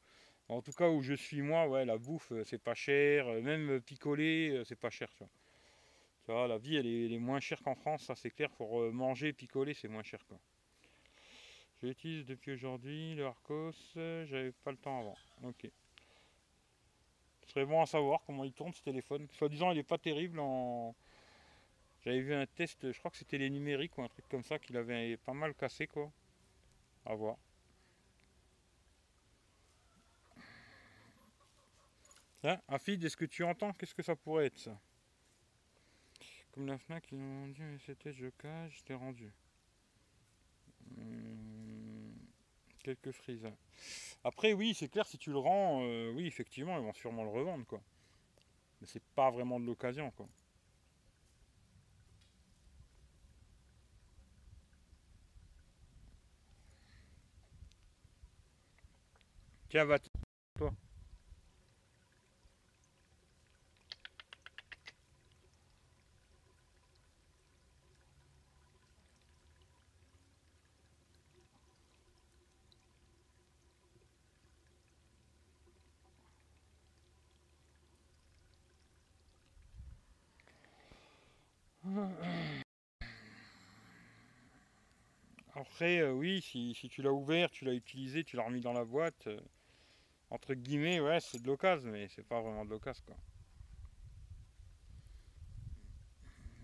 En 0.48 0.62
tout 0.62 0.72
cas, 0.72 0.88
où 0.88 1.02
je 1.02 1.14
suis 1.14 1.42
moi, 1.42 1.68
ouais, 1.68 1.84
la 1.84 1.98
bouffe, 1.98 2.32
euh, 2.32 2.44
c'est 2.44 2.62
pas 2.62 2.74
cher. 2.74 3.26
Euh, 3.28 3.42
même 3.42 3.80
picoler, 3.82 4.62
c'est 4.64 4.78
pas 4.78 4.90
cher, 4.90 5.10
tu 5.14 5.18
vois. 5.24 5.30
Tu 6.24 6.32
vois, 6.32 6.48
la 6.48 6.58
vie, 6.58 6.76
elle 6.76 6.86
est, 6.86 7.18
moins 7.18 7.40
chère 7.40 7.62
qu'en 7.62 7.74
France, 7.74 8.04
ça 8.04 8.14
c'est 8.14 8.30
clair. 8.30 8.50
Pour 8.52 8.80
manger, 8.92 9.32
picoler, 9.32 9.74
c'est 9.74 9.88
moins 9.88 10.02
cher, 10.04 10.24
quoi. 10.26 10.38
Je 11.80 11.86
l'utilise 11.86 12.26
depuis 12.26 12.52
aujourd'hui, 12.52 13.14
le 13.14 13.26
Arcos. 13.26 13.72
J'avais 13.94 14.52
pas 14.52 14.72
le 14.72 14.76
temps 14.76 15.00
avant. 15.00 15.16
Ok. 15.42 15.70
Ce 17.42 17.52
serait 17.52 17.64
bon 17.64 17.80
à 17.80 17.86
savoir 17.86 18.20
comment 18.26 18.44
il 18.44 18.52
tourne 18.52 18.72
ce 18.72 18.82
téléphone. 18.82 19.26
Soit 19.30 19.48
disant, 19.48 19.70
il 19.70 19.78
est 19.78 19.82
pas 19.82 19.98
terrible 19.98 20.38
en. 20.40 20.94
J'avais 22.04 22.20
vu 22.20 22.34
un 22.34 22.46
test, 22.46 22.92
je 22.92 22.98
crois 22.98 23.10
que 23.10 23.16
c'était 23.16 23.38
les 23.38 23.50
numériques 23.50 23.96
ou 23.98 24.02
un 24.02 24.08
truc 24.08 24.28
comme 24.28 24.44
ça 24.44 24.58
qu'il 24.58 24.76
avait 24.76 25.16
pas 25.16 25.32
mal 25.32 25.54
cassé 25.54 25.86
quoi. 25.86 26.12
À 27.04 27.14
voir. 27.14 27.36
Tiens, 32.40 32.60
Afid, 32.68 33.02
est-ce 33.02 33.16
que 33.16 33.24
tu 33.24 33.42
entends? 33.42 33.72
Qu'est-ce 33.72 33.94
que 33.94 34.02
ça 34.02 34.14
pourrait 34.14 34.46
être 34.46 34.58
ça? 34.58 34.78
Comme 36.52 36.66
la 36.66 36.78
FNAC, 36.78 37.10
ils 37.12 37.18
m'ont 37.18 37.48
dit, 37.48 37.62
mais 37.62 37.78
c'était 37.78 38.12
je 38.12 38.26
je 38.26 38.82
t'ai 38.84 38.94
rendu. 38.94 39.32
Hmm, 40.96 41.47
quelques 42.94 43.12
frises. 43.12 43.46
Après, 44.24 44.52
oui, 44.54 44.74
c'est 44.74 44.88
clair, 44.88 45.06
si 45.06 45.18
tu 45.18 45.30
le 45.30 45.38
rends, 45.38 45.82
euh, 45.82 46.12
oui, 46.12 46.26
effectivement, 46.26 46.78
ils 46.78 46.84
vont 46.84 46.94
sûrement 46.94 47.24
le 47.24 47.30
revendre, 47.30 47.66
quoi. 47.66 47.82
Mais 48.80 48.86
c'est 48.86 49.02
pas 49.14 49.30
vraiment 49.30 49.60
de 49.60 49.66
l'occasion, 49.66 50.10
quoi. 50.12 50.28
Tiens, 59.68 59.84
va 59.86 59.98
toi. 60.58 60.72
Euh, 85.82 86.10
oui, 86.12 86.42
si, 86.42 86.74
tu 86.90 87.02
l'as 87.02 87.12
ouvert, 87.12 87.50
tu 87.50 87.64
l'as 87.64 87.74
utilisé, 87.74 88.24
tu 88.24 88.36
l'as 88.36 88.44
remis 88.44 88.60
dans 88.60 88.72
la 88.72 88.84
boîte, 88.84 89.28
euh, 89.28 89.40
entre 90.30 90.54
guillemets, 90.54 91.00
ouais, 91.00 91.20
c'est 91.20 91.40
de 91.40 91.46
l'occasion, 91.46 91.90
mais 91.90 92.08
c'est 92.08 92.26
pas 92.26 92.40
vraiment 92.40 92.64
de 92.64 92.70
l'occasion, 92.70 93.04
quoi. 93.06 93.16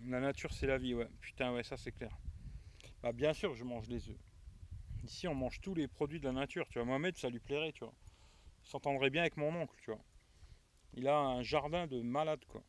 La 0.07 0.19
nature, 0.19 0.53
c'est 0.53 0.67
la 0.67 0.77
vie, 0.77 0.93
ouais. 0.93 1.07
Putain, 1.21 1.53
ouais, 1.53 1.63
ça 1.63 1.77
c'est 1.77 1.91
clair. 1.91 2.15
Bah, 3.01 3.11
bien 3.11 3.33
sûr, 3.33 3.55
je 3.55 3.63
mange 3.63 3.87
des 3.87 4.09
œufs. 4.09 4.19
Ici, 5.03 5.27
on 5.27 5.35
mange 5.35 5.61
tous 5.61 5.73
les 5.73 5.87
produits 5.87 6.19
de 6.19 6.25
la 6.25 6.33
nature, 6.33 6.67
tu 6.69 6.79
vois. 6.79 6.85
Mohamed, 6.85 7.17
ça 7.17 7.29
lui 7.29 7.39
plairait, 7.39 7.71
tu 7.71 7.83
vois. 7.83 7.93
Il 8.63 8.69
s'entendrait 8.69 9.09
bien 9.09 9.21
avec 9.21 9.37
mon 9.37 9.53
oncle, 9.55 9.75
tu 9.81 9.91
vois. 9.91 10.03
Il 10.93 11.07
a 11.07 11.17
un 11.17 11.41
jardin 11.41 11.87
de 11.87 12.01
malade, 12.01 12.43
quoi. 12.47 12.63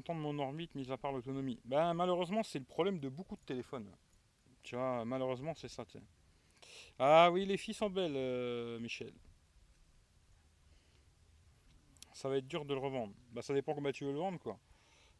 De 0.00 0.12
mon 0.12 0.36
orbite, 0.40 0.74
mis 0.74 0.90
à 0.90 0.96
part 0.96 1.12
l'autonomie. 1.12 1.60
Ben, 1.64 1.94
malheureusement, 1.94 2.42
c'est 2.42 2.58
le 2.58 2.64
problème 2.64 2.98
de 2.98 3.08
beaucoup 3.08 3.36
de 3.36 3.42
téléphones. 3.46 3.88
Tu 4.64 4.74
vois, 4.74 5.04
malheureusement, 5.04 5.54
c'est 5.54 5.68
ça. 5.68 5.84
Ah 6.98 7.30
oui, 7.30 7.46
les 7.46 7.56
filles 7.56 7.74
sont 7.74 7.90
belles, 7.90 8.16
euh, 8.16 8.80
Michel. 8.80 9.12
Ça 12.12 12.28
va 12.28 12.38
être 12.38 12.48
dur 12.48 12.64
de 12.64 12.74
le 12.74 12.80
revendre. 12.80 13.12
Bah 13.32 13.42
ça 13.42 13.54
dépend 13.54 13.74
comment 13.74 13.92
tu 13.92 14.04
veux 14.04 14.12
le 14.12 14.18
vendre 14.18 14.38
quoi. 14.38 14.58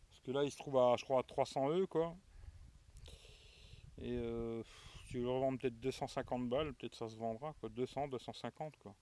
Parce 0.08 0.20
que 0.22 0.30
là 0.30 0.44
il 0.44 0.50
se 0.50 0.56
trouve 0.56 0.78
à 0.78 0.94
je 0.96 1.04
crois 1.04 1.20
à 1.20 1.22
300 1.24 1.70
E 1.70 1.86
quoi. 1.86 2.16
Et 3.98 4.16
euh, 4.16 4.62
tu 5.08 5.20
le 5.20 5.28
revendre 5.28 5.58
peut-être 5.58 5.78
250 5.80 6.48
balles, 6.48 6.72
peut-être 6.74 6.94
ça 6.94 7.08
se 7.08 7.16
vendra 7.16 7.52
quoi. 7.60 7.68
200, 7.68 8.08
250 8.08 8.76
quoi. 8.78 8.94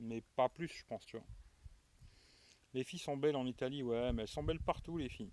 Mais 0.00 0.20
pas 0.34 0.48
plus 0.48 0.68
je 0.68 0.84
pense 0.84 1.06
tu 1.06 1.16
vois. 1.16 1.26
Les 2.74 2.84
filles 2.84 2.98
sont 2.98 3.16
belles 3.16 3.36
en 3.36 3.46
Italie, 3.46 3.82
ouais, 3.82 4.12
mais 4.12 4.22
elles 4.22 4.28
sont 4.28 4.42
belles 4.42 4.60
partout 4.60 4.96
les 4.96 5.08
filles. 5.08 5.32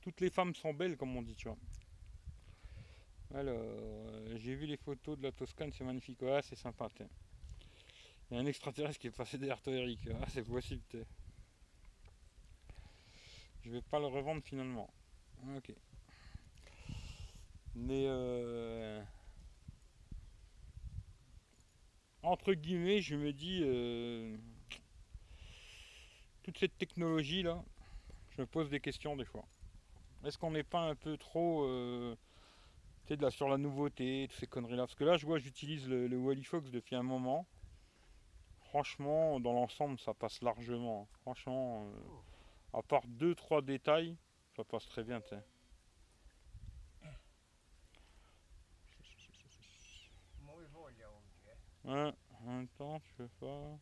Toutes 0.00 0.20
les 0.20 0.30
femmes 0.30 0.54
sont 0.54 0.72
belles 0.72 0.96
comme 0.96 1.14
on 1.16 1.22
dit 1.22 1.34
tu 1.34 1.48
vois. 1.48 1.58
Alors, 3.34 3.58
euh, 3.58 4.36
j'ai 4.38 4.54
vu 4.54 4.66
les 4.66 4.76
photos 4.76 5.18
de 5.18 5.24
la 5.24 5.32
Toscane, 5.32 5.72
c'est 5.72 5.84
magnifique. 5.84 6.22
Ouais, 6.22 6.40
c'est 6.42 6.56
sympa. 6.56 6.88
Il 8.30 8.34
y 8.34 8.38
a 8.38 8.40
un 8.40 8.46
extraterrestre 8.46 9.00
qui 9.00 9.08
est 9.08 9.10
passé 9.10 9.36
derrière 9.36 9.60
toi, 9.60 9.72
Eric. 9.72 10.00
Ah, 10.22 10.26
c'est 10.28 10.44
possible. 10.44 10.82
Je 13.62 13.70
vais 13.70 13.82
pas 13.82 13.98
le 13.98 14.06
revendre 14.06 14.42
finalement. 14.42 14.88
Ok. 15.56 15.72
Mais 17.74 18.04
euh, 18.06 19.02
entre 22.22 22.54
guillemets, 22.54 23.02
je 23.02 23.16
me 23.16 23.32
dis 23.32 23.60
euh, 23.62 24.36
toute 26.46 26.58
cette 26.58 26.78
technologie 26.78 27.42
là, 27.42 27.60
je 28.30 28.40
me 28.40 28.46
pose 28.46 28.70
des 28.70 28.78
questions 28.78 29.16
des 29.16 29.24
fois. 29.24 29.44
Est-ce 30.24 30.38
qu'on 30.38 30.52
n'est 30.52 30.62
pas 30.62 30.80
un 30.80 30.94
peu 30.94 31.16
trop 31.16 31.66
de 33.14 33.22
là, 33.22 33.30
sur 33.30 33.48
la 33.48 33.56
nouveauté, 33.56 34.26
toutes 34.28 34.40
ces 34.40 34.46
conneries 34.46 34.76
là. 34.76 34.82
Parce 34.82 34.94
que 34.96 35.04
là, 35.04 35.16
je 35.16 35.26
vois, 35.26 35.38
j'utilise 35.38 35.88
le, 35.88 36.08
le 36.08 36.16
Wally 36.16 36.42
Fox 36.42 36.70
depuis 36.70 36.96
un 36.96 37.02
moment. 37.02 37.46
Franchement, 38.62 39.38
dans 39.38 39.52
l'ensemble, 39.52 39.98
ça 40.00 40.12
passe 40.12 40.42
largement. 40.42 41.06
Franchement, 41.22 41.86
euh, 41.86 42.78
à 42.78 42.82
part 42.82 43.06
2-3 43.06 43.64
détails, 43.64 44.16
ça 44.56 44.64
passe 44.64 44.86
très 44.86 45.04
bien. 45.04 45.20
Ouais, 51.84 52.12
en 52.40 52.50
même 52.50 52.68
temps, 52.68 52.98
tu 53.00 53.12
veux 53.18 53.30
pas. 53.40 53.78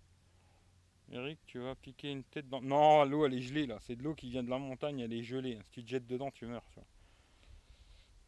Eric, 1.12 1.38
tu 1.46 1.58
vas 1.58 1.74
piquer 1.74 2.10
une 2.10 2.24
tête 2.24 2.48
dans. 2.48 2.60
Non, 2.62 3.04
l'eau 3.04 3.26
elle 3.26 3.34
est 3.34 3.42
gelée 3.42 3.66
là. 3.66 3.78
C'est 3.80 3.96
de 3.96 4.02
l'eau 4.02 4.14
qui 4.14 4.30
vient 4.30 4.42
de 4.42 4.50
la 4.50 4.58
montagne, 4.58 5.00
elle 5.00 5.12
est 5.12 5.22
gelée. 5.22 5.58
Si 5.64 5.70
tu 5.70 5.84
te 5.84 5.88
jettes 5.88 6.06
dedans, 6.06 6.30
tu 6.30 6.46
meurs. 6.46 6.66
Tu 6.70 6.80
vois. 6.80 6.86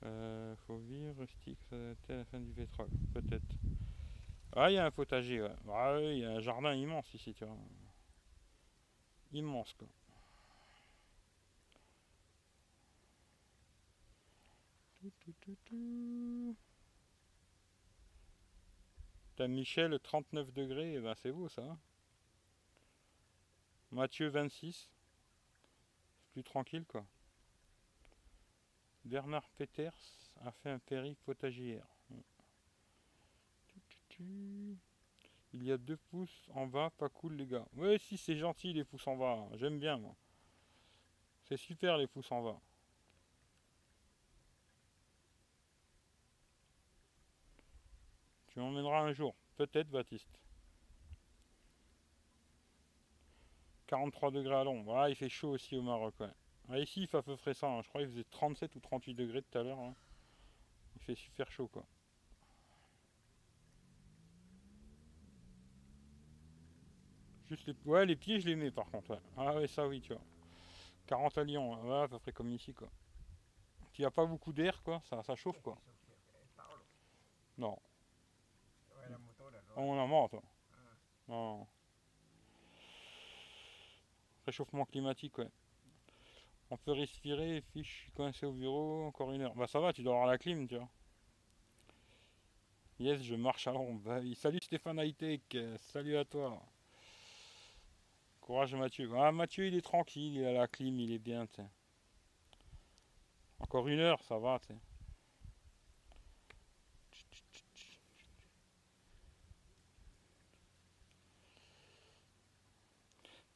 Euh, 0.04 0.54
faut 0.66 0.76
vivre 0.78 1.14
rustique, 1.18 1.58
ça 1.70 1.76
à 1.76 2.16
la 2.16 2.24
fin 2.26 2.38
du 2.38 2.52
pétrole, 2.52 2.90
peut-être. 3.14 3.56
Ah, 4.54 4.70
il 4.70 4.74
y 4.74 4.78
a 4.78 4.86
un 4.86 4.90
potager, 4.90 5.42
ouais. 5.42 5.54
Ah, 5.68 5.98
il 6.00 6.18
y 6.18 6.24
a 6.24 6.30
un 6.32 6.40
jardin 6.40 6.74
immense 6.74 7.12
ici, 7.14 7.34
tu 7.34 7.44
vois. 7.44 7.56
Immense, 9.32 9.74
quoi. 9.74 9.88
T'as 19.36 19.48
Michel 19.48 19.98
39 20.00 20.52
degrés, 20.52 20.92
et 20.92 20.94
eh 20.94 21.00
ben 21.00 21.14
c'est 21.14 21.32
beau 21.32 21.48
ça. 21.48 21.76
Mathieu 23.90 24.28
26. 24.28 24.90
Plus 26.32 26.42
tranquille 26.42 26.84
quoi. 26.86 27.04
Bernard 29.04 29.48
Peters 29.56 29.94
a 30.44 30.50
fait 30.50 30.70
un 30.70 30.78
potager 31.24 31.80
Il 35.52 35.62
y 35.62 35.72
a 35.72 35.78
deux 35.78 35.96
pouces 35.96 36.48
en 36.54 36.66
bas, 36.66 36.90
pas 36.98 37.08
cool 37.08 37.34
les 37.34 37.46
gars. 37.46 37.66
Ouais 37.74 37.98
si 37.98 38.16
c'est 38.16 38.36
gentil 38.36 38.72
les 38.72 38.84
pouces 38.84 39.06
en 39.06 39.16
bas, 39.16 39.48
j'aime 39.54 39.78
bien 39.78 39.96
moi. 39.96 40.14
C'est 41.44 41.56
super 41.56 41.96
les 41.96 42.06
pouces 42.06 42.32
en 42.32 42.42
bas. 42.42 42.60
Tu 48.48 48.58
m'emmèneras 48.58 49.02
un 49.02 49.12
jour, 49.12 49.34
peut-être 49.56 49.88
Baptiste. 49.90 50.40
43 53.86 54.30
degrés 54.30 54.54
à 54.54 54.64
Londres. 54.64 54.84
Voilà, 54.84 55.10
il 55.10 55.16
fait 55.16 55.28
chaud 55.28 55.50
aussi 55.50 55.76
au 55.76 55.82
Maroc. 55.82 56.14
Ouais. 56.20 56.30
Ah, 56.68 56.78
ici, 56.78 57.02
il 57.02 57.06
fait 57.06 57.18
à 57.18 57.22
peu 57.22 57.36
près 57.36 57.54
ça. 57.54 57.68
Hein. 57.68 57.82
Je 57.82 57.88
crois 57.88 58.00
qu'il 58.02 58.10
faisait 58.10 58.24
37 58.30 58.74
ou 58.74 58.80
38 58.80 59.14
degrés 59.14 59.42
tout 59.42 59.58
à 59.58 59.62
l'heure. 59.62 59.78
Hein. 59.78 59.94
Il 60.96 61.02
fait 61.02 61.14
super 61.14 61.50
chaud, 61.50 61.68
quoi. 61.68 61.84
Juste 67.44 67.66
les... 67.66 67.76
Ouais, 67.84 68.04
les 68.04 68.16
pieds, 68.16 68.40
je 68.40 68.48
les 68.48 68.56
mets 68.56 68.72
par 68.72 68.90
contre. 68.90 69.20
Ah 69.36 69.54
ouais, 69.54 69.68
ça 69.68 69.86
oui, 69.86 70.00
tu 70.00 70.12
vois. 70.12 70.22
40 71.06 71.38
à 71.38 71.44
Lyon. 71.44 71.80
Ouais, 71.84 72.02
à 72.02 72.08
peu 72.08 72.18
près 72.18 72.32
comme 72.32 72.50
ici, 72.50 72.74
quoi. 72.74 72.88
Il 73.98 74.02
n'y 74.02 74.06
a 74.06 74.10
pas 74.10 74.26
beaucoup 74.26 74.52
d'air, 74.52 74.82
quoi. 74.82 75.00
Ça, 75.04 75.22
ça 75.22 75.36
chauffe, 75.36 75.60
quoi. 75.62 75.78
Non. 77.56 77.78
Ouais. 78.90 79.16
On 79.76 79.92
en 79.92 80.04
a 80.04 80.06
marre, 80.06 80.28
toi. 80.28 80.42
Non. 81.28 81.66
Réchauffement 84.46 84.84
climatique, 84.84 85.38
ouais. 85.38 85.50
On 86.70 86.76
peut 86.76 86.92
respirer, 86.92 87.62
fiche, 87.72 87.96
je 87.96 88.02
suis 88.02 88.12
coincé 88.12 88.46
au 88.46 88.52
bureau, 88.52 89.04
encore 89.06 89.32
une 89.32 89.42
heure. 89.42 89.54
Bah 89.54 89.66
ça 89.66 89.80
va, 89.80 89.92
tu 89.92 90.02
dois 90.02 90.14
avoir 90.14 90.28
la 90.28 90.38
clim, 90.38 90.68
tu 90.68 90.76
vois. 90.76 90.88
Yes, 93.00 93.22
je 93.22 93.34
marche 93.34 93.66
à 93.66 93.72
l'ombre. 93.72 94.00
Bah 94.02 94.20
Salut 94.36 94.60
Stéphane 94.62 94.98
Hightech, 95.00 95.56
salut 95.78 96.16
à 96.16 96.24
toi. 96.24 96.62
Courage 98.40 98.74
Mathieu. 98.76 99.10
Ah 99.16 99.32
Mathieu 99.32 99.66
il 99.66 99.74
est 99.74 99.82
tranquille, 99.82 100.36
il 100.36 100.44
a 100.44 100.52
la 100.52 100.68
clim, 100.68 100.98
il 101.00 101.12
est 101.12 101.18
bien, 101.18 101.46
tu 101.46 101.60
Encore 103.58 103.88
une 103.88 103.98
heure, 103.98 104.22
ça 104.22 104.38
va, 104.38 104.60
tu 104.60 104.68
sais. 104.68 104.95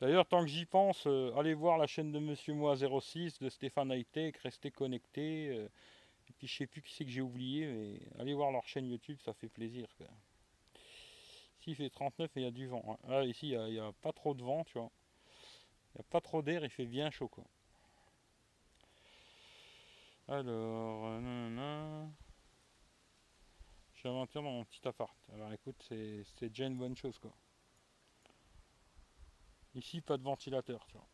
D'ailleurs, 0.01 0.27
tant 0.27 0.43
que 0.43 0.51
j'y 0.51 0.65
pense, 0.65 1.07
euh, 1.07 1.31
allez 1.37 1.53
voir 1.53 1.77
la 1.77 1.87
chaîne 1.87 2.11
de 2.11 2.19
Monsieur 2.19 2.55
Moi 2.55 2.75
06 2.77 3.39
de 3.39 3.51
Stéphane 3.51 3.93
Hightech, 3.93 4.39
restez 4.39 4.71
connectés. 4.71 5.49
Euh, 5.51 5.69
et 6.29 6.33
puis 6.33 6.47
je 6.47 6.57
sais 6.57 6.67
plus 6.67 6.81
qui 6.81 6.95
c'est 6.95 7.05
que 7.05 7.11
j'ai 7.11 7.21
oublié, 7.21 7.67
mais 7.67 8.01
allez 8.19 8.33
voir 8.33 8.51
leur 8.51 8.67
chaîne 8.67 8.87
YouTube, 8.87 9.19
ça 9.23 9.35
fait 9.35 9.49
plaisir. 9.49 9.89
Ici 11.61 11.73
il 11.73 11.75
fait 11.75 11.91
39 11.91 12.35
et 12.37 12.41
il 12.41 12.43
y 12.45 12.47
a 12.47 12.51
du 12.51 12.67
vent. 12.67 12.99
Hein. 13.09 13.25
ici 13.25 13.51
il 13.51 13.59
n'y 13.59 13.79
a, 13.79 13.93
pas 14.01 14.13
trop 14.13 14.33
de 14.33 14.43
vent, 14.43 14.65
tu 14.65 14.79
vois. 14.79 14.91
Il 15.95 15.99
n'y 15.99 16.01
a 16.01 16.05
pas 16.05 16.21
trop 16.21 16.41
d'air, 16.41 16.65
il 16.65 16.71
fait 16.71 16.87
bien 16.87 17.11
chaud 17.11 17.29
quoi. 17.29 17.45
Alors, 20.29 21.07
euh, 21.07 22.07
j'ai 23.95 24.09
dans 24.09 24.43
mon 24.43 24.65
petit 24.65 24.87
appart. 24.87 25.15
Alors 25.35 25.53
écoute, 25.53 25.77
c'est 25.89 26.25
déjà 26.41 26.67
une 26.67 26.79
bonne 26.79 26.97
chose 26.97 27.19
quoi. 27.19 27.33
Ici, 29.75 30.01
pas 30.01 30.17
de 30.17 30.23
ventilateur, 30.23 30.85
tu 30.87 30.95
vois. 30.95 31.07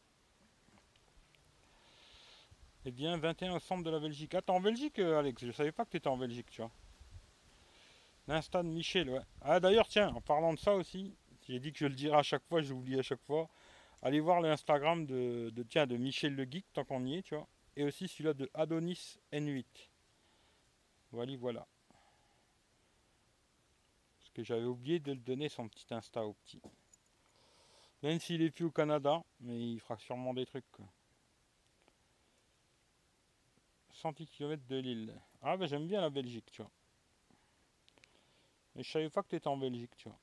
Eh 2.87 2.91
bien, 2.91 3.17
21 3.17 3.57
au 3.57 3.59
centre 3.59 3.83
de 3.83 3.91
la 3.91 3.99
Belgique. 3.99 4.35
Ah, 4.35 4.43
t'es 4.43 4.53
en 4.53 4.61
Belgique, 4.61 4.99
euh, 5.01 5.19
Alex? 5.19 5.45
Je 5.45 5.51
savais 5.51 5.73
pas 5.73 5.85
que 5.85 5.91
tu 5.91 5.97
étais 5.97 6.09
en 6.09 6.17
Belgique, 6.17 6.49
tu 6.51 6.63
vois. 6.63 6.71
L'insta 8.29 8.63
de 8.63 8.69
Michel, 8.69 9.11
ouais. 9.11 9.21
Ah, 9.41 9.61
d'ailleurs, 9.61 9.89
tiens, 9.89 10.09
en 10.15 10.21
parlant 10.21 10.55
de 10.55 10.59
ça 10.59 10.75
aussi, 10.75 11.15
j'ai 11.49 11.59
dit 11.59 11.73
que 11.73 11.79
je 11.79 11.87
le 11.87 11.95
dirai 11.95 12.17
à 12.17 12.23
chaque 12.23 12.45
fois, 12.45 12.63
j'oublie 12.63 12.99
à 12.99 13.03
chaque 13.03 13.23
fois. 13.23 13.49
Allez 14.03 14.21
voir 14.21 14.41
l'Instagram 14.41 15.05
de, 15.05 15.51
de, 15.51 15.63
tiens, 15.65 15.87
de 15.87 15.97
Michel 15.97 16.35
le 16.35 16.45
Geek, 16.45 16.65
tant 16.73 16.85
qu'on 16.85 17.05
y 17.05 17.17
est, 17.17 17.23
tu 17.23 17.35
vois. 17.35 17.49
Et 17.77 17.85
aussi 17.85 18.09
celui-là 18.09 18.35
de 18.35 18.49
Adonis 18.55 19.19
N8. 19.33 19.65
Voilà, 21.11 21.37
voilà. 21.37 21.67
Parce 24.19 24.31
que 24.33 24.45
j'avais 24.45 24.65
oublié 24.65 25.01
de 25.01 25.13
le 25.13 25.19
donner 25.19 25.49
son 25.49 25.69
petit 25.69 25.87
Insta 25.93 26.25
au 26.25 26.35
petit. 26.35 26.61
Même 28.03 28.21
s'il 28.21 28.43
est 28.43 28.51
plus 28.51 28.65
au 28.65 28.71
Canada, 28.71 29.23
mais 29.41 29.73
il 29.73 29.81
fera 29.81 29.97
sûrement 29.99 30.35
des 30.35 30.47
trucs. 30.47 30.71
Quoi. 30.71 30.87
110 33.91 34.27
km 34.27 34.63
de 34.69 34.77
l'île. 34.77 35.15
Ah 35.43 35.57
bah 35.57 35.67
j'aime 35.67 35.87
bien 35.87 36.01
la 36.01 36.11
Belgique, 36.11 36.51
tu 36.53 36.63
vois. 36.63 36.71
Mais 38.75 38.83
je 38.83 38.91
savais 38.91 39.09
pas 39.09 39.23
que 39.23 39.29
tu 39.29 39.37
étais 39.37 39.49
en 39.49 39.57
Belgique, 39.57 39.97
tu 39.97 40.09
vois. 40.09 40.19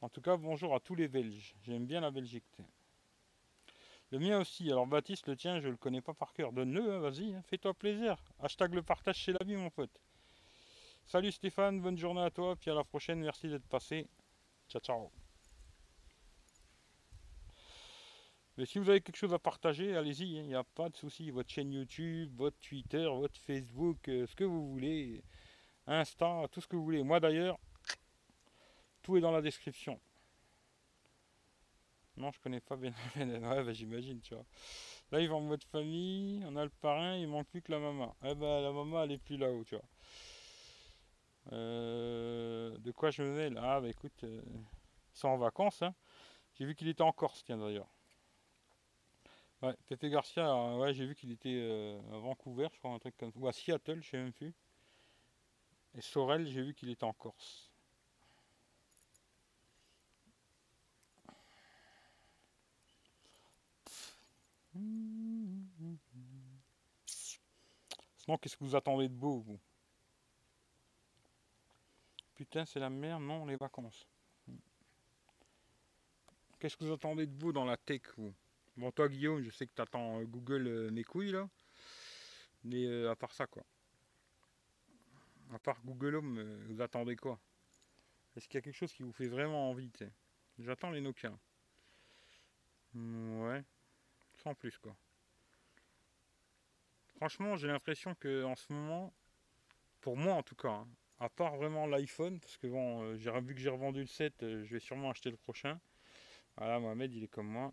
En 0.00 0.08
tout 0.08 0.20
cas, 0.20 0.36
bonjour 0.36 0.74
à 0.74 0.80
tous 0.80 0.94
les 0.94 1.08
Belges. 1.08 1.54
J'aime 1.62 1.86
bien 1.86 2.00
la 2.00 2.10
Belgique. 2.10 2.44
Le 4.10 4.18
mien 4.18 4.38
aussi. 4.38 4.70
Alors 4.70 4.86
Baptiste, 4.86 5.28
le 5.28 5.36
tien, 5.36 5.60
je 5.60 5.68
le 5.68 5.76
connais 5.76 6.02
pas 6.02 6.12
par 6.12 6.32
cœur. 6.32 6.52
Donne-le, 6.52 6.92
hein, 6.92 6.98
vas-y, 6.98 7.32
hein. 7.32 7.42
fais-toi 7.46 7.72
plaisir. 7.74 8.16
Hashtag 8.40 8.74
le 8.74 8.82
partage 8.82 9.16
chez 9.16 9.32
la 9.32 9.44
vie, 9.44 9.56
mon 9.56 9.70
pote. 9.70 9.98
Salut 11.06 11.32
Stéphane, 11.32 11.80
bonne 11.80 11.96
journée 11.96 12.22
à 12.22 12.30
toi, 12.30 12.56
puis 12.56 12.70
à 12.70 12.74
la 12.74 12.84
prochaine, 12.84 13.20
merci 13.20 13.48
d'être 13.48 13.66
passé. 13.66 14.06
Ciao, 14.68 14.80
ciao. 14.80 15.10
Mais 18.56 18.66
si 18.66 18.78
vous 18.78 18.88
avez 18.88 19.00
quelque 19.00 19.16
chose 19.16 19.34
à 19.34 19.38
partager, 19.38 19.96
allez-y, 19.96 20.38
hein, 20.38 20.42
il 20.42 20.48
n'y 20.48 20.54
a 20.54 20.62
pas 20.62 20.88
de 20.88 20.96
souci. 20.96 21.30
Votre 21.30 21.50
chaîne 21.50 21.72
YouTube, 21.72 22.32
votre 22.36 22.58
Twitter, 22.60 23.04
votre 23.06 23.36
Facebook, 23.40 24.08
euh, 24.08 24.26
ce 24.26 24.34
que 24.36 24.44
vous 24.44 24.70
voulez, 24.70 25.24
Insta, 25.86 26.46
tout 26.52 26.60
ce 26.60 26.68
que 26.68 26.76
vous 26.76 26.84
voulez. 26.84 27.02
Moi 27.02 27.18
d'ailleurs, 27.18 27.58
tout 29.02 29.16
est 29.16 29.20
dans 29.20 29.32
la 29.32 29.42
description. 29.42 30.00
Non, 32.16 32.30
je 32.30 32.38
connais 32.40 32.60
pas 32.60 32.76
bien. 32.76 32.94
ouais, 33.16 33.64
bah, 33.64 33.72
j'imagine, 33.72 34.20
tu 34.20 34.34
vois. 34.34 34.44
Là, 35.10 35.20
ils 35.20 35.28
vont 35.28 35.38
en 35.38 35.40
mode 35.40 35.64
famille, 35.64 36.44
on 36.46 36.56
a 36.56 36.64
le 36.64 36.70
parrain, 36.70 37.16
il 37.16 37.26
manque 37.26 37.48
plus 37.48 37.60
que 37.60 37.72
la 37.72 37.80
maman. 37.80 38.14
Eh 38.22 38.34
ben, 38.34 38.60
la 38.60 38.70
maman, 38.70 39.02
elle 39.02 39.12
est 39.12 39.18
plus 39.18 39.36
là-haut, 39.36 39.64
tu 39.64 39.74
vois. 39.74 39.84
Euh, 41.52 42.76
de 42.78 42.90
quoi 42.92 43.10
je 43.10 43.22
me 43.22 43.34
mêle? 43.34 43.58
Ah, 43.62 43.80
bah 43.80 43.88
écoute, 43.88 44.24
euh, 44.24 44.40
ils 45.14 45.18
sont 45.18 45.28
en 45.28 45.36
vacances. 45.36 45.82
Hein. 45.82 45.94
J'ai 46.54 46.64
vu 46.66 46.74
qu'il 46.74 46.88
était 46.88 47.02
en 47.02 47.12
Corse, 47.12 47.42
tiens 47.44 47.58
d'ailleurs. 47.58 47.88
Ouais, 49.62 49.74
Pepe 49.86 50.06
Garcia, 50.06 50.48
euh, 50.48 50.78
ouais, 50.78 50.94
j'ai 50.94 51.06
vu 51.06 51.14
qu'il 51.14 51.32
était 51.32 51.98
à 52.12 52.18
Vancouver, 52.18 52.68
je 52.72 52.78
crois, 52.78 52.92
un 52.92 52.98
truc 52.98 53.16
comme 53.16 53.32
ça. 53.32 53.38
Ou 53.38 53.48
à 53.48 53.52
Seattle, 53.52 54.02
je 54.02 54.10
sais 54.10 54.18
même 54.18 54.32
plus. 54.32 54.54
Et 55.96 56.00
Sorel, 56.00 56.46
j'ai 56.46 56.62
vu 56.62 56.74
qu'il 56.74 56.90
était 56.90 57.04
en 57.04 57.12
Corse. 57.12 57.70
Sinon, 68.16 68.38
qu'est-ce 68.38 68.56
que 68.56 68.64
vous 68.64 68.74
attendez 68.74 69.08
de 69.08 69.14
beau, 69.14 69.40
vous? 69.40 69.60
Putain, 72.34 72.64
c'est 72.64 72.80
la 72.80 72.90
merde, 72.90 73.22
non, 73.22 73.46
les 73.46 73.56
vacances. 73.56 74.06
Qu'est-ce 76.58 76.76
que 76.76 76.84
vous 76.84 76.92
attendez 76.92 77.26
de 77.26 77.38
vous 77.38 77.52
dans 77.52 77.64
la 77.64 77.76
tech, 77.76 78.02
vous? 78.16 78.34
Bon, 78.76 78.90
toi, 78.90 79.08
Guillaume, 79.08 79.42
je 79.42 79.50
sais 79.50 79.66
que 79.66 79.72
tu 79.74 79.82
attends 79.82 80.20
euh, 80.20 80.24
Google 80.24 80.66
euh, 80.66 80.90
mes 80.90 81.04
couilles, 81.04 81.30
là. 81.30 81.48
Mais 82.64 82.86
euh, 82.86 83.10
à 83.10 83.16
part 83.16 83.32
ça, 83.32 83.46
quoi. 83.46 83.62
À 85.52 85.58
part 85.58 85.80
Google 85.84 86.16
Home, 86.16 86.64
vous 86.66 86.80
attendez 86.80 87.14
quoi? 87.14 87.38
Est-ce 88.34 88.48
qu'il 88.48 88.56
y 88.56 88.58
a 88.58 88.62
quelque 88.62 88.74
chose 88.74 88.92
qui 88.92 89.04
vous 89.04 89.12
fait 89.12 89.28
vraiment 89.28 89.70
envie, 89.70 89.92
J'attends 90.58 90.90
les 90.90 91.00
Nokia. 91.00 91.32
Ouais. 92.94 93.62
Sans 94.42 94.54
plus, 94.54 94.76
quoi. 94.78 94.96
Franchement, 97.16 97.56
j'ai 97.56 97.68
l'impression 97.68 98.14
que 98.16 98.42
en 98.44 98.56
ce 98.56 98.72
moment, 98.72 99.12
pour 100.00 100.16
moi 100.16 100.34
en 100.34 100.42
tout 100.42 100.56
cas, 100.56 100.70
hein, 100.70 100.88
à 101.20 101.28
part 101.28 101.56
vraiment 101.56 101.86
l'iPhone, 101.86 102.40
parce 102.40 102.56
que 102.56 102.66
bon, 102.66 103.02
euh, 103.02 103.16
j'ai 103.16 103.30
vu 103.40 103.54
que 103.54 103.60
j'ai 103.60 103.68
revendu 103.68 104.00
le 104.00 104.06
7, 104.06 104.42
euh, 104.42 104.64
je 104.64 104.74
vais 104.74 104.80
sûrement 104.80 105.10
acheter 105.10 105.30
le 105.30 105.36
prochain. 105.36 105.80
Voilà, 106.56 106.78
Mohamed, 106.78 107.12
il 107.12 107.24
est 107.24 107.28
comme 107.28 107.48
moi. 107.48 107.72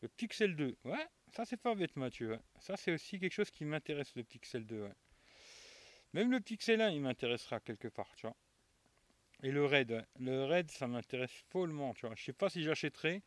Le 0.00 0.08
Pixel 0.08 0.54
2, 0.54 0.76
ouais, 0.84 1.06
ça 1.34 1.44
c'est 1.44 1.56
pas 1.56 1.74
bête 1.74 1.96
Mathieu. 1.96 2.38
Ça 2.60 2.76
c'est 2.76 2.92
aussi 2.92 3.18
quelque 3.18 3.32
chose 3.32 3.50
qui 3.50 3.64
m'intéresse, 3.64 4.14
le 4.14 4.22
Pixel 4.22 4.64
2. 4.64 4.82
Ouais. 4.82 4.94
Même 6.12 6.30
le 6.30 6.40
Pixel 6.40 6.80
1, 6.80 6.90
il 6.90 7.00
m'intéressera 7.00 7.60
quelque 7.60 7.88
part, 7.88 8.14
tu 8.16 8.26
vois. 8.26 8.36
Et 9.42 9.50
le 9.50 9.66
Red, 9.66 10.04
le 10.18 10.44
Red, 10.44 10.70
ça 10.70 10.86
m'intéresse 10.86 11.32
follement, 11.48 11.94
tu 11.94 12.06
vois. 12.06 12.14
Je 12.16 12.24
sais 12.24 12.32
pas 12.32 12.48
si 12.48 12.62
j'achèterai, 12.62 13.22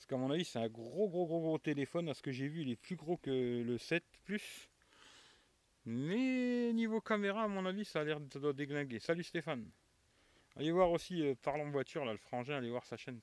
parce 0.00 0.06
qu'à 0.06 0.16
mon 0.16 0.30
avis, 0.30 0.46
c'est 0.46 0.58
un 0.58 0.68
gros, 0.68 1.10
gros, 1.10 1.26
gros, 1.26 1.40
gros 1.40 1.58
téléphone. 1.58 2.08
À 2.08 2.14
ce 2.14 2.22
que 2.22 2.32
j'ai 2.32 2.48
vu, 2.48 2.62
il 2.62 2.70
est 2.70 2.76
plus 2.76 2.96
gros 2.96 3.18
que 3.18 3.62
le 3.62 3.76
7 3.76 4.02
Plus. 4.24 4.69
Mais 5.92 6.72
niveau 6.72 7.00
caméra, 7.00 7.42
à 7.42 7.48
mon 7.48 7.66
avis, 7.66 7.84
ça 7.84 8.02
a 8.02 8.04
l'air 8.04 8.20
de 8.20 8.52
déglinguer. 8.52 9.00
Salut 9.00 9.24
Stéphane. 9.24 9.68
Allez 10.54 10.70
voir 10.70 10.88
aussi, 10.92 11.20
euh, 11.20 11.34
parlons 11.42 11.68
voiture, 11.68 12.04
là, 12.04 12.12
le 12.12 12.18
frangin, 12.18 12.58
allez 12.58 12.70
voir 12.70 12.86
sa 12.86 12.96
chaîne. 12.96 13.20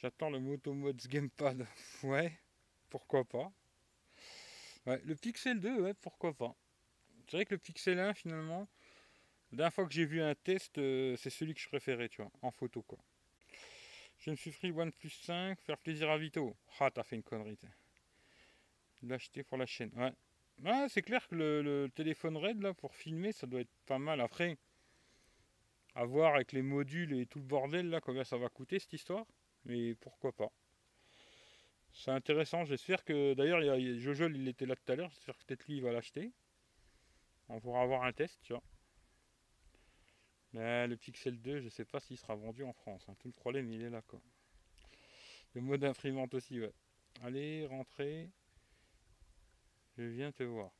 J'attends 0.00 0.30
le 0.30 0.38
Moto 0.38 0.72
Mods 0.72 1.08
Gamepad. 1.08 1.66
ouais, 2.04 2.38
pourquoi 2.88 3.24
pas. 3.24 3.50
Le 4.86 5.16
Pixel 5.16 5.58
2, 5.58 5.80
ouais, 5.80 5.94
pourquoi 5.94 6.34
pas. 6.34 6.54
C'est 7.26 7.38
vrai 7.38 7.46
que 7.46 7.54
le 7.54 7.58
Pixel 7.58 7.98
1, 7.98 8.14
finalement, 8.14 8.68
la 9.50 9.56
dernière 9.56 9.74
fois 9.74 9.86
que 9.86 9.92
j'ai 9.92 10.04
vu 10.04 10.22
un 10.22 10.36
test, 10.36 10.78
euh, 10.78 11.16
c'est 11.16 11.30
celui 11.30 11.52
que 11.54 11.60
je 11.60 11.68
préférais, 11.68 12.08
tu 12.08 12.22
vois, 12.22 12.30
en 12.42 12.52
photo, 12.52 12.82
quoi. 12.82 12.98
Je 14.20 14.30
me 14.30 14.36
suis 14.36 14.52
pris 14.52 14.70
OnePlus 14.70 15.10
5, 15.10 15.58
faire 15.62 15.78
plaisir 15.78 16.08
à 16.10 16.16
Vito. 16.16 16.56
Ah, 16.78 16.92
t'as 16.92 17.02
fait 17.02 17.16
une 17.16 17.24
connerie, 17.24 17.58
L'acheter 19.02 19.42
pour 19.42 19.58
la 19.58 19.66
chaîne, 19.66 19.90
ouais. 19.96 20.12
Ah, 20.64 20.86
c'est 20.88 21.02
clair 21.02 21.26
que 21.28 21.34
le, 21.34 21.88
téléphone 21.94 22.36
RAID 22.36 22.62
là 22.62 22.74
pour 22.74 22.94
filmer 22.94 23.32
ça 23.32 23.46
doit 23.46 23.60
être 23.60 23.74
pas 23.86 23.98
mal. 23.98 24.20
Après, 24.20 24.56
à 25.94 26.04
voir 26.04 26.34
avec 26.34 26.52
les 26.52 26.62
modules 26.62 27.12
et 27.18 27.26
tout 27.26 27.38
le 27.38 27.44
bordel 27.44 27.90
là 27.90 28.00
combien 28.00 28.24
ça 28.24 28.36
va 28.36 28.48
coûter 28.48 28.78
cette 28.78 28.92
histoire. 28.92 29.26
Mais 29.64 29.94
pourquoi 29.96 30.32
pas. 30.32 30.50
C'est 31.92 32.10
intéressant. 32.10 32.64
J'espère 32.64 33.04
que 33.04 33.34
d'ailleurs 33.34 33.60
Jojo 33.98 34.28
il 34.28 34.48
était 34.48 34.66
là 34.66 34.76
tout 34.76 34.92
à 34.92 34.96
l'heure. 34.96 35.10
J'espère 35.10 35.36
que 35.36 35.44
peut-être 35.44 35.66
lui 35.66 35.76
il 35.76 35.82
va 35.82 35.92
l'acheter. 35.92 36.32
On 37.48 37.60
pourra 37.60 37.82
avoir 37.82 38.04
un 38.04 38.12
test, 38.12 38.40
tu 38.42 38.52
vois. 38.52 38.62
Le 40.54 40.94
Pixel 40.94 41.40
2, 41.40 41.60
je 41.60 41.68
sais 41.68 41.84
pas 41.84 42.00
s'il 42.00 42.16
sera 42.16 42.34
vendu 42.36 42.64
en 42.64 42.72
France. 42.72 43.04
Hein. 43.08 43.16
Tout 43.18 43.28
le 43.28 43.34
problème 43.34 43.70
il 43.70 43.82
est 43.82 43.90
là 43.90 44.02
quoi. 44.02 44.20
Le 45.54 45.60
mode 45.60 45.84
imprimante 45.84 46.34
aussi, 46.34 46.60
ouais. 46.60 46.72
Allez, 47.22 47.66
rentrez. 47.66 48.30
Je 49.96 50.02
viens 50.02 50.32
te 50.32 50.42
voir. 50.42 50.70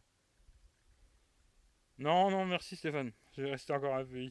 Non, 1.98 2.30
non, 2.30 2.44
merci 2.44 2.76
Stéphane. 2.76 3.12
Je 3.36 3.42
vais 3.42 3.50
rester 3.52 3.72
encore 3.72 3.94
un 3.94 4.04
peu. 4.04 4.28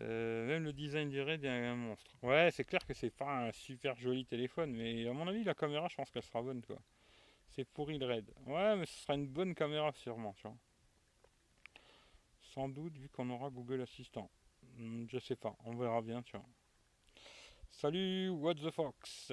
Euh, 0.00 0.46
même 0.46 0.64
le 0.64 0.72
design 0.72 1.10
du 1.10 1.20
raid 1.20 1.44
est 1.44 1.48
un 1.48 1.76
monstre. 1.76 2.10
Ouais, 2.22 2.50
c'est 2.50 2.64
clair 2.64 2.84
que 2.84 2.94
c'est 2.94 3.10
pas 3.10 3.46
un 3.46 3.52
super 3.52 3.94
joli 3.96 4.24
téléphone, 4.24 4.72
mais 4.72 5.06
à 5.06 5.12
mon 5.12 5.28
avis, 5.28 5.44
la 5.44 5.54
caméra, 5.54 5.86
je 5.88 5.96
pense 5.96 6.10
qu'elle 6.10 6.22
sera 6.22 6.42
bonne, 6.42 6.62
quoi. 6.62 6.78
C'est 7.50 7.64
pourri 7.64 7.98
le 7.98 8.06
raid. 8.06 8.32
Ouais, 8.46 8.76
mais 8.76 8.86
ce 8.86 9.02
sera 9.02 9.14
une 9.14 9.28
bonne 9.28 9.54
caméra, 9.54 9.92
sûrement, 9.92 10.32
tu 10.32 10.42
vois. 10.42 10.56
Sans 12.40 12.68
doute, 12.68 12.96
vu 12.96 13.08
qu'on 13.08 13.28
aura 13.30 13.50
Google 13.50 13.82
Assistant. 13.82 14.30
Hmm, 14.76 15.06
je 15.08 15.18
sais 15.18 15.36
pas, 15.36 15.54
on 15.64 15.76
verra 15.76 16.00
bien, 16.02 16.22
tu 16.22 16.36
vois. 16.36 16.46
Salut, 17.70 18.30
what 18.30 18.54
the 18.54 18.70
fox? 18.70 19.32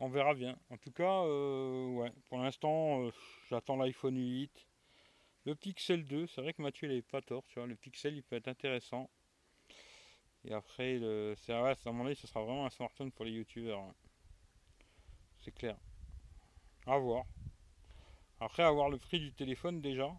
On 0.00 0.08
verra 0.08 0.34
bien. 0.34 0.56
En 0.70 0.76
tout 0.76 0.90
cas, 0.90 1.22
euh, 1.24 2.10
pour 2.28 2.38
l'instant, 2.38 3.06
euh, 3.06 3.10
j'attends 3.48 3.76
l'iPhone 3.76 4.16
8. 4.16 4.66
Le 5.44 5.54
Pixel 5.54 6.04
2, 6.06 6.26
c'est 6.26 6.40
vrai 6.42 6.52
que 6.52 6.60
Mathieu 6.60 6.92
il 6.92 7.02
pas 7.02 7.22
tort. 7.22 7.44
Le 7.56 7.76
Pixel 7.76 8.14
il 8.14 8.22
peut 8.22 8.36
être 8.36 8.48
intéressant. 8.48 9.08
Et 10.44 10.52
après, 10.52 10.96
à 10.96 11.92
mon 11.92 12.06
avis, 12.06 12.16
ce 12.16 12.26
sera 12.26 12.42
vraiment 12.42 12.66
un 12.66 12.70
smartphone 12.70 13.10
pour 13.10 13.24
les 13.24 13.32
youtubeurs. 13.32 13.82
C'est 15.38 15.52
clair. 15.52 15.76
À 16.86 16.98
voir. 16.98 17.24
Après, 18.40 18.62
avoir 18.62 18.90
le 18.90 18.98
prix 18.98 19.18
du 19.18 19.32
téléphone 19.32 19.80
déjà. 19.80 20.12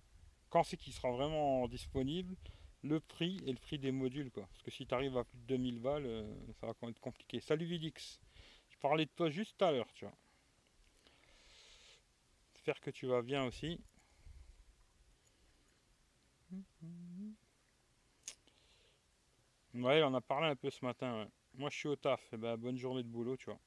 Quand 0.49 0.63
c'est 0.63 0.78
qu'il 0.78 0.93
sera 0.93 1.11
vraiment 1.11 1.67
disponible, 1.67 2.36
le 2.84 2.99
prix 2.99 3.41
et 3.45 3.51
le 3.51 3.57
prix 3.57 3.78
des 3.78 3.91
modules. 3.91 4.32
Parce 4.32 4.63
que 4.63 4.71
si 4.71 4.88
tu 4.88 4.93
arrives 4.93 5.17
à 5.17 5.23
plus 5.23 5.38
de 5.39 5.45
2000 5.45 5.80
balles, 5.80 6.05
euh, 6.05 6.36
ça 6.59 6.67
va 6.67 6.73
quand 6.73 6.88
même 6.88 6.91
être 6.91 6.99
compliqué. 6.99 7.39
Salut 7.39 7.65
Vidix. 7.65 8.19
Je 8.78 8.82
parlais 8.82 9.05
de 9.05 9.11
toi 9.15 9.32
juste 9.32 9.59
à 9.63 9.71
l'heure, 9.71 9.91
tu 9.95 10.05
vois. 10.05 10.13
J'espère 12.53 12.80
que 12.80 12.91
tu 12.91 13.07
vas 13.07 13.23
bien 13.23 13.43
aussi. 13.45 13.82
Ouais, 19.73 20.03
on 20.03 20.13
a 20.13 20.21
parlé 20.21 20.47
un 20.47 20.55
peu 20.55 20.69
ce 20.69 20.86
matin. 20.86 21.28
Moi, 21.55 21.71
je 21.71 21.78
suis 21.78 21.88
au 21.88 21.95
taf. 21.95 22.21
Et 22.25 22.28
eh 22.34 22.38
ben, 22.38 22.55
bonne 22.55 22.78
journée 22.78 23.01
de 23.01 23.07
boulot, 23.07 23.36
tu 23.36 23.45
vois. 23.45 23.59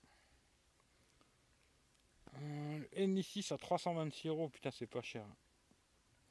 Euh, 2.40 2.84
N6 2.96 3.52
à 3.52 3.58
326 3.58 4.28
euros. 4.28 4.48
Putain, 4.48 4.70
c'est 4.70 4.86
pas 4.86 5.02
cher. 5.02 5.26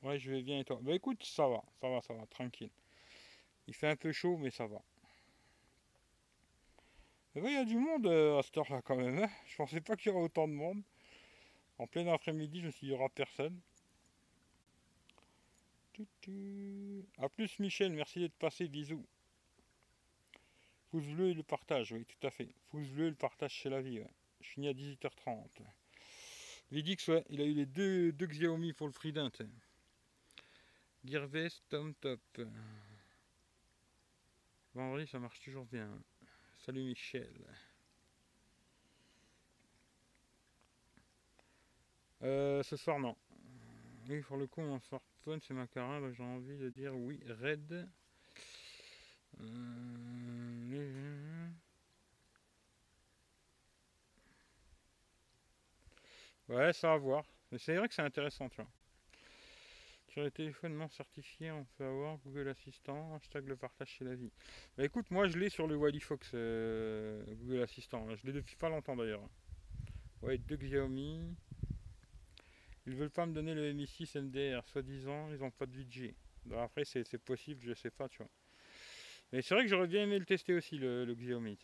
Ouais, 0.04 0.20
je 0.20 0.32
vais 0.32 0.42
bien 0.42 0.60
et 0.60 0.66
toi? 0.66 0.80
Bah 0.82 0.94
écoute, 0.94 1.24
ça 1.24 1.48
va, 1.48 1.62
ça 1.82 1.90
va, 1.90 2.02
ça 2.02 2.14
va, 2.14 2.26
tranquille. 2.28 2.70
Il 3.68 3.74
fait 3.76 3.88
un 3.88 3.96
peu 3.96 4.12
chaud, 4.12 4.38
mais 4.38 4.52
ça 4.52 4.68
va. 4.68 4.82
Il 7.36 7.44
y 7.44 7.56
a 7.56 7.66
du 7.66 7.78
monde 7.78 8.08
euh, 8.08 8.40
à 8.40 8.44
cette 8.44 8.58
heure-là 8.58 8.82
quand 8.82 8.96
même. 8.96 9.20
Hein. 9.20 9.30
je 9.48 9.56
pensais 9.56 9.82
pas 9.82 9.96
qu'il 9.96 10.12
y 10.12 10.16
aurait 10.16 10.26
autant 10.26 10.48
de 10.48 10.54
monde. 10.54 10.82
En 11.78 11.88
plein 11.88 12.06
après-midi, 12.12 12.62
je 12.62 12.66
me 12.66 12.72
suis 12.72 12.82
dit, 12.82 12.88
il 12.88 12.96
n'y 12.96 13.00
aura 13.00 13.10
personne. 13.10 13.60
A 17.18 17.30
plus 17.30 17.60
Michel, 17.60 17.92
merci 17.92 18.20
d'être 18.20 18.38
passé, 18.38 18.68
bisous. 18.68 19.06
Pouce 20.90 21.06
bleu 21.06 21.30
et 21.30 21.34
le 21.34 21.44
partage, 21.44 21.92
oui 21.92 22.06
tout 22.06 22.28
à 22.28 22.32
fait. 22.32 22.50
Pouce 22.70 22.88
bleu 22.90 23.08
et 23.08 23.10
le 23.10 23.16
partage 23.16 23.62
c'est 23.62 23.70
la 23.70 23.82
vie. 23.82 24.02
Je 24.42 24.48
finis 24.48 24.70
à 24.70 24.74
18h30. 24.74 25.46
Vidix, 26.72 27.08
ouais, 27.08 27.26
il 27.30 27.42
a 27.42 27.46
eu 27.46 27.54
les 27.54 27.66
deux, 27.66 28.12
Xiaomi 28.12 28.74
pour 28.74 28.88
le 28.88 28.94
Freedent. 28.94 29.32
Gearbest, 31.04 31.64
Tom 31.70 31.94
Top. 31.96 32.22
Vendredi, 34.74 35.08
ça 35.08 35.20
marche 35.20 35.40
toujours 35.42 35.66
bien. 35.66 35.90
Salut 36.70 36.84
Michel. 36.84 37.34
Euh, 42.22 42.62
ce 42.62 42.78
soir, 42.78 43.00
non. 43.00 43.16
Oui, 44.08 44.22
pour 44.22 44.38
le 44.38 44.46
coup, 44.46 44.62
mon 44.62 44.80
smartphone, 44.80 45.40
c'est 45.42 45.56
ma 45.56 45.66
donc 45.66 46.14
j'ai 46.14 46.22
envie 46.22 46.60
de 46.60 46.70
dire 46.70 46.96
oui, 46.96 47.24
Red. 47.42 47.90
Euh, 49.42 51.50
ouais, 56.50 56.72
ça 56.74 56.90
va 56.90 56.98
voir. 56.98 57.24
Mais 57.52 57.58
c'est 57.58 57.78
vrai 57.78 57.88
que 57.88 57.96
c'est 57.96 58.04
intéressant, 58.04 58.48
tu 58.48 58.58
vois. 58.58 58.70
Sur 60.10 60.24
les 60.24 60.32
téléphones 60.32 60.76
non 60.76 60.90
certifiés, 60.90 61.52
on 61.52 61.66
peut 61.78 61.86
avoir 61.86 62.18
Google 62.18 62.48
Assistant, 62.48 63.14
hashtag 63.16 63.48
le 63.48 63.56
partage 63.56 63.90
chez 63.90 64.06
la 64.06 64.16
vie. 64.16 64.32
Bah 64.76 64.84
écoute, 64.84 65.12
moi 65.12 65.28
je 65.28 65.38
l'ai 65.38 65.50
sur 65.50 65.68
le 65.68 65.76
Wally 65.76 66.00
Fox 66.00 66.32
euh, 66.34 67.24
Google 67.36 67.62
Assistant. 67.62 68.08
Je 68.16 68.26
l'ai 68.26 68.34
depuis 68.34 68.56
pas 68.56 68.70
longtemps 68.70 68.96
d'ailleurs. 68.96 69.22
Ouais, 70.24 70.40
deux 70.40 70.58
Xiaomi. 70.58 71.36
Ils 72.88 72.96
veulent 72.96 73.12
pas 73.12 73.28
me 73.28 73.34
donner 73.34 73.54
le 73.54 73.72
Mi 73.72 73.86
6 73.86 74.16
NDR, 74.16 74.68
soi-disant, 74.68 75.30
ils 75.32 75.38
n'ont 75.38 75.52
pas 75.52 75.68
de 75.68 75.72
budget. 75.72 76.16
après, 76.58 76.86
c'est 76.86 77.20
possible, 77.20 77.62
je 77.64 77.74
sais 77.74 77.92
pas, 77.92 78.10
tu 78.10 78.18
vois. 78.18 78.32
Mais 79.32 79.44
c'est 79.44 79.54
vrai 79.54 79.64
que 79.64 79.70
j'aurais 79.70 79.88
bien 79.88 80.04
aimé 80.04 80.18
le 80.18 80.26
tester 80.26 80.56
aussi, 80.56 80.80
le, 80.80 81.14
Xiaomi. 81.14 81.60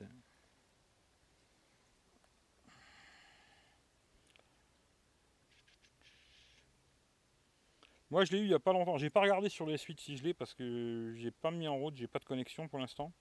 Moi, 8.12 8.24
je 8.26 8.32
l'ai 8.32 8.40
eu 8.40 8.44
il 8.44 8.48
n'y 8.50 8.54
a 8.54 8.60
pas 8.60 8.74
longtemps. 8.74 8.98
J'ai 8.98 9.10
pas 9.10 9.22
regardé 9.22 9.50
sur 9.50 9.66
les 9.66 9.78
suites 9.78 10.00
si 10.00 10.18
je 10.18 10.24
l'ai 10.24 10.34
parce 10.34 10.54
que 10.54 11.14
j'ai 11.16 11.32
pas 11.32 11.52
mis 11.52 11.68
en 11.68 11.78
route, 11.78 11.96
j'ai 11.96 12.08
pas 12.08 12.20
de 12.20 12.26
connexion 12.26 12.68
pour 12.68 12.80
l'instant. 12.80 13.12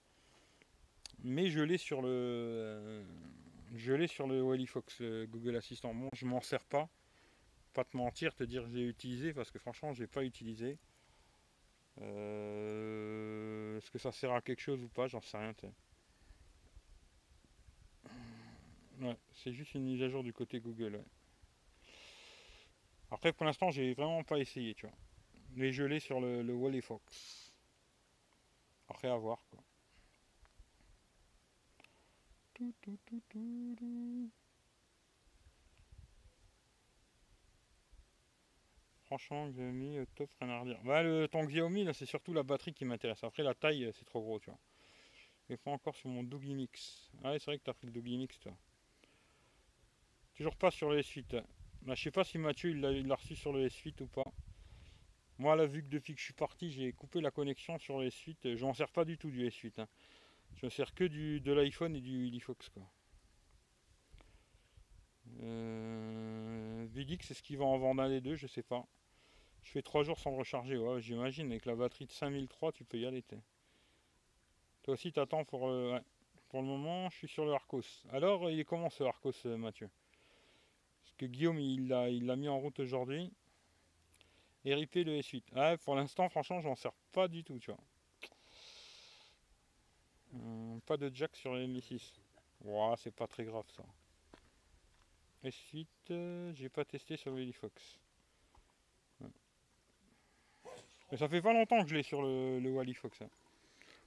Mais 1.23 1.49
je 1.49 1.61
l'ai 1.61 1.79
sur 1.79 2.03
le, 2.03 2.09
euh, 2.11 3.05
je 3.75 3.93
l'ai 3.93 4.07
sur 4.07 4.27
le 4.27 4.43
Wally 4.43 4.67
Fox 4.67 4.99
euh, 5.01 5.27
Google 5.27 5.57
Assistant. 5.57 5.95
Bon, 5.95 6.11
je 6.13 6.27
m'en 6.27 6.41
sers 6.41 6.65
pas 6.65 6.89
pas 7.75 7.85
te 7.85 7.97
mentir, 7.97 8.35
te 8.35 8.45
dire 8.45 8.63
que 8.63 8.71
j'ai 8.71 8.87
utilisé 8.89 9.35
parce 9.35 9.51
que 9.51 9.59
franchement 9.59 9.93
j'ai 9.93 10.07
pas 10.07 10.25
utilisé. 10.25 10.79
Euh, 12.01 13.77
est-ce 13.77 13.91
que 13.91 13.99
ça 13.99 14.13
sert 14.13 14.33
à 14.33 14.41
quelque 14.41 14.61
chose 14.61 14.83
ou 14.83 14.89
pas? 14.89 15.09
J'en 15.09 15.21
sais 15.21 15.37
rien. 15.37 15.53
Ouais, 19.01 19.17
c'est 19.33 19.53
juste 19.53 19.75
une 19.75 19.85
mise 19.85 20.03
à 20.03 20.09
jour 20.09 20.23
du 20.23 20.33
côté 20.33 20.61
Google. 20.61 21.03
Après 23.15 23.33
pour 23.33 23.47
l'instant 23.47 23.71
j'ai 23.71 23.95
vraiment 23.95 24.25
pas 24.25 24.39
essayé, 24.39 24.75
tu 24.75 24.87
vois. 24.87 24.97
Mais 25.57 25.73
je 25.73 25.85
l'ai 25.85 26.01
sur 26.01 26.21
le, 26.21 26.43
le 26.43 26.55
Wally 26.55 26.83
Fox. 26.83 27.53
Après 28.89 29.09
à 29.09 29.17
voir 29.17 29.45
quoi. 29.51 29.61
franchement, 39.15 39.49
Xiaomi, 39.49 39.99
top, 40.17 40.29
rien 40.41 40.51
à 40.51 40.61
redire. 40.61 40.81
Bah, 40.83 41.03
le, 41.05 41.29
ton 41.29 41.45
Xiaomi, 41.45 41.85
là, 41.85 41.93
c'est 41.93 42.07
surtout 42.07 42.33
la 42.33 42.43
batterie 42.43 42.75
qui 42.75 42.85
m'intéresse. 42.85 43.23
Après, 43.23 43.45
la 43.45 43.55
taille, 43.55 43.89
c'est 43.95 44.05
trop 44.05 44.21
gros, 44.21 44.41
tu 44.41 44.51
vois. 44.51 44.59
Et 45.49 45.57
pas 45.57 45.71
encore 45.71 45.95
sur 45.95 46.09
mon 46.09 46.25
Doogie 46.25 46.55
Mix. 46.55 47.13
Ah 47.23 47.33
c'est 47.39 47.45
vrai 47.45 47.59
que 47.59 47.63
t'as 47.63 47.75
pris 47.75 47.87
le 47.87 47.93
Doogie 47.93 48.17
Mix, 48.17 48.41
toi. 48.41 48.53
Toujours 50.35 50.57
pas 50.57 50.73
sur 50.73 50.91
le 50.91 51.01
S8. 51.01 51.45
Bah, 51.85 51.95
je 51.95 52.03
sais 52.03 52.11
pas 52.11 52.25
si 52.25 52.39
Mathieu, 52.39 52.71
il 52.71 52.81
l'a 53.07 53.15
reçu 53.15 53.37
sur 53.37 53.53
le 53.53 53.69
S8 53.69 54.03
ou 54.03 54.07
pas. 54.07 54.25
Moi, 55.39 55.55
là, 55.57 55.67
vu 55.67 55.83
que 55.83 55.89
depuis 55.89 56.15
que 56.15 56.21
je 56.21 56.25
suis 56.25 56.35
parti, 56.35 56.71
j'ai 56.71 56.93
coupé 56.93 57.21
la 57.21 57.31
connexion 57.31 57.79
sur 57.79 57.99
le 57.99 58.09
S8. 58.09 58.37
Euh, 58.47 58.57
je 58.57 58.65
m'en 58.65 58.73
sers 58.73 58.91
pas 58.91 59.05
du 59.05 59.19
tout 59.19 59.31
du 59.31 59.47
S8. 59.47 59.81
Hein. 59.81 59.89
Je 60.57 60.67
me 60.67 60.71
sers 60.71 60.95
que 60.95 61.05
du, 61.05 61.41
de 61.41 61.53
l'iPhone 61.53 61.95
et 61.95 62.01
du 62.01 62.31
Lifox, 62.31 62.69
quoi. 62.71 62.83
Euh, 65.43 66.87
Vidix, 66.91 67.27
c'est 67.27 67.35
ce 67.35 67.43
qu'il 67.43 67.59
va 67.59 67.65
en 67.65 67.77
vendre 67.77 68.03
un 68.03 68.09
des 68.09 68.21
deux, 68.21 68.37
je 68.37 68.47
sais 68.47 68.63
pas. 68.63 68.87
Je 69.63 69.71
fais 69.71 69.83
3 69.83 70.05
jours 70.05 70.19
sans 70.19 70.31
recharger, 70.31 70.79
j'imagine. 71.01 71.51
Avec 71.51 71.67
la 71.67 71.75
batterie 71.75 72.07
de 72.07 72.13
5003, 72.13 72.73
tu 72.73 72.85
peux 72.85 72.99
y 72.99 73.07
aller. 73.07 73.23
Toi 74.83 74.95
aussi, 74.95 75.13
t'attends 75.13 75.45
pour. 75.45 75.69
Euh, 75.69 75.99
pour 76.49 76.63
le 76.63 76.69
moment, 76.69 77.11
je 77.11 77.17
suis 77.17 77.29
sur 77.29 77.45
le 77.45 77.53
Arcos. 77.53 77.83
Alors, 78.11 78.49
il 78.51 78.61
est 78.61 78.65
comment 78.65 78.89
ce 78.89 79.03
Arcos, 79.03 79.33
euh, 79.47 79.57
Mathieu? 79.57 79.91
Que 81.17 81.27
Guillaume, 81.27 81.59
il 81.59 81.89
l'a 81.89 82.09
il 82.09 82.25
mis 82.37 82.49
en 82.49 82.59
route 82.59 82.79
aujourd'hui. 82.81 83.33
Et 84.65 84.75
ripé 84.75 85.05
le 85.05 85.19
S8. 85.19 85.45
Ah, 85.55 85.77
pour 85.77 85.95
l'instant, 85.95 86.29
franchement, 86.29 86.61
j'en 86.61 86.75
sers 86.75 86.95
pas 87.13 87.29
du 87.29 87.45
tout, 87.45 87.59
tu 87.59 87.71
vois. 87.71 87.81
Hum, 90.33 90.81
pas 90.87 90.97
de 90.97 91.11
jack 91.15 91.37
sur 91.37 91.55
le 91.55 91.67
Mi6. 91.67 92.15
Ouah, 92.65 92.97
c'est 92.97 93.15
pas 93.15 93.27
très 93.27 93.45
grave 93.45 93.67
ça. 93.77 93.85
S8, 95.45 95.87
euh, 96.11 96.53
j'ai 96.55 96.71
pas 96.71 96.85
testé 96.85 97.17
sur 97.17 97.35
le 97.35 97.53
Fox. 97.53 97.99
Mais 101.11 101.19
ça 101.19 101.29
fait 101.29 101.43
pas 101.43 101.53
longtemps 101.53 101.83
que 101.83 101.91
je 101.91 101.95
l'ai 101.95 102.03
sur 102.03 102.23
le, 102.23 102.59
le 102.59 102.71
Wally 102.71 102.95
Fox. 102.95 103.21
Hein. 103.21 103.29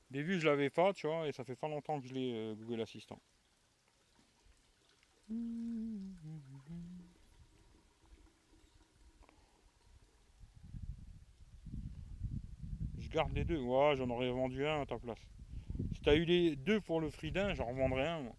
Au 0.10 0.14
début, 0.14 0.40
je 0.40 0.46
l'avais 0.46 0.70
pas, 0.70 0.94
tu 0.94 1.08
vois, 1.08 1.28
et 1.28 1.32
ça 1.32 1.44
fait 1.44 1.56
pas 1.56 1.68
longtemps 1.68 2.02
que 2.02 2.08
je 2.08 2.14
l'ai 2.14 2.34
euh, 2.34 2.56
Google 2.56 2.82
Assistant. 2.82 3.20
Je 13.08 13.14
garde 13.14 13.34
les 13.34 13.46
deux. 13.46 13.60
Ouais, 13.60 13.96
j'en 13.96 14.10
aurais 14.10 14.30
vendu 14.30 14.66
un 14.66 14.82
à 14.82 14.86
ta 14.86 14.98
place. 15.00 15.20
Si 15.96 16.02
t'as 16.02 16.16
eu 16.16 16.26
les 16.26 16.56
deux 16.56 16.82
pour 16.82 17.00
le 17.00 17.10
Freedin, 17.10 17.54
j'en 17.54 17.68
revendrai 17.68 18.06
un. 18.06 18.22
Moi, 18.22 18.36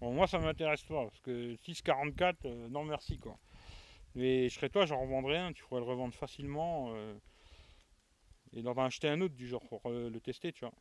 bon, 0.00 0.12
moi 0.12 0.26
ça 0.26 0.38
m'intéresse 0.38 0.82
pas, 0.82 1.04
parce 1.04 1.20
que 1.20 1.54
6,44, 1.56 2.34
euh, 2.44 2.68
non 2.68 2.84
merci 2.84 3.18
quoi. 3.18 3.38
Mais 4.14 4.48
je 4.48 4.54
serais 4.54 4.70
toi, 4.70 4.86
j'en 4.86 5.00
revendrais 5.00 5.36
un, 5.38 5.52
tu 5.52 5.62
pourrais 5.64 5.80
le 5.80 5.86
revendre 5.86 6.14
facilement. 6.14 6.92
euh, 6.94 7.14
et 8.52 8.62
d'en 8.62 8.74
acheter 8.78 9.08
un 9.08 9.20
autre 9.20 9.34
du 9.34 9.46
genre 9.46 9.64
pour 9.68 9.82
euh, 9.86 10.10
le 10.10 10.20
tester, 10.20 10.52
tu 10.52 10.64
vois. 10.64 10.74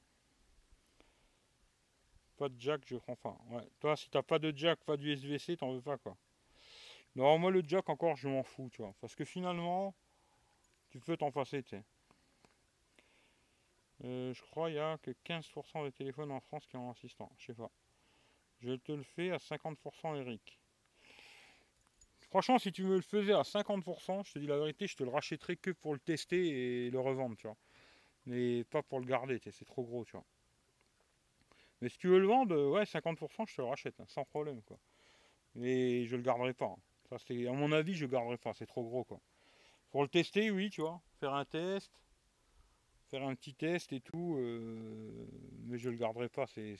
Pas 2.38 2.48
de 2.50 2.56
jack, 2.60 2.82
je 2.86 2.96
prends 2.98 3.16
pas. 3.18 3.38
Ouais. 3.50 3.68
Toi, 3.80 3.96
si 3.98 4.10
t'as 4.10 4.24
pas 4.24 4.40
de 4.40 4.54
jack, 4.56 4.80
pas 4.86 4.98
du 4.98 5.12
SVC, 5.12 5.58
t'en 5.58 5.74
veux 5.74 5.82
pas 5.82 5.98
quoi. 5.98 6.16
Non, 7.16 7.38
moi 7.38 7.52
le 7.52 7.64
jack 7.66 7.90
encore, 7.90 8.16
je 8.18 8.28
m'en 8.28 8.44
fous, 8.44 8.70
tu 8.72 8.82
vois. 8.82 8.94
Parce 9.02 9.16
que 9.16 9.26
finalement, 9.26 9.94
tu 10.90 11.00
peux 11.00 11.18
t'en 11.18 11.32
passer, 11.32 11.64
tu 11.64 11.72
sais. 11.78 11.84
Euh, 14.04 14.34
je 14.34 14.42
crois 14.42 14.68
qu'il 14.68 14.76
y 14.76 14.80
a 14.80 14.98
que 14.98 15.12
15% 15.24 15.84
des 15.86 15.92
téléphones 15.92 16.32
en 16.32 16.40
France 16.42 16.66
qui 16.68 16.76
ont 16.76 16.90
un 16.90 16.92
assistant. 16.92 17.32
Je 17.38 17.46
sais 17.48 17.54
pas. 17.54 17.72
Je 18.60 18.74
te 18.74 18.92
le 18.92 19.04
fais 19.04 19.32
à 19.32 19.38
50% 19.38 20.16
Eric. 20.16 20.60
Franchement, 22.30 22.60
si 22.60 22.72
tu 22.72 22.84
me 22.84 22.96
le 22.96 23.02
faisais 23.02 23.34
à 23.34 23.44
50%, 23.44 24.24
je 24.26 24.34
te 24.34 24.40
dis 24.40 24.48
la 24.48 24.58
vérité, 24.58 24.88
je 24.88 24.96
te 24.98 25.04
le 25.04 25.10
rachèterais 25.10 25.56
que 25.56 25.72
pour 25.72 25.94
le 25.94 26.00
tester 26.00 26.86
et 26.86 26.90
le 26.90 27.00
revendre, 27.00 27.38
tu 27.38 27.48
vois. 27.48 27.56
Mais 28.26 28.64
pas 28.66 28.84
pour 28.84 29.00
le 29.00 29.06
garder, 29.06 29.40
c'est 29.52 29.66
trop 29.66 29.84
gros, 29.84 30.04
tu 30.04 30.14
vois. 30.14 30.26
Mais 31.82 31.90
si 31.90 31.98
tu 31.98 32.08
veux 32.08 32.20
le 32.20 32.28
vendre, 32.28 32.56
euh, 32.56 32.70
ouais, 32.72 32.86
50%, 32.86 33.46
je 33.46 33.56
te 33.56 33.62
le 33.62 33.68
rachète, 33.68 34.00
hein, 34.00 34.06
sans 34.08 34.26
problème, 34.26 34.62
quoi. 34.64 34.78
Mais 35.56 36.06
je 36.06 36.16
le 36.16 36.22
garderai 36.22 36.54
pas. 36.54 36.66
hein. 36.66 36.80
Ça, 37.10 37.18
à 37.30 37.52
mon 37.54 37.72
avis, 37.72 37.94
je 37.94 38.06
le 38.06 38.12
garderai 38.12 38.38
pas, 38.38 38.54
c'est 38.54 38.66
trop 38.66 38.84
gros, 38.84 39.04
quoi. 39.04 39.22
Pour 39.92 40.02
le 40.04 40.10
tester, 40.10 40.52
oui, 40.52 40.70
tu 40.70 40.82
vois. 40.82 41.02
Faire 41.20 41.34
un 41.34 41.46
test, 41.46 41.92
faire 43.16 43.28
un 43.28 43.36
petit 43.36 43.54
test 43.54 43.94
et 43.94 44.02
tout, 44.02 44.36
euh, 44.38 45.26
mais 45.68 45.78
je 45.78 45.90
le 45.90 45.96
garderai 45.96 46.28
pas. 46.30 46.48
C'est, 46.48 46.76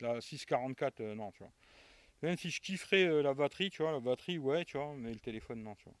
la 0.00 0.20
644, 0.20 1.00
euh, 1.00 1.14
non, 1.14 1.32
tu 1.32 1.38
vois. 1.40 1.52
Même 2.22 2.36
si 2.36 2.50
je 2.50 2.60
kifferais 2.60 3.04
euh, 3.06 3.22
la 3.22 3.34
batterie, 3.34 3.70
tu 3.70 3.82
vois, 3.82 3.92
la 3.92 4.00
batterie, 4.00 4.38
ouais, 4.38 4.64
tu 4.64 4.76
vois, 4.78 4.94
mais 4.96 5.12
le 5.12 5.20
téléphone, 5.20 5.62
non, 5.62 5.74
tu 5.76 5.84
vois. 5.84 5.94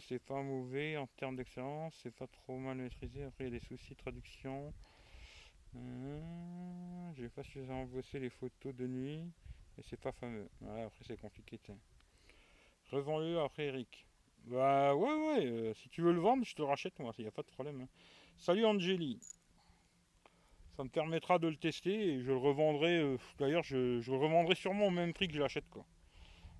C'est 0.00 0.18
pas 0.22 0.42
mauvais 0.42 0.96
en 0.96 1.06
termes 1.16 1.36
d'excellence, 1.36 1.98
c'est 2.02 2.14
pas 2.14 2.26
trop 2.26 2.56
mal 2.58 2.76
maîtrisé. 2.76 3.24
Après, 3.24 3.44
il 3.44 3.52
y 3.52 3.56
a 3.56 3.58
des 3.58 3.66
soucis 3.66 3.94
de 3.94 3.98
traduction. 3.98 4.72
Hum, 5.74 7.12
J'ai 7.16 7.28
pas 7.28 7.42
suffisamment 7.42 7.84
bossé 7.86 8.18
les 8.18 8.30
photos 8.30 8.74
de 8.74 8.86
nuit 8.86 9.20
et 9.78 9.82
c'est 9.82 9.98
pas 10.00 10.12
fameux. 10.12 10.48
Après, 10.62 11.04
c'est 11.06 11.20
compliqué, 11.20 11.58
tu. 11.58 11.72
Revends-le 12.90 13.40
après, 13.40 13.66
Eric. 13.66 14.06
Bah, 14.44 14.94
ouais, 14.94 15.14
ouais, 15.14 15.72
si 15.74 15.88
tu 15.88 16.02
veux 16.02 16.12
le 16.12 16.20
vendre, 16.20 16.44
je 16.44 16.54
te 16.54 16.62
rachète, 16.62 16.98
moi, 17.00 17.12
il 17.18 17.22
n'y 17.22 17.28
a 17.28 17.32
pas 17.32 17.42
de 17.42 17.48
problème. 17.48 17.80
hein. 17.82 17.88
Salut, 18.38 18.64
Angeli. 18.64 19.18
Ça 20.76 20.84
me 20.84 20.88
permettra 20.88 21.38
de 21.40 21.48
le 21.48 21.56
tester 21.56 21.92
et 22.14 22.20
je 22.22 22.28
le 22.28 22.36
revendrai. 22.36 22.98
euh, 22.98 23.16
D'ailleurs, 23.38 23.64
je, 23.64 23.98
le 24.08 24.16
revendrai 24.16 24.54
sûrement 24.54 24.86
au 24.86 24.90
même 24.90 25.12
prix 25.12 25.26
que 25.28 25.34
je 25.34 25.40
l'achète, 25.40 25.68
quoi. 25.70 25.84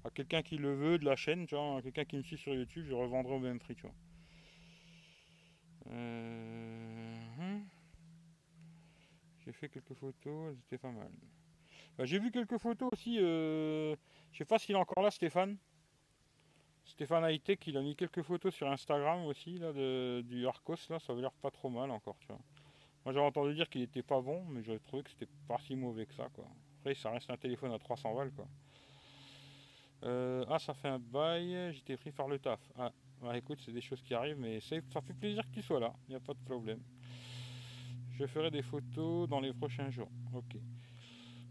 À 0.05 0.11
quelqu'un 0.11 0.43
qui 0.43 0.59
le 0.59 0.74
veut 0.74 0.99
de 0.99 1.05
la 1.07 1.16
chaîne, 1.16 1.47
tu 1.47 1.55
vois, 1.57 1.79
à 1.79 1.83
quelqu'un 1.83 2.05
qui 2.05 2.16
me 2.16 2.22
suit 2.22 2.39
sur 2.39 2.55
YouTube, 2.55 2.85
je 2.87 2.91
le 2.91 2.97
revendrai 2.97 3.35
au 3.35 3.41
même 3.41 3.59
prix, 3.61 3.74
tu 3.77 3.83
vois. 3.83 3.95
Euh, 5.91 7.16
hum. 7.39 7.62
J'ai 9.45 9.53
fait 9.53 9.68
quelques 9.68 9.95
photos, 9.95 10.49
elles 10.51 10.59
étaient 10.66 10.79
pas 10.79 10.91
mal. 10.91 11.11
Bah, 11.99 12.05
J'ai 12.07 12.18
vu 12.18 12.31
quelques 12.31 12.59
photos 12.59 12.91
aussi. 12.93 13.18
euh, 13.20 13.97
Je 14.33 14.39
sais 14.39 14.45
pas 14.45 14.59
s'il 14.59 14.74
est 14.74 14.79
encore 14.79 15.03
là, 15.05 15.11
Stéphane. 15.11 15.57
Stéphane 16.87 17.24
Hightech, 17.24 17.66
il 17.66 17.76
a 17.76 17.82
mis 17.82 17.97
quelques 17.97 18.22
photos 18.22 18.55
sur 18.55 18.70
Instagram 18.70 19.24
aussi, 19.26 19.59
là, 19.59 19.72
du 20.22 20.47
Arcos, 20.47 20.76
là, 20.89 20.99
ça 20.99 21.12
avait 21.12 21.22
l'air 21.22 21.32
pas 21.32 21.51
trop 21.51 21.68
mal 21.68 21.91
encore, 21.91 22.16
tu 22.20 22.28
vois. 22.28 22.39
Moi 23.05 23.12
j'avais 23.12 23.26
entendu 23.26 23.55
dire 23.55 23.68
qu'il 23.68 23.82
était 23.82 24.03
pas 24.03 24.20
bon, 24.20 24.45
mais 24.49 24.62
j'avais 24.62 24.80
trouvé 24.80 25.03
que 25.03 25.11
c'était 25.11 25.30
pas 25.47 25.59
si 25.59 25.76
mauvais 25.76 26.07
que 26.07 26.14
ça, 26.14 26.28
quoi. 26.32 26.45
Après, 26.80 26.95
ça 26.95 27.11
reste 27.11 27.30
un 27.30 27.37
téléphone 27.37 27.72
à 27.72 27.78
300 27.78 28.14
balles, 28.14 28.32
quoi. 28.32 28.47
Euh, 30.05 30.45
ah, 30.49 30.59
ça 30.59 30.74
fait 30.74 30.89
un 30.89 30.99
bail, 30.99 31.72
j'étais 31.72 31.97
pris 31.97 32.12
par 32.12 32.28
le 32.28 32.39
taf. 32.39 32.61
Ah, 32.76 32.93
bah, 33.20 33.37
écoute, 33.37 33.61
c'est 33.64 33.72
des 33.72 33.80
choses 33.80 34.03
qui 34.03 34.14
arrivent, 34.14 34.39
mais 34.39 34.61
ça 34.61 35.01
fait 35.01 35.14
plaisir 35.14 35.45
que 35.45 35.55
tu 35.55 35.62
sois 35.62 35.80
là, 35.80 35.93
il 36.09 36.11
n'y 36.11 36.16
a 36.16 36.20
pas 36.20 36.34
de 36.34 36.45
problème. 36.45 36.80
Je 38.12 38.26
ferai 38.26 38.51
des 38.51 38.62
photos 38.62 39.28
dans 39.28 39.41
les 39.41 39.53
prochains 39.53 39.91
jours. 39.91 40.11
Ok. 40.34 40.57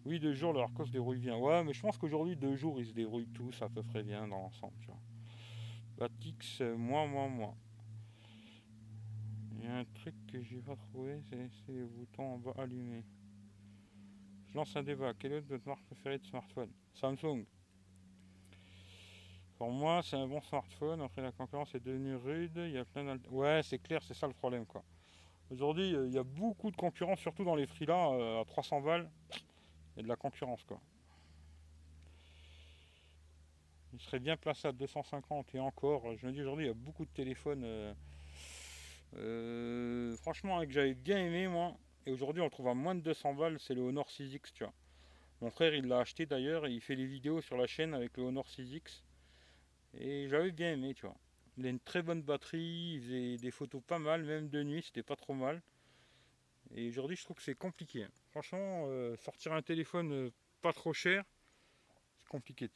Oui, 0.05 0.19
deux 0.19 0.33
jours, 0.33 0.53
le 0.53 0.59
Arcos 0.59 0.85
se 0.85 0.91
débrouille 0.91 1.19
bien. 1.19 1.37
Ouais, 1.37 1.63
mais 1.63 1.73
je 1.73 1.81
pense 1.81 1.97
qu'aujourd'hui, 1.97 2.35
deux 2.35 2.55
jours, 2.55 2.79
ils 2.79 2.87
se 2.87 2.93
débrouillent 2.93 3.31
tous 3.33 3.61
à 3.61 3.69
peu 3.69 3.81
près 3.81 4.03
bien 4.03 4.27
dans 4.27 4.37
l'ensemble, 4.37 4.73
tu 4.81 4.87
vois. 4.87 4.99
Batix, 5.97 6.59
euh, 6.61 6.75
moi, 6.75 7.07
moi, 7.07 7.27
moi. 7.29 7.55
Il 9.53 9.63
y 9.63 9.67
a 9.67 9.77
un 9.77 9.85
truc 9.85 10.13
que 10.27 10.41
j'ai 10.41 10.59
pas 10.59 10.75
trouvé, 10.75 11.21
c'est 11.29 11.71
les 11.71 11.85
boutons 11.85 12.33
en 12.33 12.37
bas 12.37 12.53
allumés. 12.57 13.05
Je 14.49 14.57
lance 14.57 14.75
un 14.75 14.83
débat. 14.83 15.13
Quelle 15.13 15.33
est 15.33 15.39
votre 15.41 15.67
marque 15.67 15.83
préférée 15.85 16.17
de 16.17 16.25
smartphone? 16.25 16.69
Samsung. 16.93 17.45
Pour 19.57 19.71
moi, 19.71 20.01
c'est 20.03 20.17
un 20.17 20.27
bon 20.27 20.41
smartphone. 20.41 21.01
Après, 21.01 21.21
la 21.21 21.31
concurrence 21.31 21.73
est 21.75 21.79
devenue 21.79 22.15
rude. 22.15 22.51
Il 22.57 22.71
y 22.71 22.77
a 22.77 22.83
plein 22.85 23.17
Ouais, 23.29 23.61
c'est 23.63 23.79
clair, 23.79 24.03
c'est 24.03 24.13
ça 24.13 24.27
le 24.27 24.33
problème, 24.33 24.65
quoi. 24.65 24.83
Aujourd'hui, 25.49 25.95
euh, 25.95 26.07
il 26.07 26.13
y 26.13 26.17
a 26.17 26.23
beaucoup 26.23 26.71
de 26.71 26.75
concurrence, 26.75 27.19
surtout 27.19 27.45
dans 27.45 27.55
les 27.55 27.67
freelas 27.67 28.11
euh, 28.13 28.41
à 28.41 28.45
300 28.45 28.81
balles. 28.81 29.09
Il 29.31 29.97
y 29.97 29.99
a 30.01 30.03
de 30.03 30.07
la 30.09 30.15
concurrence, 30.17 30.63
quoi. 30.63 30.79
Il 33.95 34.01
serait 34.01 34.19
bien 34.19 34.37
placé 34.37 34.67
à 34.67 34.71
250 34.73 35.55
et 35.55 35.59
encore. 35.59 36.15
Je 36.17 36.27
me 36.27 36.31
dis 36.33 36.41
aujourd'hui, 36.41 36.65
il 36.65 36.67
y 36.67 36.71
a 36.71 36.75
beaucoup 36.75 37.05
de 37.05 37.09
téléphones. 37.11 37.63
euh, 37.63 37.93
euh, 39.17 40.15
franchement, 40.17 40.61
que 40.65 40.71
j'avais 40.71 40.93
bien 40.93 41.17
aimé, 41.17 41.47
moi. 41.47 41.75
Et 42.05 42.11
aujourd'hui, 42.11 42.41
on 42.41 42.45
le 42.45 42.51
trouve 42.51 42.67
à 42.67 42.73
moins 42.73 42.95
de 42.95 43.01
200 43.01 43.33
balles. 43.33 43.57
C'est 43.59 43.73
le 43.73 43.81
Honor 43.81 44.09
6X, 44.09 44.51
tu 44.53 44.63
vois. 44.63 44.73
Mon 45.41 45.51
frère, 45.51 45.73
il 45.75 45.87
l'a 45.87 45.99
acheté 45.99 46.25
d'ailleurs 46.25 46.65
et 46.67 46.71
il 46.71 46.81
fait 46.81 46.95
des 46.95 47.05
vidéos 47.07 47.41
sur 47.41 47.57
la 47.57 47.67
chaîne 47.67 47.93
avec 47.93 48.17
le 48.17 48.23
Honor 48.23 48.47
6X. 48.47 49.03
Et 49.99 50.27
j'avais 50.29 50.51
bien 50.51 50.73
aimé, 50.73 50.93
tu 50.95 51.05
vois. 51.05 51.17
Il 51.57 51.65
a 51.67 51.69
une 51.69 51.79
très 51.79 52.01
bonne 52.03 52.21
batterie, 52.23 52.93
il 52.95 53.01
faisait 53.01 53.37
des 53.37 53.51
photos 53.51 53.81
pas 53.87 53.99
mal, 53.99 54.23
même 54.23 54.49
de 54.49 54.63
nuit, 54.63 54.83
c'était 54.83 55.03
pas 55.03 55.15
trop 55.17 55.33
mal. 55.33 55.61
Et 56.75 56.89
aujourd'hui, 56.89 57.15
je 57.15 57.23
trouve 57.23 57.37
que 57.37 57.43
c'est 57.43 57.55
compliqué. 57.55 58.03
hein. 58.03 58.11
Franchement, 58.31 58.85
euh, 58.87 59.15
sortir 59.17 59.53
un 59.53 59.61
téléphone 59.63 60.31
pas 60.61 60.73
trop 60.73 60.93
cher, 60.93 61.23
c'est 62.19 62.29
compliqué. 62.29 62.69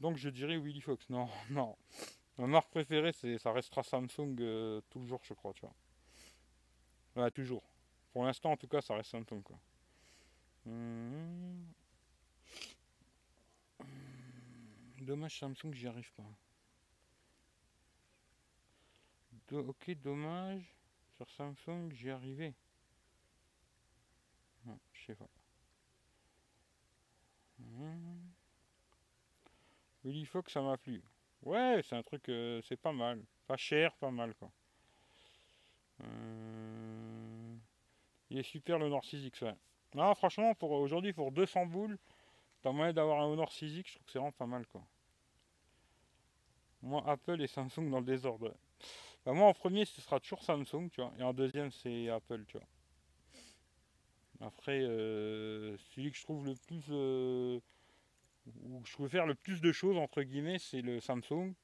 Donc 0.00 0.16
je 0.16 0.28
dirais 0.28 0.58
Willy 0.58 0.80
Fox. 0.80 1.08
Non, 1.10 1.28
non. 1.50 1.76
Ma 2.38 2.46
marque 2.46 2.70
préférée, 2.70 3.12
c'est, 3.12 3.38
ça 3.38 3.52
restera 3.52 3.82
Samsung 3.82 4.36
euh, 4.40 4.80
toujours, 4.90 5.20
je 5.24 5.34
crois, 5.34 5.52
tu 5.52 5.60
vois. 5.60 5.74
Ouais, 7.16 7.30
toujours. 7.30 7.62
Pour 8.12 8.24
l'instant, 8.24 8.52
en 8.52 8.56
tout 8.56 8.66
cas, 8.66 8.80
ça 8.80 8.94
reste 8.94 9.10
Samsung. 9.10 9.42
Hum. 10.66 11.64
Dommage 15.00 15.38
Samsung, 15.38 15.72
j'y 15.72 15.86
arrive 15.86 16.12
pas. 16.12 16.24
Ok, 19.52 19.90
dommage. 20.02 20.74
Sur 21.16 21.30
Samsung, 21.30 21.90
j'y 21.92 22.10
arrivais. 22.10 22.54
Non, 24.64 24.78
je 24.92 25.04
sais 25.04 25.14
pas. 25.14 25.28
Hum. 27.60 28.23
Willy 30.04 30.24
Fox, 30.26 30.52
ça 30.52 30.60
m'a 30.62 30.76
plu. 30.76 31.02
Ouais, 31.42 31.80
c'est 31.82 31.96
un 31.96 32.02
truc, 32.02 32.28
euh, 32.28 32.60
c'est 32.62 32.76
pas 32.76 32.92
mal. 32.92 33.22
Pas 33.46 33.56
cher, 33.56 33.94
pas 33.96 34.10
mal, 34.10 34.34
quoi. 34.34 34.50
Euh, 36.02 37.56
Il 38.30 38.38
est 38.38 38.42
super 38.42 38.78
le 38.78 38.86
Honor 38.86 39.04
6X, 39.04 39.44
ouais. 39.44 39.54
Non, 39.94 40.14
franchement, 40.14 40.54
pour 40.54 40.72
aujourd'hui, 40.72 41.12
pour 41.12 41.32
200 41.32 41.66
boules, 41.66 41.98
t'as 42.62 42.72
moyen 42.72 42.92
d'avoir 42.92 43.20
un 43.22 43.26
Honor 43.26 43.50
6X, 43.50 43.86
je 43.86 43.94
trouve 43.94 44.06
que 44.06 44.12
c'est 44.12 44.18
vraiment 44.18 44.32
pas 44.32 44.46
mal, 44.46 44.66
quoi. 44.66 44.82
Moi, 46.82 47.02
Apple 47.06 47.40
et 47.40 47.46
Samsung 47.46 47.90
dans 47.90 48.00
le 48.00 48.04
désordre. 48.04 48.52
Bah, 49.24 49.32
moi, 49.32 49.48
en 49.48 49.54
premier, 49.54 49.84
ce 49.84 50.00
sera 50.00 50.20
toujours 50.20 50.42
Samsung, 50.42 50.90
tu 50.90 51.00
vois. 51.00 51.12
Et 51.18 51.22
en 51.22 51.32
deuxième, 51.32 51.70
c'est 51.70 52.08
Apple, 52.10 52.44
tu 52.46 52.58
vois. 52.58 52.66
Après, 54.40 54.80
euh, 54.82 55.76
celui 55.94 56.10
que 56.10 56.18
je 56.18 56.22
trouve 56.22 56.44
le 56.46 56.54
plus. 56.54 56.84
Où 58.62 58.82
je 58.84 58.96
peux 58.96 59.08
faire 59.08 59.26
le 59.26 59.34
plus 59.34 59.60
de 59.60 59.72
choses, 59.72 59.96
entre 59.98 60.22
guillemets, 60.22 60.58
c'est 60.58 60.82
le 60.82 61.00
Samsung. 61.00 61.54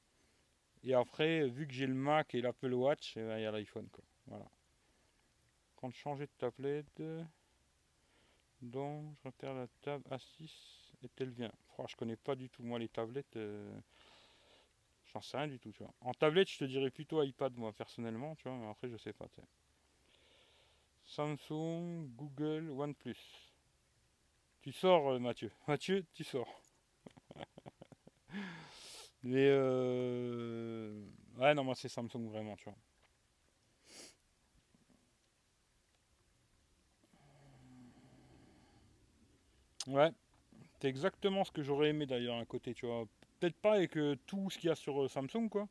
Et 0.83 0.93
après, 0.93 1.47
vu 1.47 1.67
que 1.67 1.73
j'ai 1.73 1.87
le 1.87 1.95
Mac 1.95 2.35
et 2.35 2.41
l'Apple 2.41 2.73
Watch, 2.73 3.17
eh 3.17 3.21
ben, 3.23 3.37
il 3.39 3.43
y 3.43 3.45
a 3.45 3.51
l'iPhone, 3.51 3.87
quoi. 3.91 4.03
Voilà. 4.27 4.45
Quand 5.75 5.89
je 5.89 5.97
changeais 5.97 6.27
de 6.27 6.31
tablette, 6.37 7.01
donc 8.61 9.13
je 9.17 9.27
repère 9.27 9.53
la 9.53 9.67
table 9.81 10.03
A6 10.11 10.93
est-elle 11.03 11.31
bien? 11.31 11.51
Oh, 11.77 11.85
Je 11.89 11.95
connais 11.95 12.15
pas 12.15 12.35
du 12.35 12.49
tout, 12.49 12.63
moi, 12.63 12.79
les 12.79 12.89
tablettes. 12.89 13.35
euh, 13.35 13.71
J'en 15.13 15.21
sais 15.21 15.37
rien 15.37 15.47
du 15.47 15.59
tout, 15.59 15.71
tu 15.71 15.83
vois. 15.83 15.93
En 16.01 16.11
tablette, 16.13 16.49
je 16.49 16.57
te 16.57 16.63
dirais 16.65 16.89
plutôt 16.89 17.21
iPad, 17.21 17.55
moi, 17.55 17.71
personnellement, 17.71 18.35
tu 18.35 18.47
vois, 18.49 18.57
mais 18.57 18.67
après, 18.67 18.89
je 18.89 18.97
sais 18.97 19.13
pas. 19.13 19.27
Samsung, 21.05 22.09
Google, 22.17 22.71
OnePlus. 22.71 23.51
Tu 24.63 24.71
sors, 24.71 25.09
euh, 25.11 25.19
Mathieu. 25.19 25.51
Mathieu, 25.67 26.03
tu 26.15 26.23
sors. 26.23 26.60
Mais, 29.23 29.47
euh... 29.49 30.91
ouais, 31.37 31.53
non, 31.53 31.63
moi, 31.63 31.75
c'est 31.75 31.89
Samsung, 31.89 32.29
vraiment, 32.29 32.55
tu 32.55 32.65
vois. 32.65 32.75
Ouais, 39.87 40.11
c'est 40.81 40.89
exactement 40.89 41.43
ce 41.45 41.51
que 41.51 41.63
j'aurais 41.63 41.89
aimé, 41.89 42.05
d'ailleurs, 42.07 42.37
un 42.37 42.45
côté, 42.45 42.73
tu 42.75 42.85
vois. 42.87 43.05
peut-être 43.39 43.57
pas 43.57 43.73
avec 43.75 43.97
euh, 43.97 44.17
tout 44.27 44.49
ce 44.51 44.57
qu'il 44.59 44.69
y 44.69 44.71
a 44.71 44.75
sur 44.75 45.03
euh, 45.03 45.09
Samsung, 45.09 45.49
quoi. 45.49 45.67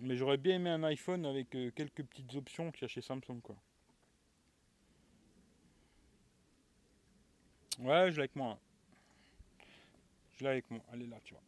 Mais 0.00 0.16
j'aurais 0.16 0.38
bien 0.38 0.56
aimé 0.56 0.70
un 0.70 0.82
iPhone 0.82 1.24
avec 1.24 1.54
euh, 1.54 1.70
quelques 1.70 2.02
petites 2.02 2.34
options 2.34 2.72
qu'il 2.72 2.82
y 2.82 2.84
a 2.86 2.88
chez 2.88 3.00
Samsung, 3.00 3.40
quoi. 3.42 3.54
Ouais, 7.80 8.10
je 8.10 8.16
l'ai 8.16 8.20
avec 8.20 8.36
moi. 8.36 8.58
Je 10.38 10.44
l'ai 10.44 10.50
avec 10.50 10.70
moi. 10.70 10.80
Elle 10.92 11.02
est 11.02 11.06
là, 11.06 11.20
tu 11.22 11.34
vois. 11.34 11.42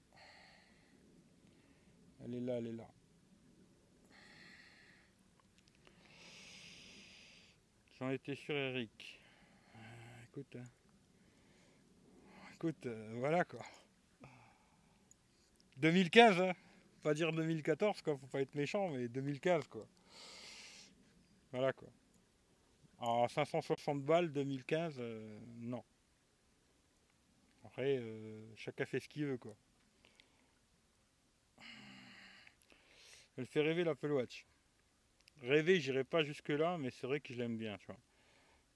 Elle 2.25 2.35
est 2.35 2.41
là, 2.41 2.55
elle 2.59 2.67
est 2.69 2.73
là. 2.73 2.89
J'en 7.99 8.11
étais 8.11 8.35
sûr, 8.35 8.55
Eric. 8.55 9.21
Euh, 9.75 9.79
écoute. 10.29 10.57
hein. 10.57 10.65
Écoute, 12.55 12.87
euh, 12.87 13.15
voilà 13.19 13.45
quoi. 13.45 13.61
2015, 15.79 16.41
hein. 16.41 16.53
Pas 17.03 17.15
dire 17.15 17.33
2014, 17.33 18.03
quoi. 18.03 18.17
Faut 18.19 18.27
pas 18.27 18.43
être 18.43 18.55
méchant, 18.55 18.89
mais 18.91 19.09
2015, 19.09 19.67
quoi. 19.69 19.87
Voilà 21.53 21.73
quoi. 21.73 21.89
Alors, 23.01 23.31
560 23.31 24.03
balles, 24.05 24.31
2015, 24.31 24.97
euh, 24.99 25.39
non. 25.59 25.83
Après, 27.65 28.03
chacun 28.57 28.85
fait 28.85 29.01
ce 29.01 29.09
qu'il 29.09 29.25
veut, 29.25 29.39
quoi. 29.39 29.55
Elle 33.41 33.47
fait 33.47 33.63
rêver 33.63 33.85
l'Apple 33.85 34.13
Watch. 34.13 34.45
Rêver, 35.41 35.81
j'irai 35.81 36.05
pas 36.05 36.23
jusque-là, 36.23 36.77
mais 36.77 36.91
c'est 36.91 37.07
vrai 37.07 37.21
que 37.21 37.33
je 37.33 37.39
l'aime 37.39 37.57
bien, 37.57 37.79
tu 37.79 37.87
vois. 37.87 37.97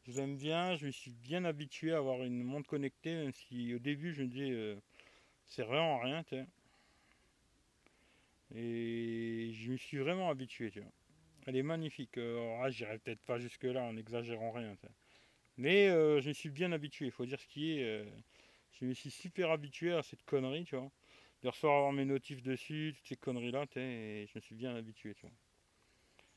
Je 0.06 0.12
l'aime 0.12 0.38
bien, 0.38 0.74
je 0.74 0.86
me 0.86 0.90
suis 0.90 1.10
bien 1.10 1.44
habitué 1.44 1.92
à 1.92 1.98
avoir 1.98 2.22
une 2.22 2.42
montre 2.42 2.66
connectée, 2.66 3.14
même 3.14 3.32
si 3.34 3.74
au 3.74 3.78
début 3.78 4.14
je 4.14 4.22
me 4.22 4.28
disais 4.28 4.52
euh, 4.52 4.74
c'est 5.44 5.64
vraiment 5.64 5.98
rien, 5.98 6.24
tu. 6.24 6.36
Et 8.54 9.52
je 9.52 9.70
me 9.70 9.76
suis 9.76 9.98
vraiment 9.98 10.30
habitué, 10.30 10.70
tu 10.70 10.80
vois. 10.80 10.92
Elle 11.46 11.56
est 11.56 11.62
magnifique. 11.62 12.16
Euh, 12.16 12.38
alors, 12.38 12.64
ah, 12.64 12.70
j'irai 12.70 12.98
peut-être 13.00 13.20
pas 13.26 13.38
jusque-là 13.38 13.82
en 13.82 13.92
n'exagérant 13.92 14.50
rien. 14.50 14.74
Mais 15.58 15.88
euh, 15.88 16.22
je 16.22 16.28
me 16.28 16.32
suis 16.32 16.48
bien 16.48 16.72
habitué, 16.72 17.04
il 17.04 17.12
faut 17.12 17.26
dire 17.26 17.38
ce 17.38 17.48
qui 17.48 17.72
est. 17.72 17.84
euh, 17.84 18.06
je 18.80 18.86
me 18.86 18.94
suis 18.94 19.10
super 19.10 19.50
habitué 19.50 19.92
à 19.92 20.02
cette 20.02 20.24
connerie, 20.24 20.64
tu 20.64 20.74
vois. 20.74 20.90
De 21.44 21.50
recevoir 21.50 21.92
mes 21.92 22.06
notifs 22.06 22.42
dessus, 22.42 22.94
toutes 22.96 23.06
ces 23.06 23.16
conneries-là, 23.16 23.66
et 23.76 24.26
je 24.26 24.32
me 24.34 24.40
suis 24.40 24.54
bien 24.54 24.74
habitué, 24.74 25.14
tu 25.14 25.26
vois. 25.26 25.36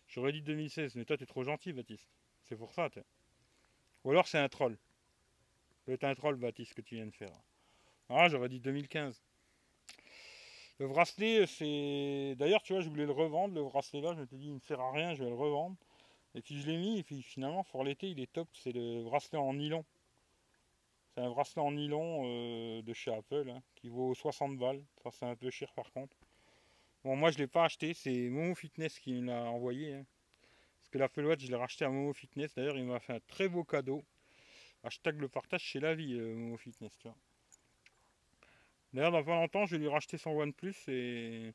J'aurais 0.10 0.34
dit 0.34 0.42
2016, 0.42 0.96
mais 0.96 1.06
toi 1.06 1.16
t'es 1.16 1.26
trop 1.26 1.46
gentil, 1.46 1.72
Baptiste. 1.72 2.10
C'est 2.44 2.58
pour 2.58 2.74
ça, 2.74 2.90
sais. 2.94 3.06
Ou 4.04 4.12
alors 4.12 4.28
c'est 4.28 4.38
un 4.38 4.50
troll. 4.50 4.78
C'est 5.86 6.04
un 6.04 6.14
troll, 6.14 6.36
Baptiste, 6.36 6.74
que 6.74 6.82
tu 6.82 6.96
viens 6.96 7.06
de 7.06 7.16
faire. 7.16 7.32
Ah, 8.10 8.28
j'aurais 8.28 8.50
dit 8.50 8.60
2015. 8.60 9.24
Le 10.80 10.90
bracelet, 10.90 11.48
c'est. 11.48 12.36
D'ailleurs, 12.38 12.62
tu 12.62 12.74
vois, 12.74 12.82
je 12.82 12.90
voulais 12.90 13.06
le 13.06 13.14
revendre, 13.14 13.56
le 13.56 13.64
bracelet 13.64 14.02
là, 14.02 14.14
je 14.14 14.20
m'étais 14.20 14.36
dit, 14.36 14.48
il 14.48 14.56
ne 14.56 14.60
sert 14.60 14.82
à 14.82 14.92
rien, 14.92 15.14
je 15.14 15.24
vais 15.24 15.30
le 15.30 15.36
revendre. 15.38 15.78
Et 16.36 16.42
puis 16.42 16.60
je 16.60 16.68
l'ai 16.68 16.76
mis, 16.76 17.00
et 17.00 17.04
puis 17.04 17.22
finalement, 17.22 17.64
pour 17.64 17.86
l'été, 17.86 18.10
il 18.10 18.20
est 18.20 18.34
top. 18.34 18.50
C'est 18.54 18.74
le 18.74 19.04
bracelet 19.06 19.40
en 19.40 19.54
nylon. 19.54 19.86
C'est 21.18 21.24
un 21.24 21.32
bracelet 21.32 21.64
en 21.64 21.72
nylon 21.72 22.26
euh, 22.26 22.84
de 22.84 22.94
chez 22.94 23.12
Apple, 23.12 23.50
hein, 23.50 23.64
qui 23.74 23.90
vaut 23.90 24.14
60 24.14 24.56
balles. 24.60 24.84
Ça, 25.02 25.10
c'est 25.10 25.26
un 25.26 25.36
peu 25.36 25.50
cher 25.50 25.74
par 25.74 25.92
contre. 25.92 26.16
Bon, 27.04 27.16
moi, 27.16 27.32
je 27.32 27.40
l'ai 27.40 27.48
pas 27.48 27.66
acheté, 27.66 27.96
c'est 27.96 28.30
Momo 28.30 28.54
Fitness 28.54 29.00
qui 29.00 29.14
me 29.14 29.26
l'a 29.26 29.46
envoyé. 29.46 29.96
hein. 29.96 30.06
Parce 30.78 30.90
que 30.92 31.00
l'Apple 31.00 31.26
Watch, 31.26 31.42
je 31.42 31.48
l'ai 31.48 31.56
racheté 31.56 31.86
à 31.86 31.90
Momo 31.90 32.14
Fitness. 32.14 32.54
D'ailleurs, 32.54 32.78
il 32.78 32.86
m'a 32.86 33.00
fait 33.00 33.14
un 33.14 33.20
très 33.22 33.50
beau 33.50 33.64
cadeau. 33.64 34.04
Hashtag 34.84 35.20
le 35.20 35.28
partage, 35.28 35.68
c'est 35.72 35.80
la 35.80 35.96
vie, 35.96 36.14
euh, 36.20 36.36
Momo 36.36 36.56
Fitness. 36.56 36.96
D'ailleurs, 38.94 39.12
dans 39.12 39.24
pas 39.24 39.34
longtemps, 39.34 39.66
je 39.66 39.72
vais 39.72 39.82
lui 39.82 39.90
racheter 39.90 40.20
son 40.20 40.30
OnePlus 40.30 40.76
et 40.88 41.52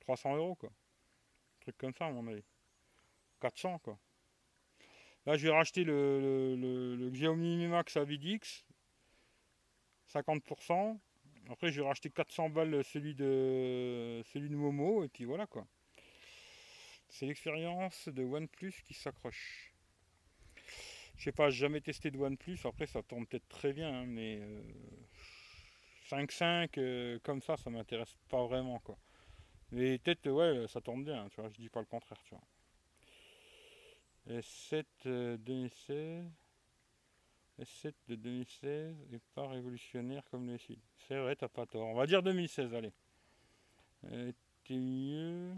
300 0.00 0.36
euros, 0.36 0.56
quoi. 0.56 0.68
Un 0.68 1.60
truc 1.62 1.78
comme 1.78 1.94
ça, 1.94 2.04
à 2.04 2.10
mon 2.10 2.26
avis. 2.28 2.44
400, 3.40 3.78
quoi. 3.78 3.98
Là, 5.28 5.36
je 5.36 5.46
vais 5.46 5.52
racheter 5.52 5.84
le, 5.84 6.20
le, 6.20 6.56
le- 6.56 6.96
le 6.96 7.10
Xiaomi 7.10 7.58
Mi 7.58 7.66
Max 7.66 7.98
Avidix, 7.98 8.64
50%. 10.06 10.98
Après, 11.50 11.70
je 11.70 11.82
vais 11.82 11.86
racheter 11.86 12.08
400 12.08 12.48
balles 12.48 12.82
celui 12.82 13.14
de, 13.14 14.22
celui 14.32 14.48
de 14.48 14.56
Momo, 14.56 15.04
et 15.04 15.08
puis 15.08 15.26
voilà, 15.26 15.46
quoi. 15.46 15.66
C'est 17.10 17.26
l'expérience 17.26 18.08
de 18.08 18.22
OnePlus 18.24 18.72
qui 18.86 18.94
s'accroche. 18.94 19.74
Je 21.18 21.24
sais 21.24 21.32
pas, 21.32 21.50
jamais 21.50 21.80
testé 21.82 22.10
de 22.10 22.18
OnePlus. 22.18 22.58
Après, 22.64 22.86
ça 22.86 23.02
tourne 23.02 23.26
peut-être 23.26 23.48
très 23.48 23.72
bien, 23.74 23.92
hein, 23.92 24.04
mais 24.06 24.38
euh, 24.40 24.62
5.5 26.08 26.78
euh, 26.78 27.18
comme 27.22 27.42
ça, 27.42 27.56
ça 27.56 27.70
m'intéresse 27.70 28.16
pas 28.28 28.46
vraiment, 28.46 28.78
quoi. 28.80 28.96
Mais 29.72 29.98
peut-être, 29.98 30.30
ouais, 30.30 30.66
ça 30.68 30.80
tourne 30.80 31.04
bien, 31.04 31.28
tu 31.30 31.40
vois. 31.40 31.50
Je 31.50 31.56
dis 31.60 31.68
pas 31.70 31.80
le 31.80 31.86
contraire, 31.86 32.22
tu 32.24 32.34
vois. 32.34 32.44
S7 34.28 34.84
euh, 35.06 35.36
2016. 35.38 36.26
S7 37.60 37.94
de 38.08 38.14
2016 38.14 38.96
est 39.12 39.22
pas 39.34 39.48
révolutionnaire 39.48 40.22
comme 40.30 40.46
le 40.46 40.56
S8. 40.56 40.78
C'est 41.08 41.18
vrai, 41.18 41.34
t'as 41.34 41.48
pas 41.48 41.66
tort. 41.66 41.86
On 41.86 41.94
va 41.94 42.06
dire 42.06 42.22
2016, 42.22 42.74
allez. 42.74 42.92
Euh, 44.04 44.28
était 44.28 44.78
mieux. 44.78 45.54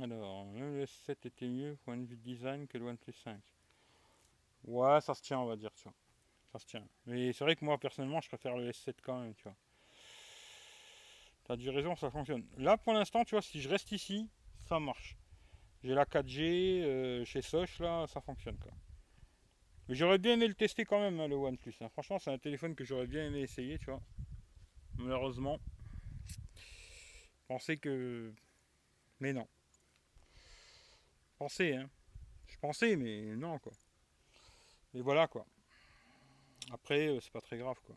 Alors, 0.00 0.46
le 0.54 0.84
S7 0.84 1.16
était 1.24 1.46
mieux 1.46 1.76
point 1.84 1.96
de 1.96 2.04
vue 2.04 2.16
design 2.16 2.66
que 2.66 2.78
le 2.78 2.86
OnePlus 2.86 3.12
5. 3.12 3.38
Ouais, 4.64 5.00
ça 5.00 5.14
se 5.14 5.22
tient, 5.22 5.38
on 5.38 5.46
va 5.46 5.56
dire, 5.56 5.72
tu 5.74 5.84
vois. 5.84 5.94
Ça 6.52 6.58
se 6.58 6.66
tient. 6.66 6.84
Mais 7.06 7.32
c'est 7.32 7.44
vrai 7.44 7.54
que 7.54 7.64
moi, 7.64 7.78
personnellement, 7.78 8.20
je 8.20 8.28
préfère 8.28 8.56
le 8.56 8.70
S7 8.70 8.94
quand 9.02 9.20
même, 9.20 9.34
tu 9.34 9.44
vois. 9.44 9.56
T'as 11.44 11.56
du 11.56 11.68
raison, 11.70 11.94
ça 11.96 12.10
fonctionne. 12.10 12.44
Là, 12.56 12.76
pour 12.76 12.92
l'instant, 12.94 13.24
tu 13.24 13.34
vois, 13.34 13.42
si 13.42 13.60
je 13.60 13.68
reste 13.68 13.92
ici, 13.92 14.28
ça 14.66 14.80
marche. 14.80 15.16
J'ai 15.84 15.94
la 15.94 16.04
4G 16.04 16.82
euh, 16.82 17.24
chez 17.24 17.42
Soch, 17.42 17.80
là, 17.80 18.06
ça 18.06 18.20
fonctionne, 18.20 18.56
quoi. 18.58 18.72
Mais 19.88 19.96
j'aurais 19.96 20.18
bien 20.18 20.34
aimé 20.34 20.46
le 20.46 20.54
tester 20.54 20.84
quand 20.84 21.00
même, 21.00 21.18
hein, 21.18 21.26
le 21.26 21.34
OnePlus. 21.34 21.74
hein. 21.80 21.88
Franchement, 21.88 22.18
c'est 22.20 22.30
un 22.30 22.38
téléphone 22.38 22.76
que 22.76 22.84
j'aurais 22.84 23.08
bien 23.08 23.26
aimé 23.26 23.40
essayer, 23.40 23.78
tu 23.78 23.86
vois. 23.86 24.00
Malheureusement. 24.96 25.58
Pensais 27.48 27.76
que... 27.76 28.32
Mais 29.18 29.32
non. 29.32 29.48
Pensais, 31.36 31.74
hein. 31.74 31.90
Je 32.46 32.56
pensais, 32.58 32.94
mais 32.94 33.34
non, 33.34 33.58
quoi. 33.58 33.72
Et 34.94 35.00
voilà, 35.00 35.26
quoi. 35.26 35.44
Après, 36.70 37.08
euh, 37.08 37.20
c'est 37.20 37.32
pas 37.32 37.40
très 37.40 37.58
grave, 37.58 37.78
quoi. 37.84 37.96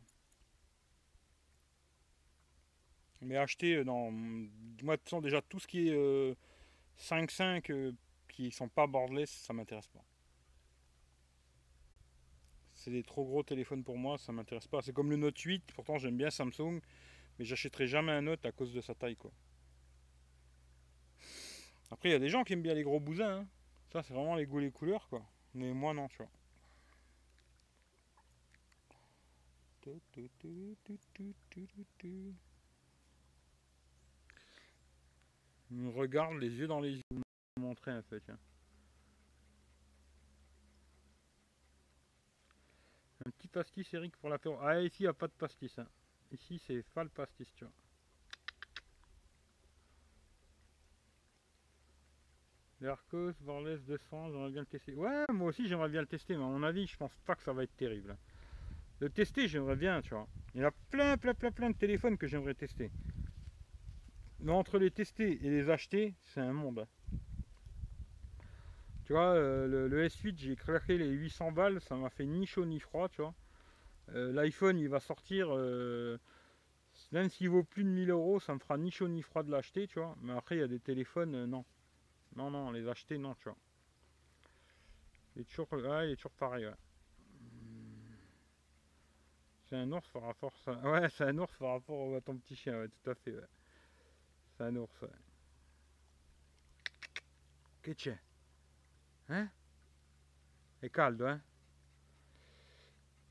Mais 3.21 3.37
acheter, 3.37 3.75
euh, 3.75 3.83
non... 3.83 4.09
Moi, 4.11 4.95
de 4.95 5.01
toute 5.01 5.03
façon, 5.03 5.21
déjà, 5.21 5.41
tout 5.43 5.59
ce 5.59 5.67
qui 5.67 5.89
est 5.89 6.35
5.5 6.99 7.71
euh, 7.71 7.91
qui 8.27 8.51
sont 8.51 8.69
pas 8.69 8.87
borderless, 8.87 9.29
ça 9.29 9.53
m'intéresse 9.53 9.87
pas. 9.87 10.03
C'est 12.73 12.91
des 12.91 13.03
trop 13.03 13.25
gros 13.25 13.43
téléphones 13.43 13.83
pour 13.83 13.97
moi, 13.97 14.17
ça 14.17 14.31
m'intéresse 14.31 14.67
pas. 14.67 14.81
C'est 14.81 14.93
comme 14.93 15.09
le 15.09 15.17
Note 15.17 15.39
8, 15.39 15.71
pourtant 15.73 15.97
j'aime 15.97 16.17
bien 16.17 16.29
Samsung, 16.29 16.81
mais 17.39 17.45
j'achèterai 17.45 17.87
jamais 17.87 18.11
un 18.11 18.21
Note 18.21 18.45
à 18.45 18.51
cause 18.51 18.73
de 18.73 18.81
sa 18.81 18.93
taille. 18.93 19.17
Après 21.91 22.09
il 22.09 22.11
y 22.11 22.15
a 22.15 22.19
des 22.19 22.29
gens 22.29 22.43
qui 22.43 22.53
aiment 22.53 22.61
bien 22.61 22.73
les 22.73 22.83
gros 22.83 22.99
bousins, 22.99 23.39
hein. 23.41 23.47
ça 23.91 24.03
c'est 24.03 24.13
vraiment 24.13 24.35
les 24.35 24.45
goûts 24.45 24.59
les 24.59 24.71
couleurs 24.71 25.07
quoi. 25.07 25.25
Mais 25.53 25.73
moi 25.73 25.93
non 25.93 26.07
tu 26.09 26.17
vois. 26.17 26.29
Il 35.71 35.77
me 35.77 35.89
regarde 35.91 36.37
les 36.37 36.49
yeux 36.49 36.67
dans 36.67 36.79
les 36.79 36.93
yeux. 36.95 37.01
Je 37.11 37.15
vais 37.17 37.21
vous 37.57 37.63
montrer 37.63 37.91
un 37.91 38.01
peu 38.01 38.19
tiens. 38.19 38.37
Un 43.25 43.29
petit 43.31 43.49
pastis, 43.49 43.93
Eric, 43.93 44.15
pour 44.17 44.29
l'apéro. 44.29 44.57
Ah, 44.61 44.79
ici, 44.81 44.97
il 44.99 45.03
n'y 45.03 45.07
a 45.09 45.13
pas 45.13 45.27
de 45.27 45.33
pastis. 45.33 45.77
hein. 45.79 45.87
Ici, 46.31 46.59
c'est 46.65 46.83
pas 46.93 47.03
pastis, 47.05 47.51
tu 47.55 47.65
vois. 47.65 47.73
L'Arcos, 52.81 53.33
Borles 53.41 53.79
200, 53.85 54.29
j'aimerais 54.31 54.49
bien 54.51 54.61
le 54.61 54.65
tester. 54.67 54.93
Ouais, 54.95 55.25
moi 55.33 55.47
aussi, 55.49 55.67
j'aimerais 55.67 55.89
bien 55.89 56.01
le 56.01 56.07
tester, 56.07 56.35
mais 56.37 56.43
à 56.43 56.47
mon 56.47 56.63
avis, 56.63 56.87
je 56.87 56.95
pense 56.97 57.15
pas 57.25 57.35
que 57.35 57.43
ça 57.43 57.51
va 57.53 57.63
être 57.63 57.75
terrible. 57.75 58.11
hein. 58.11 58.17
Le 58.99 59.09
tester, 59.09 59.47
j'aimerais 59.47 59.75
bien, 59.77 60.01
tu 60.01 60.11
vois. 60.13 60.27
Il 60.55 60.61
y 60.61 60.65
a 60.65 60.71
plein, 60.91 61.17
plein, 61.17 61.33
plein, 61.33 61.51
plein 61.51 61.69
de 61.71 61.75
téléphones 61.77 62.17
que 62.17 62.27
j'aimerais 62.27 62.55
tester. 62.55 62.91
Mais 64.41 64.51
entre 64.51 64.77
les 64.77 64.91
tester 64.91 65.39
et 65.45 65.49
les 65.49 65.69
acheter, 65.69 66.13
c'est 66.21 66.41
un 66.41 66.53
monde. 66.53 66.87
Tu 69.05 69.13
vois, 69.13 69.35
euh, 69.35 69.67
le, 69.67 69.87
le 69.87 70.07
S8, 70.07 70.35
j'ai 70.37 70.55
claqué 70.55 70.97
les 70.97 71.09
800 71.09 71.51
balles, 71.51 71.79
ça 71.81 71.95
m'a 71.95 72.09
fait 72.09 72.25
ni 72.25 72.45
chaud 72.45 72.65
ni 72.65 72.79
froid, 72.79 73.07
tu 73.07 73.21
vois. 73.21 73.33
Euh, 74.13 74.31
L'iPhone, 74.33 74.79
il 74.79 74.89
va 74.89 74.99
sortir, 74.99 75.47
euh, 75.51 76.17
même 77.11 77.29
s'il 77.29 77.49
vaut 77.49 77.63
plus 77.63 77.83
de 77.83 77.89
1000 77.89 78.09
euros, 78.11 78.39
ça 78.39 78.53
me 78.53 78.59
fera 78.59 78.77
ni 78.77 78.91
chaud 78.91 79.07
ni 79.07 79.21
froid 79.21 79.43
de 79.43 79.51
l'acheter, 79.51 79.87
tu 79.87 79.99
vois. 79.99 80.15
Mais 80.21 80.33
après, 80.33 80.55
il 80.57 80.59
y 80.59 80.63
a 80.63 80.67
des 80.67 80.79
téléphones, 80.79 81.45
non. 81.45 81.63
Non, 82.35 82.51
non, 82.51 82.71
les 82.71 82.87
acheter, 82.87 83.17
non, 83.17 83.35
tu 83.35 83.45
vois. 83.45 83.57
Il 85.35 85.41
est 85.41 85.45
toujours, 85.45 85.71
ouais, 85.73 86.09
il 86.09 86.11
est 86.13 86.15
toujours 86.15 86.31
pareil. 86.31 86.67
C'est 89.69 89.75
un 89.75 89.91
ours 89.91 90.07
par 90.09 90.23
rapport 90.23 90.53
à 90.53 90.57
ça. 90.63 90.89
Ouais, 90.89 91.09
c'est 91.09 91.25
un 91.25 91.37
ours 91.37 91.55
par 91.57 91.73
rapport 91.73 92.15
à 92.15 92.21
ton 92.21 92.37
petit 92.37 92.55
chien, 92.55 92.79
ouais, 92.79 92.87
tout 92.87 93.09
à 93.09 93.15
fait. 93.15 93.35
C'est 94.57 94.63
un 94.63 94.75
ours, 94.77 95.01
ouais. 95.01 95.09
Qu'est-ce 97.83 98.09
que 98.09 98.15
Hein? 99.29 99.49
Et 100.81 100.89
caldo, 100.89 101.25
hein? 101.25 101.41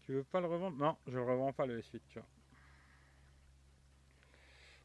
Tu 0.03 0.12
veux 0.12 0.25
pas 0.25 0.41
le 0.41 0.47
revendre? 0.47 0.77
Non, 0.77 0.99
je 1.07 1.12
le 1.12 1.22
revends 1.22 1.53
pas 1.53 1.66
le 1.66 1.81
S8, 1.81 2.01
tu 2.09 2.18
vois. 2.18 2.29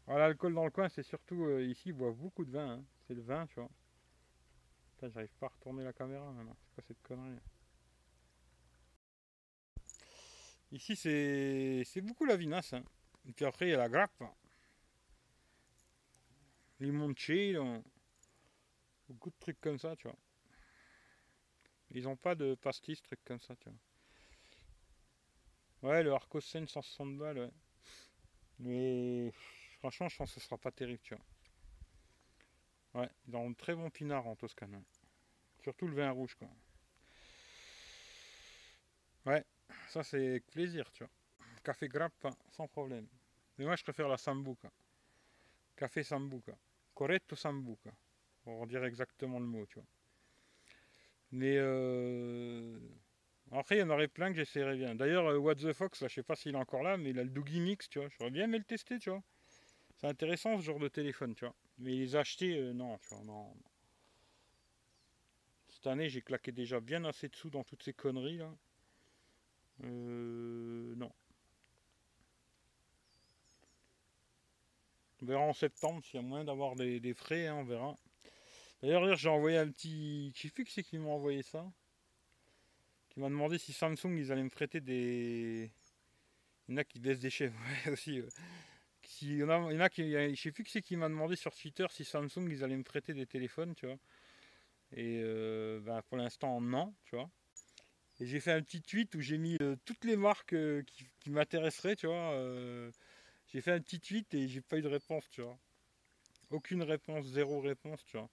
Voilà, 0.06 0.28
l'alcool 0.28 0.54
dans 0.54 0.64
le 0.64 0.72
coin, 0.72 0.88
c'est 0.88 1.04
surtout 1.04 1.44
euh, 1.44 1.64
ici, 1.64 1.90
ils 1.90 1.94
boivent 1.94 2.16
beaucoup 2.16 2.46
de 2.46 2.52
vin. 2.52 2.78
Hein. 2.78 2.84
C'est 3.06 3.14
le 3.14 3.22
vin, 3.22 3.46
tu 3.48 3.56
vois. 3.56 3.70
Putain, 4.92 5.10
j'arrive 5.10 5.34
pas 5.40 5.48
à 5.48 5.50
retourner 5.50 5.84
la 5.84 5.94
caméra 5.94 6.32
maintenant. 6.32 6.56
C'est 6.62 6.74
quoi 6.74 6.84
cette 6.88 7.02
connerie 7.02 7.38
Ici, 10.72 10.96
c'est 10.96 12.02
beaucoup 12.02 12.26
la 12.26 12.38
vinasse. 12.38 12.74
Hein. 12.74 12.84
Et 13.28 13.34
puis 13.34 13.46
après, 13.46 13.68
il 13.68 13.72
y 13.72 13.74
a 13.74 13.78
la 13.78 13.90
grappe. 13.90 14.24
Limoncello. 16.80 17.84
Beaucoup 19.08 19.30
de 19.30 19.36
trucs 19.40 19.60
comme 19.60 19.80
ça, 19.80 19.96
tu 19.96 20.08
vois. 20.08 20.18
Ils 21.92 22.08
ont 22.08 22.16
pas 22.16 22.36
de 22.36 22.56
pastis, 22.56 23.02
trucs 23.02 23.24
comme 23.24 23.40
ça, 23.40 23.56
tu 23.56 23.70
vois. 23.70 23.78
Ouais, 25.82 26.04
le 26.04 26.14
Arcosen 26.14 26.68
160 26.68 27.18
balles, 27.18 27.40
ouais. 27.40 27.52
Mais 28.60 29.32
franchement, 29.80 30.10
je 30.10 30.18
pense 30.18 30.34
que 30.34 30.40
ce 30.40 30.46
sera 30.46 30.58
pas 30.58 30.72
terrible, 30.72 31.02
tu 31.04 31.16
vois. 31.16 33.02
Ouais, 33.02 33.10
ils 33.28 33.36
ont 33.36 33.50
un 33.50 33.54
très 33.54 33.76
bon 33.76 33.90
pinard 33.90 34.28
en 34.28 34.36
Toscane. 34.36 34.84
Surtout 35.64 35.88
le 35.88 35.96
vin 35.96 36.12
rouge, 36.12 36.36
quoi. 36.36 36.50
Ouais, 39.26 39.46
ça 39.90 40.04
c'est 40.04 40.42
plaisir, 40.52 40.92
tu 40.92 41.04
vois. 41.04 41.12
Café 41.64 41.88
grappe, 41.88 42.28
sans 42.52 42.68
problème. 42.68 43.08
Mais 43.58 43.66
moi, 43.66 43.76
je 43.76 43.84
préfère 43.84 44.08
la 44.08 44.18
sambuca. 44.18 44.72
Café 45.76 46.04
sambuca. 46.04 46.58
Corretto 47.00 47.38
sambuca. 47.38 47.92
Pour 48.44 48.68
dire 48.68 48.84
exactement 48.84 49.40
le 49.40 49.46
mot, 49.46 49.66
tu 49.68 49.76
vois. 49.76 49.88
Mais 51.32 51.56
euh... 51.56 52.78
après, 53.54 53.78
il 53.78 53.80
y 53.80 53.84
en 53.84 53.90
aurait 53.90 54.10
plein 54.10 54.32
que 54.32 54.36
j'essaierais 54.36 54.76
bien. 54.76 54.96
D'ailleurs, 54.96 55.28
euh, 55.28 55.38
What 55.38 55.56
the 55.56 55.72
Fox, 55.72 56.02
là, 56.02 56.10
je 56.10 56.16
sais 56.16 56.24
pas 56.24 56.36
s'il 56.36 56.56
est 56.56 56.58
encore 56.58 56.84
là, 56.84 56.98
mais 56.98 57.12
il 57.12 57.20
a 57.20 57.24
le 57.24 57.30
Doogie 57.30 57.62
Mix, 57.62 57.88
tu 57.88 58.00
vois. 58.00 58.10
J'aurais 58.10 58.32
bien 58.32 58.48
le 58.48 58.62
tester, 58.66 59.00
tu 59.00 59.12
vois. 59.12 59.24
C'est 59.96 60.08
intéressant 60.08 60.58
ce 60.58 60.62
genre 60.62 60.80
de 60.80 60.90
téléphone, 60.90 61.36
tu 61.36 61.46
vois. 61.46 61.56
Mais 61.78 61.92
les 61.92 62.18
acheter, 62.18 62.58
euh, 62.58 62.74
non, 62.74 62.98
tu 62.98 63.16
vois, 63.16 63.24
non. 63.24 63.56
Cette 65.70 65.88
année, 65.88 66.10
j'ai 66.10 66.22
claqué 66.22 66.52
déjà 66.52 66.82
bien 66.82 67.06
assez 67.06 67.30
de 67.30 67.36
sous 67.38 67.50
dans 67.50 67.64
toutes 67.64 67.84
ces 67.84 67.94
conneries, 67.94 68.40
là. 68.40 68.54
Euh, 69.86 70.96
non. 70.98 71.14
On 75.22 75.26
verra 75.26 75.42
en 75.42 75.54
septembre 75.54 76.04
s'il 76.04 76.20
y 76.20 76.24
a 76.24 76.26
moyen 76.26 76.46
d'avoir 76.46 76.76
des, 76.76 77.14
frais, 77.14 77.48
hein, 77.48 77.56
on 77.56 77.64
verra. 77.64 77.96
D'ailleurs, 78.82 79.16
j'ai 79.16 79.30
envoyé 79.30 79.58
un 79.58 79.70
petit. 79.70 80.32
Je 80.36 80.44
sais 80.44 80.50
plus 80.50 80.64
qui 80.64 80.72
c'est 80.72 80.84
qui 80.84 80.98
m'a 80.98 81.10
envoyé 81.10 81.44
ça? 81.44 81.70
Qui 83.10 83.20
m'a 83.20 83.28
demandé 83.28 83.58
si 83.58 83.74
Samsung 83.74 84.16
ils 84.18 84.32
allaient 84.32 84.44
me 84.44 84.50
prêter 84.50 84.80
des. 84.80 85.70
Il 86.68 86.72
y 86.72 86.76
en 86.76 86.78
a 86.78 86.84
qui 86.84 87.00
baissent 87.00 87.20
des 87.20 87.30
chefs, 87.30 87.54
aussi. 87.92 88.22
il, 89.22 89.38
y 89.38 89.44
en 89.44 89.50
a, 89.50 89.90
qui. 89.90 90.12
Je 90.12 90.36
sais 90.36 90.52
plus 90.52 90.64
qui 90.64 90.72
c'est 90.72 90.82
qui 90.82 90.96
m'a 90.96 91.10
demandé 91.10 91.36
sur 91.36 91.54
Twitter 91.54 91.88
si 91.90 92.06
Samsung 92.06 92.48
ils 92.50 92.64
allaient 92.64 92.78
me 92.78 92.84
prêter 92.84 93.14
des 93.14 93.26
téléphones, 93.26 93.76
tu 93.76 93.88
vois. 93.88 93.98
Et 94.94 95.22
euh, 95.24 95.80
ben, 95.82 96.02
pour 96.04 96.18
l'instant, 96.18 96.62
non, 96.62 96.94
tu 97.06 97.16
vois. 97.16 97.30
Et 98.20 98.26
j'ai 98.26 98.40
fait 98.40 98.52
un 98.52 98.62
petit 98.62 98.82
tweet 98.82 99.16
où 99.16 99.22
j'ai 99.22 99.38
mis 99.38 99.58
euh, 99.62 99.76
toutes 99.86 100.04
les 100.04 100.18
marques 100.18 100.54
euh, 100.54 100.84
qui, 101.20 101.30
m'intéresseraient, 101.30 101.96
tu 101.96 102.08
vois. 102.08 102.34
Euh, 103.50 103.54
j'ai 103.54 103.62
fait 103.62 103.72
un 103.72 103.80
petit 103.80 104.00
tweet 104.00 104.34
et 104.34 104.48
j'ai 104.48 104.62
pas 104.62 104.78
eu 104.78 104.82
de 104.82 104.88
réponse, 104.88 105.24
tu 105.30 105.42
vois. 105.42 105.58
Aucune 106.52 106.84
réponse, 106.84 107.26
zéro 107.26 107.62
réponse, 107.62 108.04
tu 108.06 108.18
vois. 108.18 108.30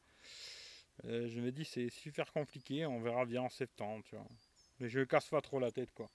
je 1.05 1.41
me 1.41 1.51
dis 1.51 1.65
c'est 1.65 1.91
super 1.91 2.33
compliqué, 2.33 2.87
on 2.87 3.01
verra 3.01 3.25
bien 3.27 3.43
en 3.43 3.51
septembre, 3.51 4.03
tu 4.05 4.17
vois. 4.17 4.27
Mais 4.81 4.89
je 4.89 5.01
ne 5.01 5.05
casse 5.05 5.29
pas 5.29 5.41
trop 5.41 5.59
la 5.59 5.71
tête, 5.71 5.93
quoi. 5.95 6.09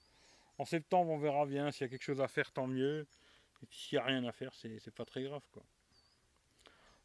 En 0.58 0.64
septembre, 0.64 1.10
on 1.10 1.18
verra 1.18 1.46
bien 1.46 1.70
s'il 1.70 1.82
y 1.82 1.84
a 1.84 1.88
quelque 1.88 2.02
chose 2.02 2.20
à 2.20 2.28
faire, 2.28 2.52
tant 2.52 2.66
mieux. 2.66 3.06
Et 3.62 3.66
puis 3.66 3.78
s'il 3.78 3.98
n'y 3.98 4.02
a 4.02 4.06
rien 4.06 4.24
à 4.24 4.32
faire, 4.32 4.52
c'est 4.54 4.94
pas 4.94 5.04
très 5.04 5.22
grave, 5.22 5.42
quoi. 5.52 5.62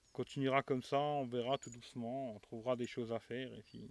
On 0.09 0.11
continuera 0.13 0.63
comme 0.63 0.83
ça, 0.83 0.99
on 0.99 1.25
verra 1.25 1.57
tout 1.57 1.69
doucement, 1.69 2.35
on 2.35 2.39
trouvera 2.39 2.75
des 2.75 2.87
choses 2.87 3.11
à 3.11 3.19
faire 3.19 3.53
et 3.53 3.61
puis. 3.63 3.87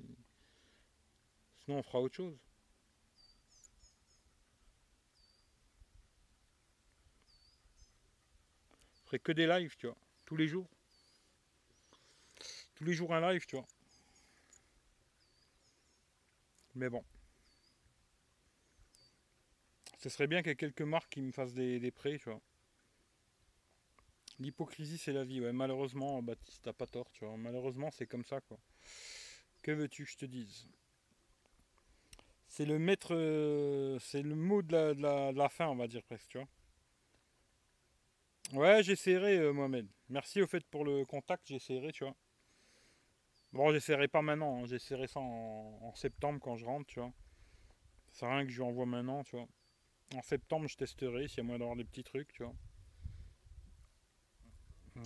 Sinon, 1.65 1.79
on 1.79 1.83
fera 1.83 2.01
autre 2.01 2.15
chose. 2.15 2.37
Que 9.23 9.33
des 9.33 9.47
lives, 9.47 9.77
tu 9.77 9.87
vois, 9.87 9.97
tous 10.25 10.37
les 10.37 10.49
jours. 10.49 10.69
Tous 12.75 12.85
les 12.85 12.93
jours 12.93 13.15
un 13.15 13.33
live, 13.33 13.47
tu 13.47 13.57
vois. 13.57 13.67
Mais 16.75 16.91
bon. 16.91 17.03
Ce 19.99 20.11
serait 20.11 20.27
bien 20.27 20.43
qu'il 20.43 20.51
y 20.51 20.53
ait 20.53 20.57
quelques 20.57 20.83
marques 20.83 21.11
qui 21.11 21.23
me 21.23 21.33
fassent 21.33 21.55
des, 21.55 21.91
prêts, 21.91 22.19
tu 22.19 22.29
vois. 22.29 22.41
L'hypocrisie, 24.39 24.99
c'est 24.99 25.13
la 25.13 25.25
vie, 25.25 25.41
ouais. 25.41 25.53
Malheureusement, 25.53 26.23
Baptiste, 26.23 26.63
t'as 26.63 26.75
pas 26.75 26.87
tort, 26.87 27.11
tu 27.13 27.25
vois. 27.25 27.37
Malheureusement, 27.39 27.91
c'est 27.91 28.07
comme 28.07 28.25
ça, 28.25 28.41
quoi. 28.43 28.59
Que 29.63 29.73
veux-tu 29.73 30.05
que 30.05 30.11
je 30.11 30.17
te 30.19 30.27
dise? 30.27 30.69
C'est 32.47 32.67
le 32.67 32.79
maître. 32.79 33.15
Euh, 33.15 33.99
c'est 34.01 34.23
le 34.23 34.35
mot 34.35 34.63
de 34.63 34.73
la, 34.73 34.95
de 35.33 35.39
la 35.39 35.49
fin, 35.49 35.67
on 35.69 35.77
va 35.77 35.89
dire 35.89 36.03
presque, 36.03 36.29
tu 36.29 36.39
vois. 36.39 36.49
Ouais, 38.53 38.83
j'essaierai, 38.83 39.39
euh, 39.39 39.53
Mohamed. 39.53 39.89
Merci 40.09 40.41
au 40.41 40.47
fait 40.47 40.65
pour 40.65 40.85
le 40.85 41.05
contact, 41.05 41.49
j'essaierai, 41.49 41.93
tu 41.93 42.05
vois. 42.05 42.15
Bon, 43.53 43.73
j'essaierai 43.73 44.07
pas 44.09 44.23
maintenant, 44.23 44.63
hein. 44.63 44.67
j'essaierai 44.67 45.09
ça 45.09 45.21
en, 45.21 45.93
septembre 45.95 46.39
quand 46.41 46.57
je 46.57 46.65
rentre, 46.65 46.87
tu 46.87 47.01
vois. 47.01 47.13
C'est 48.13 48.27
rien 48.27 48.45
que 48.45 48.51
je 48.51 48.57
lui 48.57 48.63
envoie 48.63 48.87
maintenant, 48.87 49.25
tu 49.25 49.37
vois. 49.37 49.49
En 50.15 50.23
septembre, 50.23 50.69
je 50.69 50.77
testerai 50.77 51.27
s'il 51.27 51.39
y 51.39 51.41
a 51.41 51.43
moyen 51.45 51.59
d'avoir 51.59 51.77
des 51.77 51.85
petits 51.85 52.05
trucs, 52.05 52.33
tu 52.33 52.45
vois. 52.45 52.55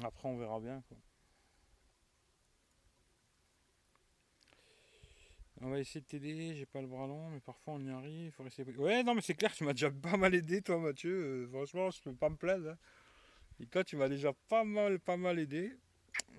Après, 0.04 0.28
on 0.28 0.36
verra 0.36 0.60
bien, 0.60 0.82
quoi. 0.88 0.98
On 5.62 5.68
va 5.68 5.78
essayer 5.78 6.00
de 6.00 6.06
t'aider, 6.06 6.54
j'ai 6.54 6.64
pas 6.64 6.80
le 6.80 6.86
bras 6.86 7.06
long, 7.06 7.28
mais 7.30 7.40
parfois 7.40 7.74
on 7.74 7.80
y 7.84 7.90
arrive, 7.90 8.32
faut 8.32 8.46
essayer... 8.46 8.70
Ouais, 8.76 9.02
non, 9.02 9.14
mais 9.14 9.20
c'est 9.20 9.34
clair, 9.34 9.52
tu 9.52 9.64
m'as 9.64 9.72
déjà 9.72 9.90
pas 9.90 10.16
mal 10.16 10.34
aidé, 10.34 10.62
toi, 10.62 10.78
Mathieu. 10.78 11.12
Euh, 11.12 11.48
franchement, 11.48 11.90
je 11.90 12.00
peux 12.00 12.14
pas 12.14 12.30
me 12.30 12.36
plaindre. 12.36 12.70
Hein. 12.70 12.78
Et 13.60 13.84
tu 13.84 13.96
m'as 13.96 14.08
déjà 14.08 14.32
pas 14.48 14.64
mal, 14.64 14.98
pas 14.98 15.18
mal 15.18 15.38
aidé. 15.38 15.70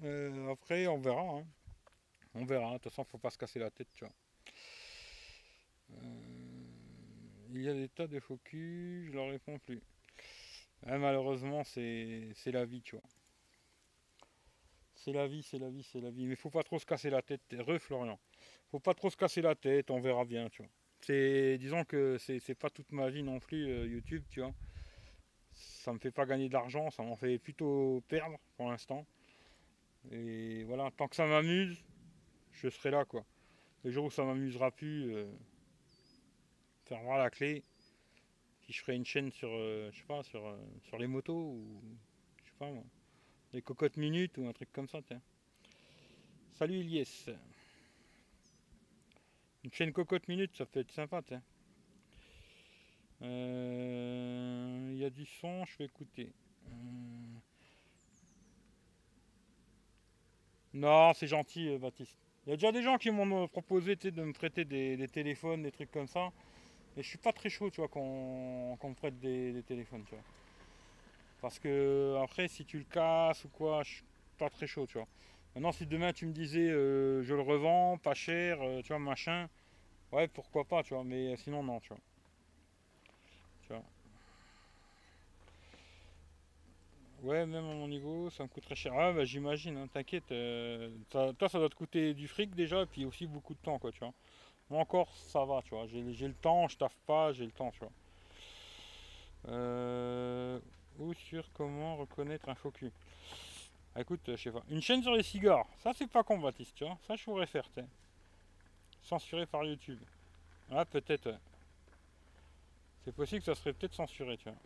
Euh, 0.04 0.52
après, 0.52 0.88
on 0.88 1.00
verra. 1.00 1.38
Hein. 1.38 1.46
On 2.34 2.46
verra. 2.46 2.74
De 2.74 2.74
toute 2.76 2.92
façon, 2.92 3.04
faut 3.04 3.20
pas 3.20 3.30
se 3.30 3.38
casser 3.38 3.60
la 3.60 3.70
tête, 3.70 3.90
tu 3.94 4.04
vois. 4.04 4.14
Euh, 5.92 6.32
il 7.54 7.62
y 7.62 7.70
a 7.70 7.74
des 7.74 7.90
tas 7.90 8.08
de 8.08 8.20
focus, 8.20 9.08
je 9.08 9.12
leur 9.12 9.30
réponds 9.30 9.60
plus. 9.60 9.82
malheureusement, 10.88 11.64
c'est 11.64 12.34
la 12.48 12.66
vie, 12.66 12.82
tu 12.82 12.96
vois. 12.96 13.08
C'est 14.96 15.14
la 15.14 15.28
vie, 15.28 15.44
c'est 15.44 15.60
la 15.60 15.70
vie, 15.70 15.84
c'est 15.84 16.02
la 16.02 16.10
vie. 16.10 16.26
Mais 16.26 16.36
faut 16.36 16.50
pas 16.50 16.64
trop 16.64 16.80
se 16.80 16.86
casser 16.86 17.12
la 17.12 17.22
tête. 17.22 17.42
Re 17.54 17.78
Florian. 17.80 18.20
Faut 18.70 18.80
pas 18.80 18.94
trop 18.94 19.10
se 19.10 19.18
casser 19.18 19.42
la 19.42 19.54
tête, 19.54 19.92
on 19.92 20.00
verra 20.00 20.26
bien, 20.26 20.50
tu 20.50 20.64
vois. 20.64 20.72
C'est, 21.02 21.58
disons 21.60 21.84
que 21.84 22.18
c'est 22.20 22.56
pas 22.56 22.70
toute 22.70 22.92
ma 22.92 23.10
vie 23.10 23.24
non 23.24 23.40
plus, 23.40 23.68
euh, 23.68 23.88
YouTube, 23.88 24.24
tu 24.30 24.40
vois 24.40 24.54
ça 25.62 25.94
me 25.94 26.00
fait 26.00 26.12
pas 26.12 26.26
gagner 26.26 26.50
d'argent, 26.50 26.90
ça 26.90 27.04
m'en 27.04 27.16
fait 27.16 27.38
plutôt 27.40 28.04
perdre 28.08 28.38
pour 28.58 28.70
l'instant. 28.70 29.06
Et 30.12 30.64
voilà, 30.64 30.92
tant 30.98 31.08
que 31.08 31.16
ça 31.16 31.26
m'amuse, 31.26 31.84
je 32.52 32.70
serai 32.70 32.92
là 32.92 33.06
quoi. 33.06 33.24
Le 33.84 33.92
jour 33.92 34.06
où 34.06 34.12
ça 34.12 34.24
m'amusera 34.24 34.72
plus, 34.72 35.14
euh, 35.14 35.26
fermera 36.86 37.18
la 37.18 37.30
clé. 37.30 37.64
Si 38.62 38.74
je 38.74 38.82
ferai 38.82 38.96
une 38.96 39.06
chaîne 39.06 39.32
sur, 39.32 39.50
euh, 39.52 39.90
je 39.92 40.00
sais 40.00 40.06
pas, 40.06 40.24
sur, 40.24 40.46
euh, 40.46 40.58
sur 40.84 40.98
les 40.98 41.08
motos 41.08 41.34
ou 41.34 41.82
je 42.44 42.50
sais 42.50 42.58
pas 42.58 42.70
moi, 42.70 42.84
les 43.54 43.62
cocottes 43.62 43.98
minutes 43.98 44.38
ou 44.38 44.48
un 44.48 44.54
truc 44.54 44.72
comme 44.72 44.88
ça. 44.88 45.00
Salut 46.54 46.80
Elias. 46.80 47.30
Une 49.64 49.72
chaîne 49.72 49.94
cocotte 49.94 50.28
minute, 50.28 50.56
ça 50.56 50.66
peut 50.66 50.80
être 50.80 50.92
sympa. 50.92 51.22
Euh, 53.22 54.51
y 55.02 55.06
a 55.06 55.10
du 55.10 55.26
son, 55.26 55.66
je 55.66 55.78
vais 55.80 55.86
écouter. 55.86 56.32
Euh, 56.68 56.72
non, 60.74 61.14
c'est 61.14 61.28
gentil, 61.28 61.70
euh, 61.70 61.80
Baptiste. 61.80 62.18
Il 62.46 62.52
y 62.52 62.54
a 62.54 62.56
déjà 62.56 62.72
des 62.72 62.82
gens 62.82 62.98
qui 62.98 63.12
m'ont 63.12 63.48
proposé 63.48 63.96
de 63.96 64.24
me 64.24 64.34
prêter 64.34 64.66
des, 64.66 65.08
téléphones, 65.08 65.64
des 65.64 65.72
trucs 65.72 65.92
comme 65.92 66.08
ça. 66.08 66.32
Et 66.98 67.04
je 67.04 67.08
suis 67.08 67.18
pas 67.18 67.34
très 67.34 67.50
chaud, 67.50 67.70
tu 67.70 67.82
vois, 67.82 67.88
qu'on 67.88 68.78
me 68.84 68.94
prête 68.94 69.20
des, 69.20 69.64
téléphones, 69.68 70.04
tu 70.06 70.16
vois. 70.16 70.24
Parce 71.42 71.60
que 71.60 72.18
après, 72.24 72.48
si 72.48 72.66
tu 72.66 72.78
le 72.78 72.84
casses 72.86 73.46
ou 73.46 73.50
quoi, 73.50 73.84
je 73.84 73.96
suis 73.96 74.04
pas 74.38 74.50
très 74.50 74.68
chaud, 74.68 74.86
tu 74.88 74.98
vois. 74.98 75.08
Maintenant, 75.56 75.72
si 75.72 75.86
demain 75.86 76.14
tu 76.14 76.26
me 76.26 76.32
disais, 76.32 76.70
je 76.70 77.34
le 77.34 77.42
revends, 77.42 77.98
pas 77.98 78.14
cher, 78.14 78.60
tu 78.84 78.90
vois, 78.90 79.00
machin, 79.00 79.48
ouais, 80.12 80.28
pourquoi 80.28 80.66
pas, 80.66 80.84
tu 80.84 80.94
vois. 80.94 81.04
Mais 81.04 81.36
sinon, 81.38 81.64
non, 81.64 81.80
tu 81.80 81.90
vois. 81.90 82.00
Ouais, 87.22 87.46
même 87.46 87.66
à 87.66 87.74
mon 87.74 87.88
niveau, 87.88 88.30
ça 88.32 88.44
me 88.44 88.48
coûte 88.48 88.64
très 88.64 88.76
cher. 88.76 88.94
Ah 88.96 89.14
bah 89.14 89.24
j'imagine, 89.26 89.78
hein, 89.78 89.88
t'inquiète. 89.94 90.32
euh, 90.32 90.90
toi, 91.10 91.50
ça 91.50 91.60
doit 91.60 91.70
te 91.70 91.76
coûter 91.76 92.16
du 92.16 92.28
fric 92.28 92.56
déjà, 92.56 92.82
et 92.82 92.86
puis 92.88 93.06
aussi 93.06 93.28
beaucoup 93.28 93.54
de 93.54 93.60
temps, 93.60 93.78
quoi, 93.78 93.92
tu 93.92 94.00
vois. 94.00 94.14
Moi 94.72 94.82
encore, 94.82 95.14
ça 95.16 95.46
va, 95.46 95.62
tu 95.62 95.70
vois. 95.76 95.86
J'ai 95.88 96.28
le 96.28 96.34
temps, 96.34 96.68
je 96.68 96.78
taffe 96.78 96.98
pas, 97.06 97.32
j'ai 97.34 97.46
le 97.46 97.52
temps, 97.52 97.70
tu 97.72 97.80
vois. 97.80 97.92
Euh, 99.50 100.60
ou 100.98 101.14
sur 101.14 101.52
comment 101.54 101.96
reconnaître 101.98 102.50
un 102.50 102.56
faux 102.56 102.72
cul. 102.72 102.92
Ah, 103.96 104.02
écoute, 104.02 104.22
je 104.26 104.36
sais 104.36 104.52
pas. 104.52 104.64
Une 104.70 104.82
chaîne 104.82 105.04
sur 105.04 105.14
les 105.14 105.24
cigares, 105.24 105.68
ça 105.80 105.92
c'est 105.94 106.08
pas 106.08 106.24
con, 106.24 106.40
Baptiste, 106.40 106.76
tu 106.76 106.86
vois. 106.86 106.98
Ça 107.06 107.16
je 107.16 107.24
pourrais 107.24 107.46
faire, 107.46 107.68
sais. 107.76 107.86
Censuré 109.04 109.46
par 109.46 109.64
YouTube. 109.64 110.00
Ah, 110.72 110.86
peut-être. 110.86 111.36
C'est 113.04 113.14
possible 113.14 113.42
que 113.42 113.54
ça 113.54 113.56
serait 113.56 113.74
peut-être 113.74 113.94
censuré, 113.94 114.38
tu 114.38 114.46
vois. 114.46 114.58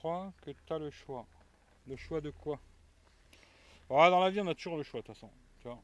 Crois 0.00 0.32
que 0.40 0.50
tu 0.50 0.72
as 0.72 0.78
le 0.78 0.90
choix 0.90 1.26
Le 1.86 1.94
choix 1.94 2.22
de 2.22 2.30
quoi? 2.30 2.58
Ah, 3.90 4.08
Dans 4.08 4.20
la 4.20 4.30
vie, 4.30 4.40
on 4.40 4.46
a 4.46 4.54
toujours 4.54 4.78
le 4.78 4.82
choix, 4.82 5.02
de 5.02 5.06
toute 5.06 5.14
façon. 5.14 5.30
Tu 5.60 5.68
vois. 5.68 5.78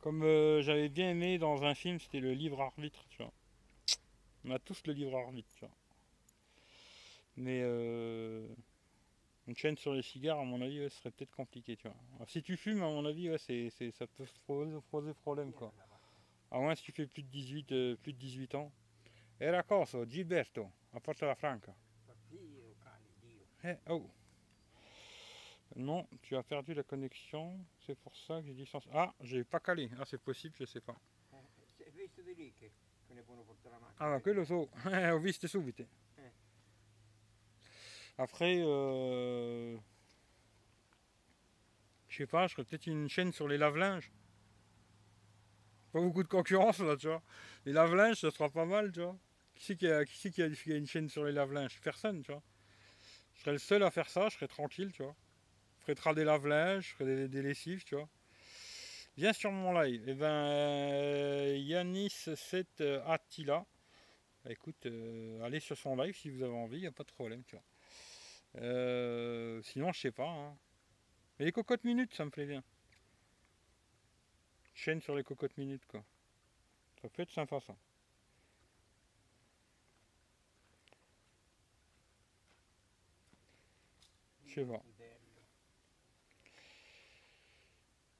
Comme 0.00 0.24
euh, 0.24 0.60
j'avais 0.60 0.88
bien 0.88 1.10
aimé 1.10 1.38
dans 1.38 1.62
un 1.62 1.76
film, 1.76 2.00
c'était 2.00 2.18
le 2.18 2.32
livre 2.32 2.60
arbitre, 2.60 3.04
tu 3.10 3.18
vois. 3.22 3.32
On 4.44 4.50
a 4.50 4.58
tous 4.58 4.82
le 4.88 4.92
livre 4.92 5.16
arbitre, 5.16 5.48
tu 5.54 5.60
vois. 5.60 5.74
Mais 7.36 7.60
euh, 7.62 8.44
une 9.46 9.56
chaîne 9.56 9.76
sur 9.76 9.94
les 9.94 10.02
cigares, 10.02 10.40
à 10.40 10.44
mon 10.44 10.60
avis, 10.60 10.90
serait 10.90 11.12
peut-être 11.12 11.36
compliqué, 11.36 11.76
tu 11.76 11.86
vois. 11.86 12.26
Si 12.26 12.42
tu 12.42 12.56
fumes, 12.56 12.82
à 12.82 12.88
mon 12.88 13.06
avis, 13.06 13.30
ouais, 13.30 13.38
c'est, 13.38 13.70
ça 13.92 14.08
peut 14.08 14.26
poser, 14.48 15.12
problème, 15.22 15.52
quoi. 15.52 15.72
À 16.50 16.58
moins 16.58 16.74
si 16.74 16.82
tu 16.82 16.90
fais 16.90 17.06
plus 17.06 17.22
de 17.22 17.28
18, 17.28 17.70
euh, 17.70 17.96
plus 18.02 18.12
de 18.12 18.18
18 18.18 18.56
ans. 18.56 18.72
Era 19.40 19.62
cosa, 19.62 20.04
Gilberto, 20.08 20.68
a 20.92 20.98
Porta 20.98 21.26
la 21.26 21.36
Franca. 21.36 21.72
Eh, 23.64 23.76
oh. 23.88 24.10
Non, 25.76 26.06
tu 26.20 26.36
as 26.36 26.42
perdu 26.42 26.74
la 26.74 26.82
connexion. 26.82 27.58
C'est 27.86 27.98
pour 27.98 28.14
ça 28.14 28.40
que 28.40 28.46
j'ai 28.46 28.54
dit 28.54 28.66
sans... 28.66 28.80
Ah, 28.92 29.14
j'ai 29.20 29.42
pas 29.42 29.58
calé. 29.58 29.90
Ah, 29.98 30.04
c'est 30.06 30.20
possible, 30.20 30.54
je 30.58 30.66
sais 30.66 30.80
pas. 30.80 30.96
Ah, 33.98 34.20
quello 34.22 34.44
so. 34.44 34.68
Ho 34.84 35.18
visto 35.18 35.48
subito. 35.48 35.84
Après, 38.18 38.58
euh... 38.60 39.76
je 42.08 42.16
sais 42.18 42.26
pas, 42.26 42.46
je 42.46 42.54
ferais 42.54 42.64
peut-être 42.64 42.86
une 42.86 43.08
chaîne 43.08 43.32
sur 43.32 43.48
les 43.48 43.58
lave-linges. 43.58 44.12
Pas 45.90 46.00
beaucoup 46.00 46.22
de 46.22 46.28
concurrence 46.28 46.78
là, 46.80 46.96
tu 46.96 47.08
vois. 47.08 47.22
Les 47.64 47.72
lave-linges, 47.72 48.20
ça 48.20 48.30
sera 48.30 48.50
pas 48.50 48.66
mal, 48.66 48.92
tu 48.92 49.00
vois. 49.00 49.16
Qui 49.54 49.64
c'est 49.64 49.76
qui 49.76 49.88
a, 49.88 50.04
qui 50.04 50.30
qui 50.30 50.72
a 50.72 50.76
une 50.76 50.86
chaîne 50.86 51.08
sur 51.08 51.24
les 51.24 51.32
lave-linges? 51.32 51.80
Personne, 51.80 52.22
tu 52.22 52.30
vois. 52.30 52.42
Je 53.34 53.40
serais 53.40 53.52
le 53.52 53.58
seul 53.58 53.82
à 53.82 53.90
faire 53.90 54.08
ça, 54.08 54.28
je 54.28 54.36
serais 54.36 54.48
tranquille, 54.48 54.92
tu 54.92 55.02
vois. 55.02 55.14
Je 55.86 55.94
ferais 55.94 56.14
des 56.14 56.24
lave-linges, 56.24 56.88
je 56.88 56.94
ferais 56.94 57.28
des, 57.28 57.42
lessives, 57.42 57.84
tu 57.84 57.94
vois. 57.94 58.08
Viens 59.16 59.32
sur 59.32 59.52
mon 59.52 59.78
live. 59.78 60.02
Eh 60.06 60.14
ben, 60.14 60.26
euh, 60.26 61.56
Yanis 61.58 62.10
7 62.34 62.82
Attila. 63.06 63.66
Bah, 64.44 64.52
écoute, 64.52 64.86
euh, 64.86 65.42
allez 65.42 65.60
sur 65.60 65.76
son 65.76 65.96
live 65.96 66.14
si 66.14 66.30
vous 66.30 66.42
avez 66.42 66.52
envie, 66.52 66.76
il 66.78 66.82
n'y 66.82 66.86
a 66.86 66.92
pas 66.92 67.04
de 67.04 67.12
problème, 67.12 67.42
tu 67.44 67.56
vois. 67.56 67.64
Euh, 68.62 69.62
sinon, 69.62 69.92
je 69.92 70.00
sais 70.00 70.12
pas. 70.12 70.28
hein. 70.28 70.56
Mais 71.38 71.46
les 71.46 71.52
cocottes 71.52 71.84
minutes, 71.84 72.14
ça 72.14 72.24
me 72.24 72.30
plaît 72.30 72.46
bien. 72.46 72.62
Chaîne 74.74 75.00
sur 75.00 75.14
les 75.14 75.24
cocottes 75.24 75.56
minutes, 75.56 75.86
quoi. 75.86 76.04
Ça 77.00 77.08
peut 77.08 77.22
être 77.22 77.30
sympa, 77.30 77.60
ça. 77.60 77.74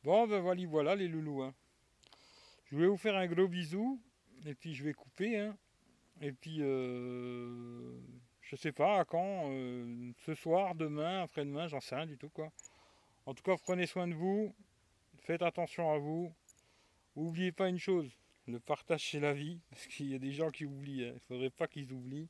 Bon, 0.02 0.26
ben 0.26 0.40
voilà, 0.40 0.66
voilà 0.66 0.94
les 0.96 1.08
loulous. 1.08 1.42
hein. 1.42 1.54
Je 2.66 2.76
vais 2.76 2.86
vous 2.86 2.96
faire 2.96 3.16
un 3.16 3.26
gros 3.26 3.48
bisou. 3.48 4.00
Et 4.46 4.54
puis 4.54 4.74
je 4.74 4.84
vais 4.84 4.92
couper. 4.92 5.38
hein. 5.38 5.56
Et 6.20 6.32
puis, 6.32 6.58
euh, 6.60 7.98
je 8.42 8.56
sais 8.56 8.72
pas 8.72 9.00
à 9.00 9.04
quand. 9.04 9.50
euh, 9.50 10.12
ce 10.26 10.34
soir, 10.34 10.74
demain, 10.74 11.22
après-demain, 11.22 11.66
j'en 11.68 11.80
sais 11.80 11.96
rien 11.96 12.06
du 12.06 12.18
tout 12.18 12.28
quoi. 12.30 12.52
En 13.26 13.34
tout 13.34 13.42
cas, 13.42 13.56
prenez 13.62 13.86
soin 13.86 14.08
de 14.08 14.14
vous. 14.14 14.54
Faites 15.22 15.42
attention 15.42 15.92
à 15.92 15.98
vous. 15.98 16.34
N'oubliez 17.16 17.52
pas 17.52 17.68
une 17.68 17.78
chose. 17.78 18.10
Le 18.46 18.60
partage 18.60 19.10
c'est 19.10 19.20
la 19.20 19.32
vie. 19.32 19.60
Parce 19.70 19.86
qu'il 19.86 20.08
y 20.10 20.14
a 20.14 20.18
des 20.18 20.32
gens 20.32 20.50
qui 20.50 20.66
oublient. 20.66 21.06
hein. 21.06 21.12
Il 21.14 21.20
faudrait 21.20 21.50
pas 21.50 21.68
qu'ils 21.68 21.92
oublient. 21.92 22.28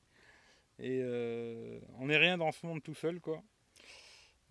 Et 0.79 1.01
euh, 1.03 1.81
on 1.99 2.07
n'est 2.07 2.17
rien 2.19 2.39
dans 2.39 2.53
ce 2.53 2.67
monde 2.67 2.83
tout 2.83 2.95
seul 2.95 3.21
quoi. 3.21 3.43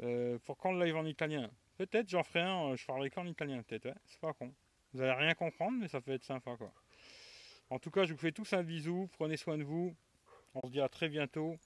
Euh, 0.03 0.37
pour 0.45 0.57
quand 0.57 0.73
le 0.73 0.83
live 0.83 0.95
en 0.95 1.05
italien? 1.05 1.49
Peut-être 1.77 2.09
j'en 2.09 2.23
ferai 2.23 2.41
un, 2.41 2.71
euh, 2.71 2.75
je 2.75 2.85
parlerai 2.85 3.09
qu'en 3.09 3.25
italien 3.25 3.63
peut-être, 3.63 3.97
c'est 4.05 4.19
pas 4.19 4.33
con. 4.33 4.53
Vous 4.93 5.01
allez 5.01 5.13
rien 5.13 5.33
comprendre, 5.33 5.77
mais 5.79 5.87
ça 5.87 6.01
peut 6.01 6.11
être 6.11 6.23
sympa 6.23 6.55
quoi. 6.57 6.73
En 7.69 7.79
tout 7.79 7.89
cas, 7.89 8.05
je 8.05 8.13
vous 8.13 8.19
fais 8.19 8.31
tous 8.31 8.53
un 8.53 8.63
bisou, 8.63 9.09
prenez 9.13 9.37
soin 9.37 9.57
de 9.57 9.63
vous. 9.63 9.95
On 10.53 10.67
se 10.67 10.71
dit 10.71 10.81
à 10.81 10.89
très 10.89 11.09
bientôt. 11.09 11.57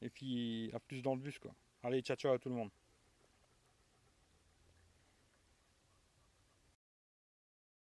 Et 0.00 0.10
puis 0.10 0.70
à 0.72 0.80
plus 0.80 1.02
dans 1.02 1.14
le 1.14 1.20
bus 1.20 1.38
quoi. 1.38 1.54
Allez, 1.82 2.00
ciao 2.02 2.16
ciao 2.16 2.32
à 2.32 2.38
tout 2.38 2.48
le 2.48 2.54
monde. 2.54 2.70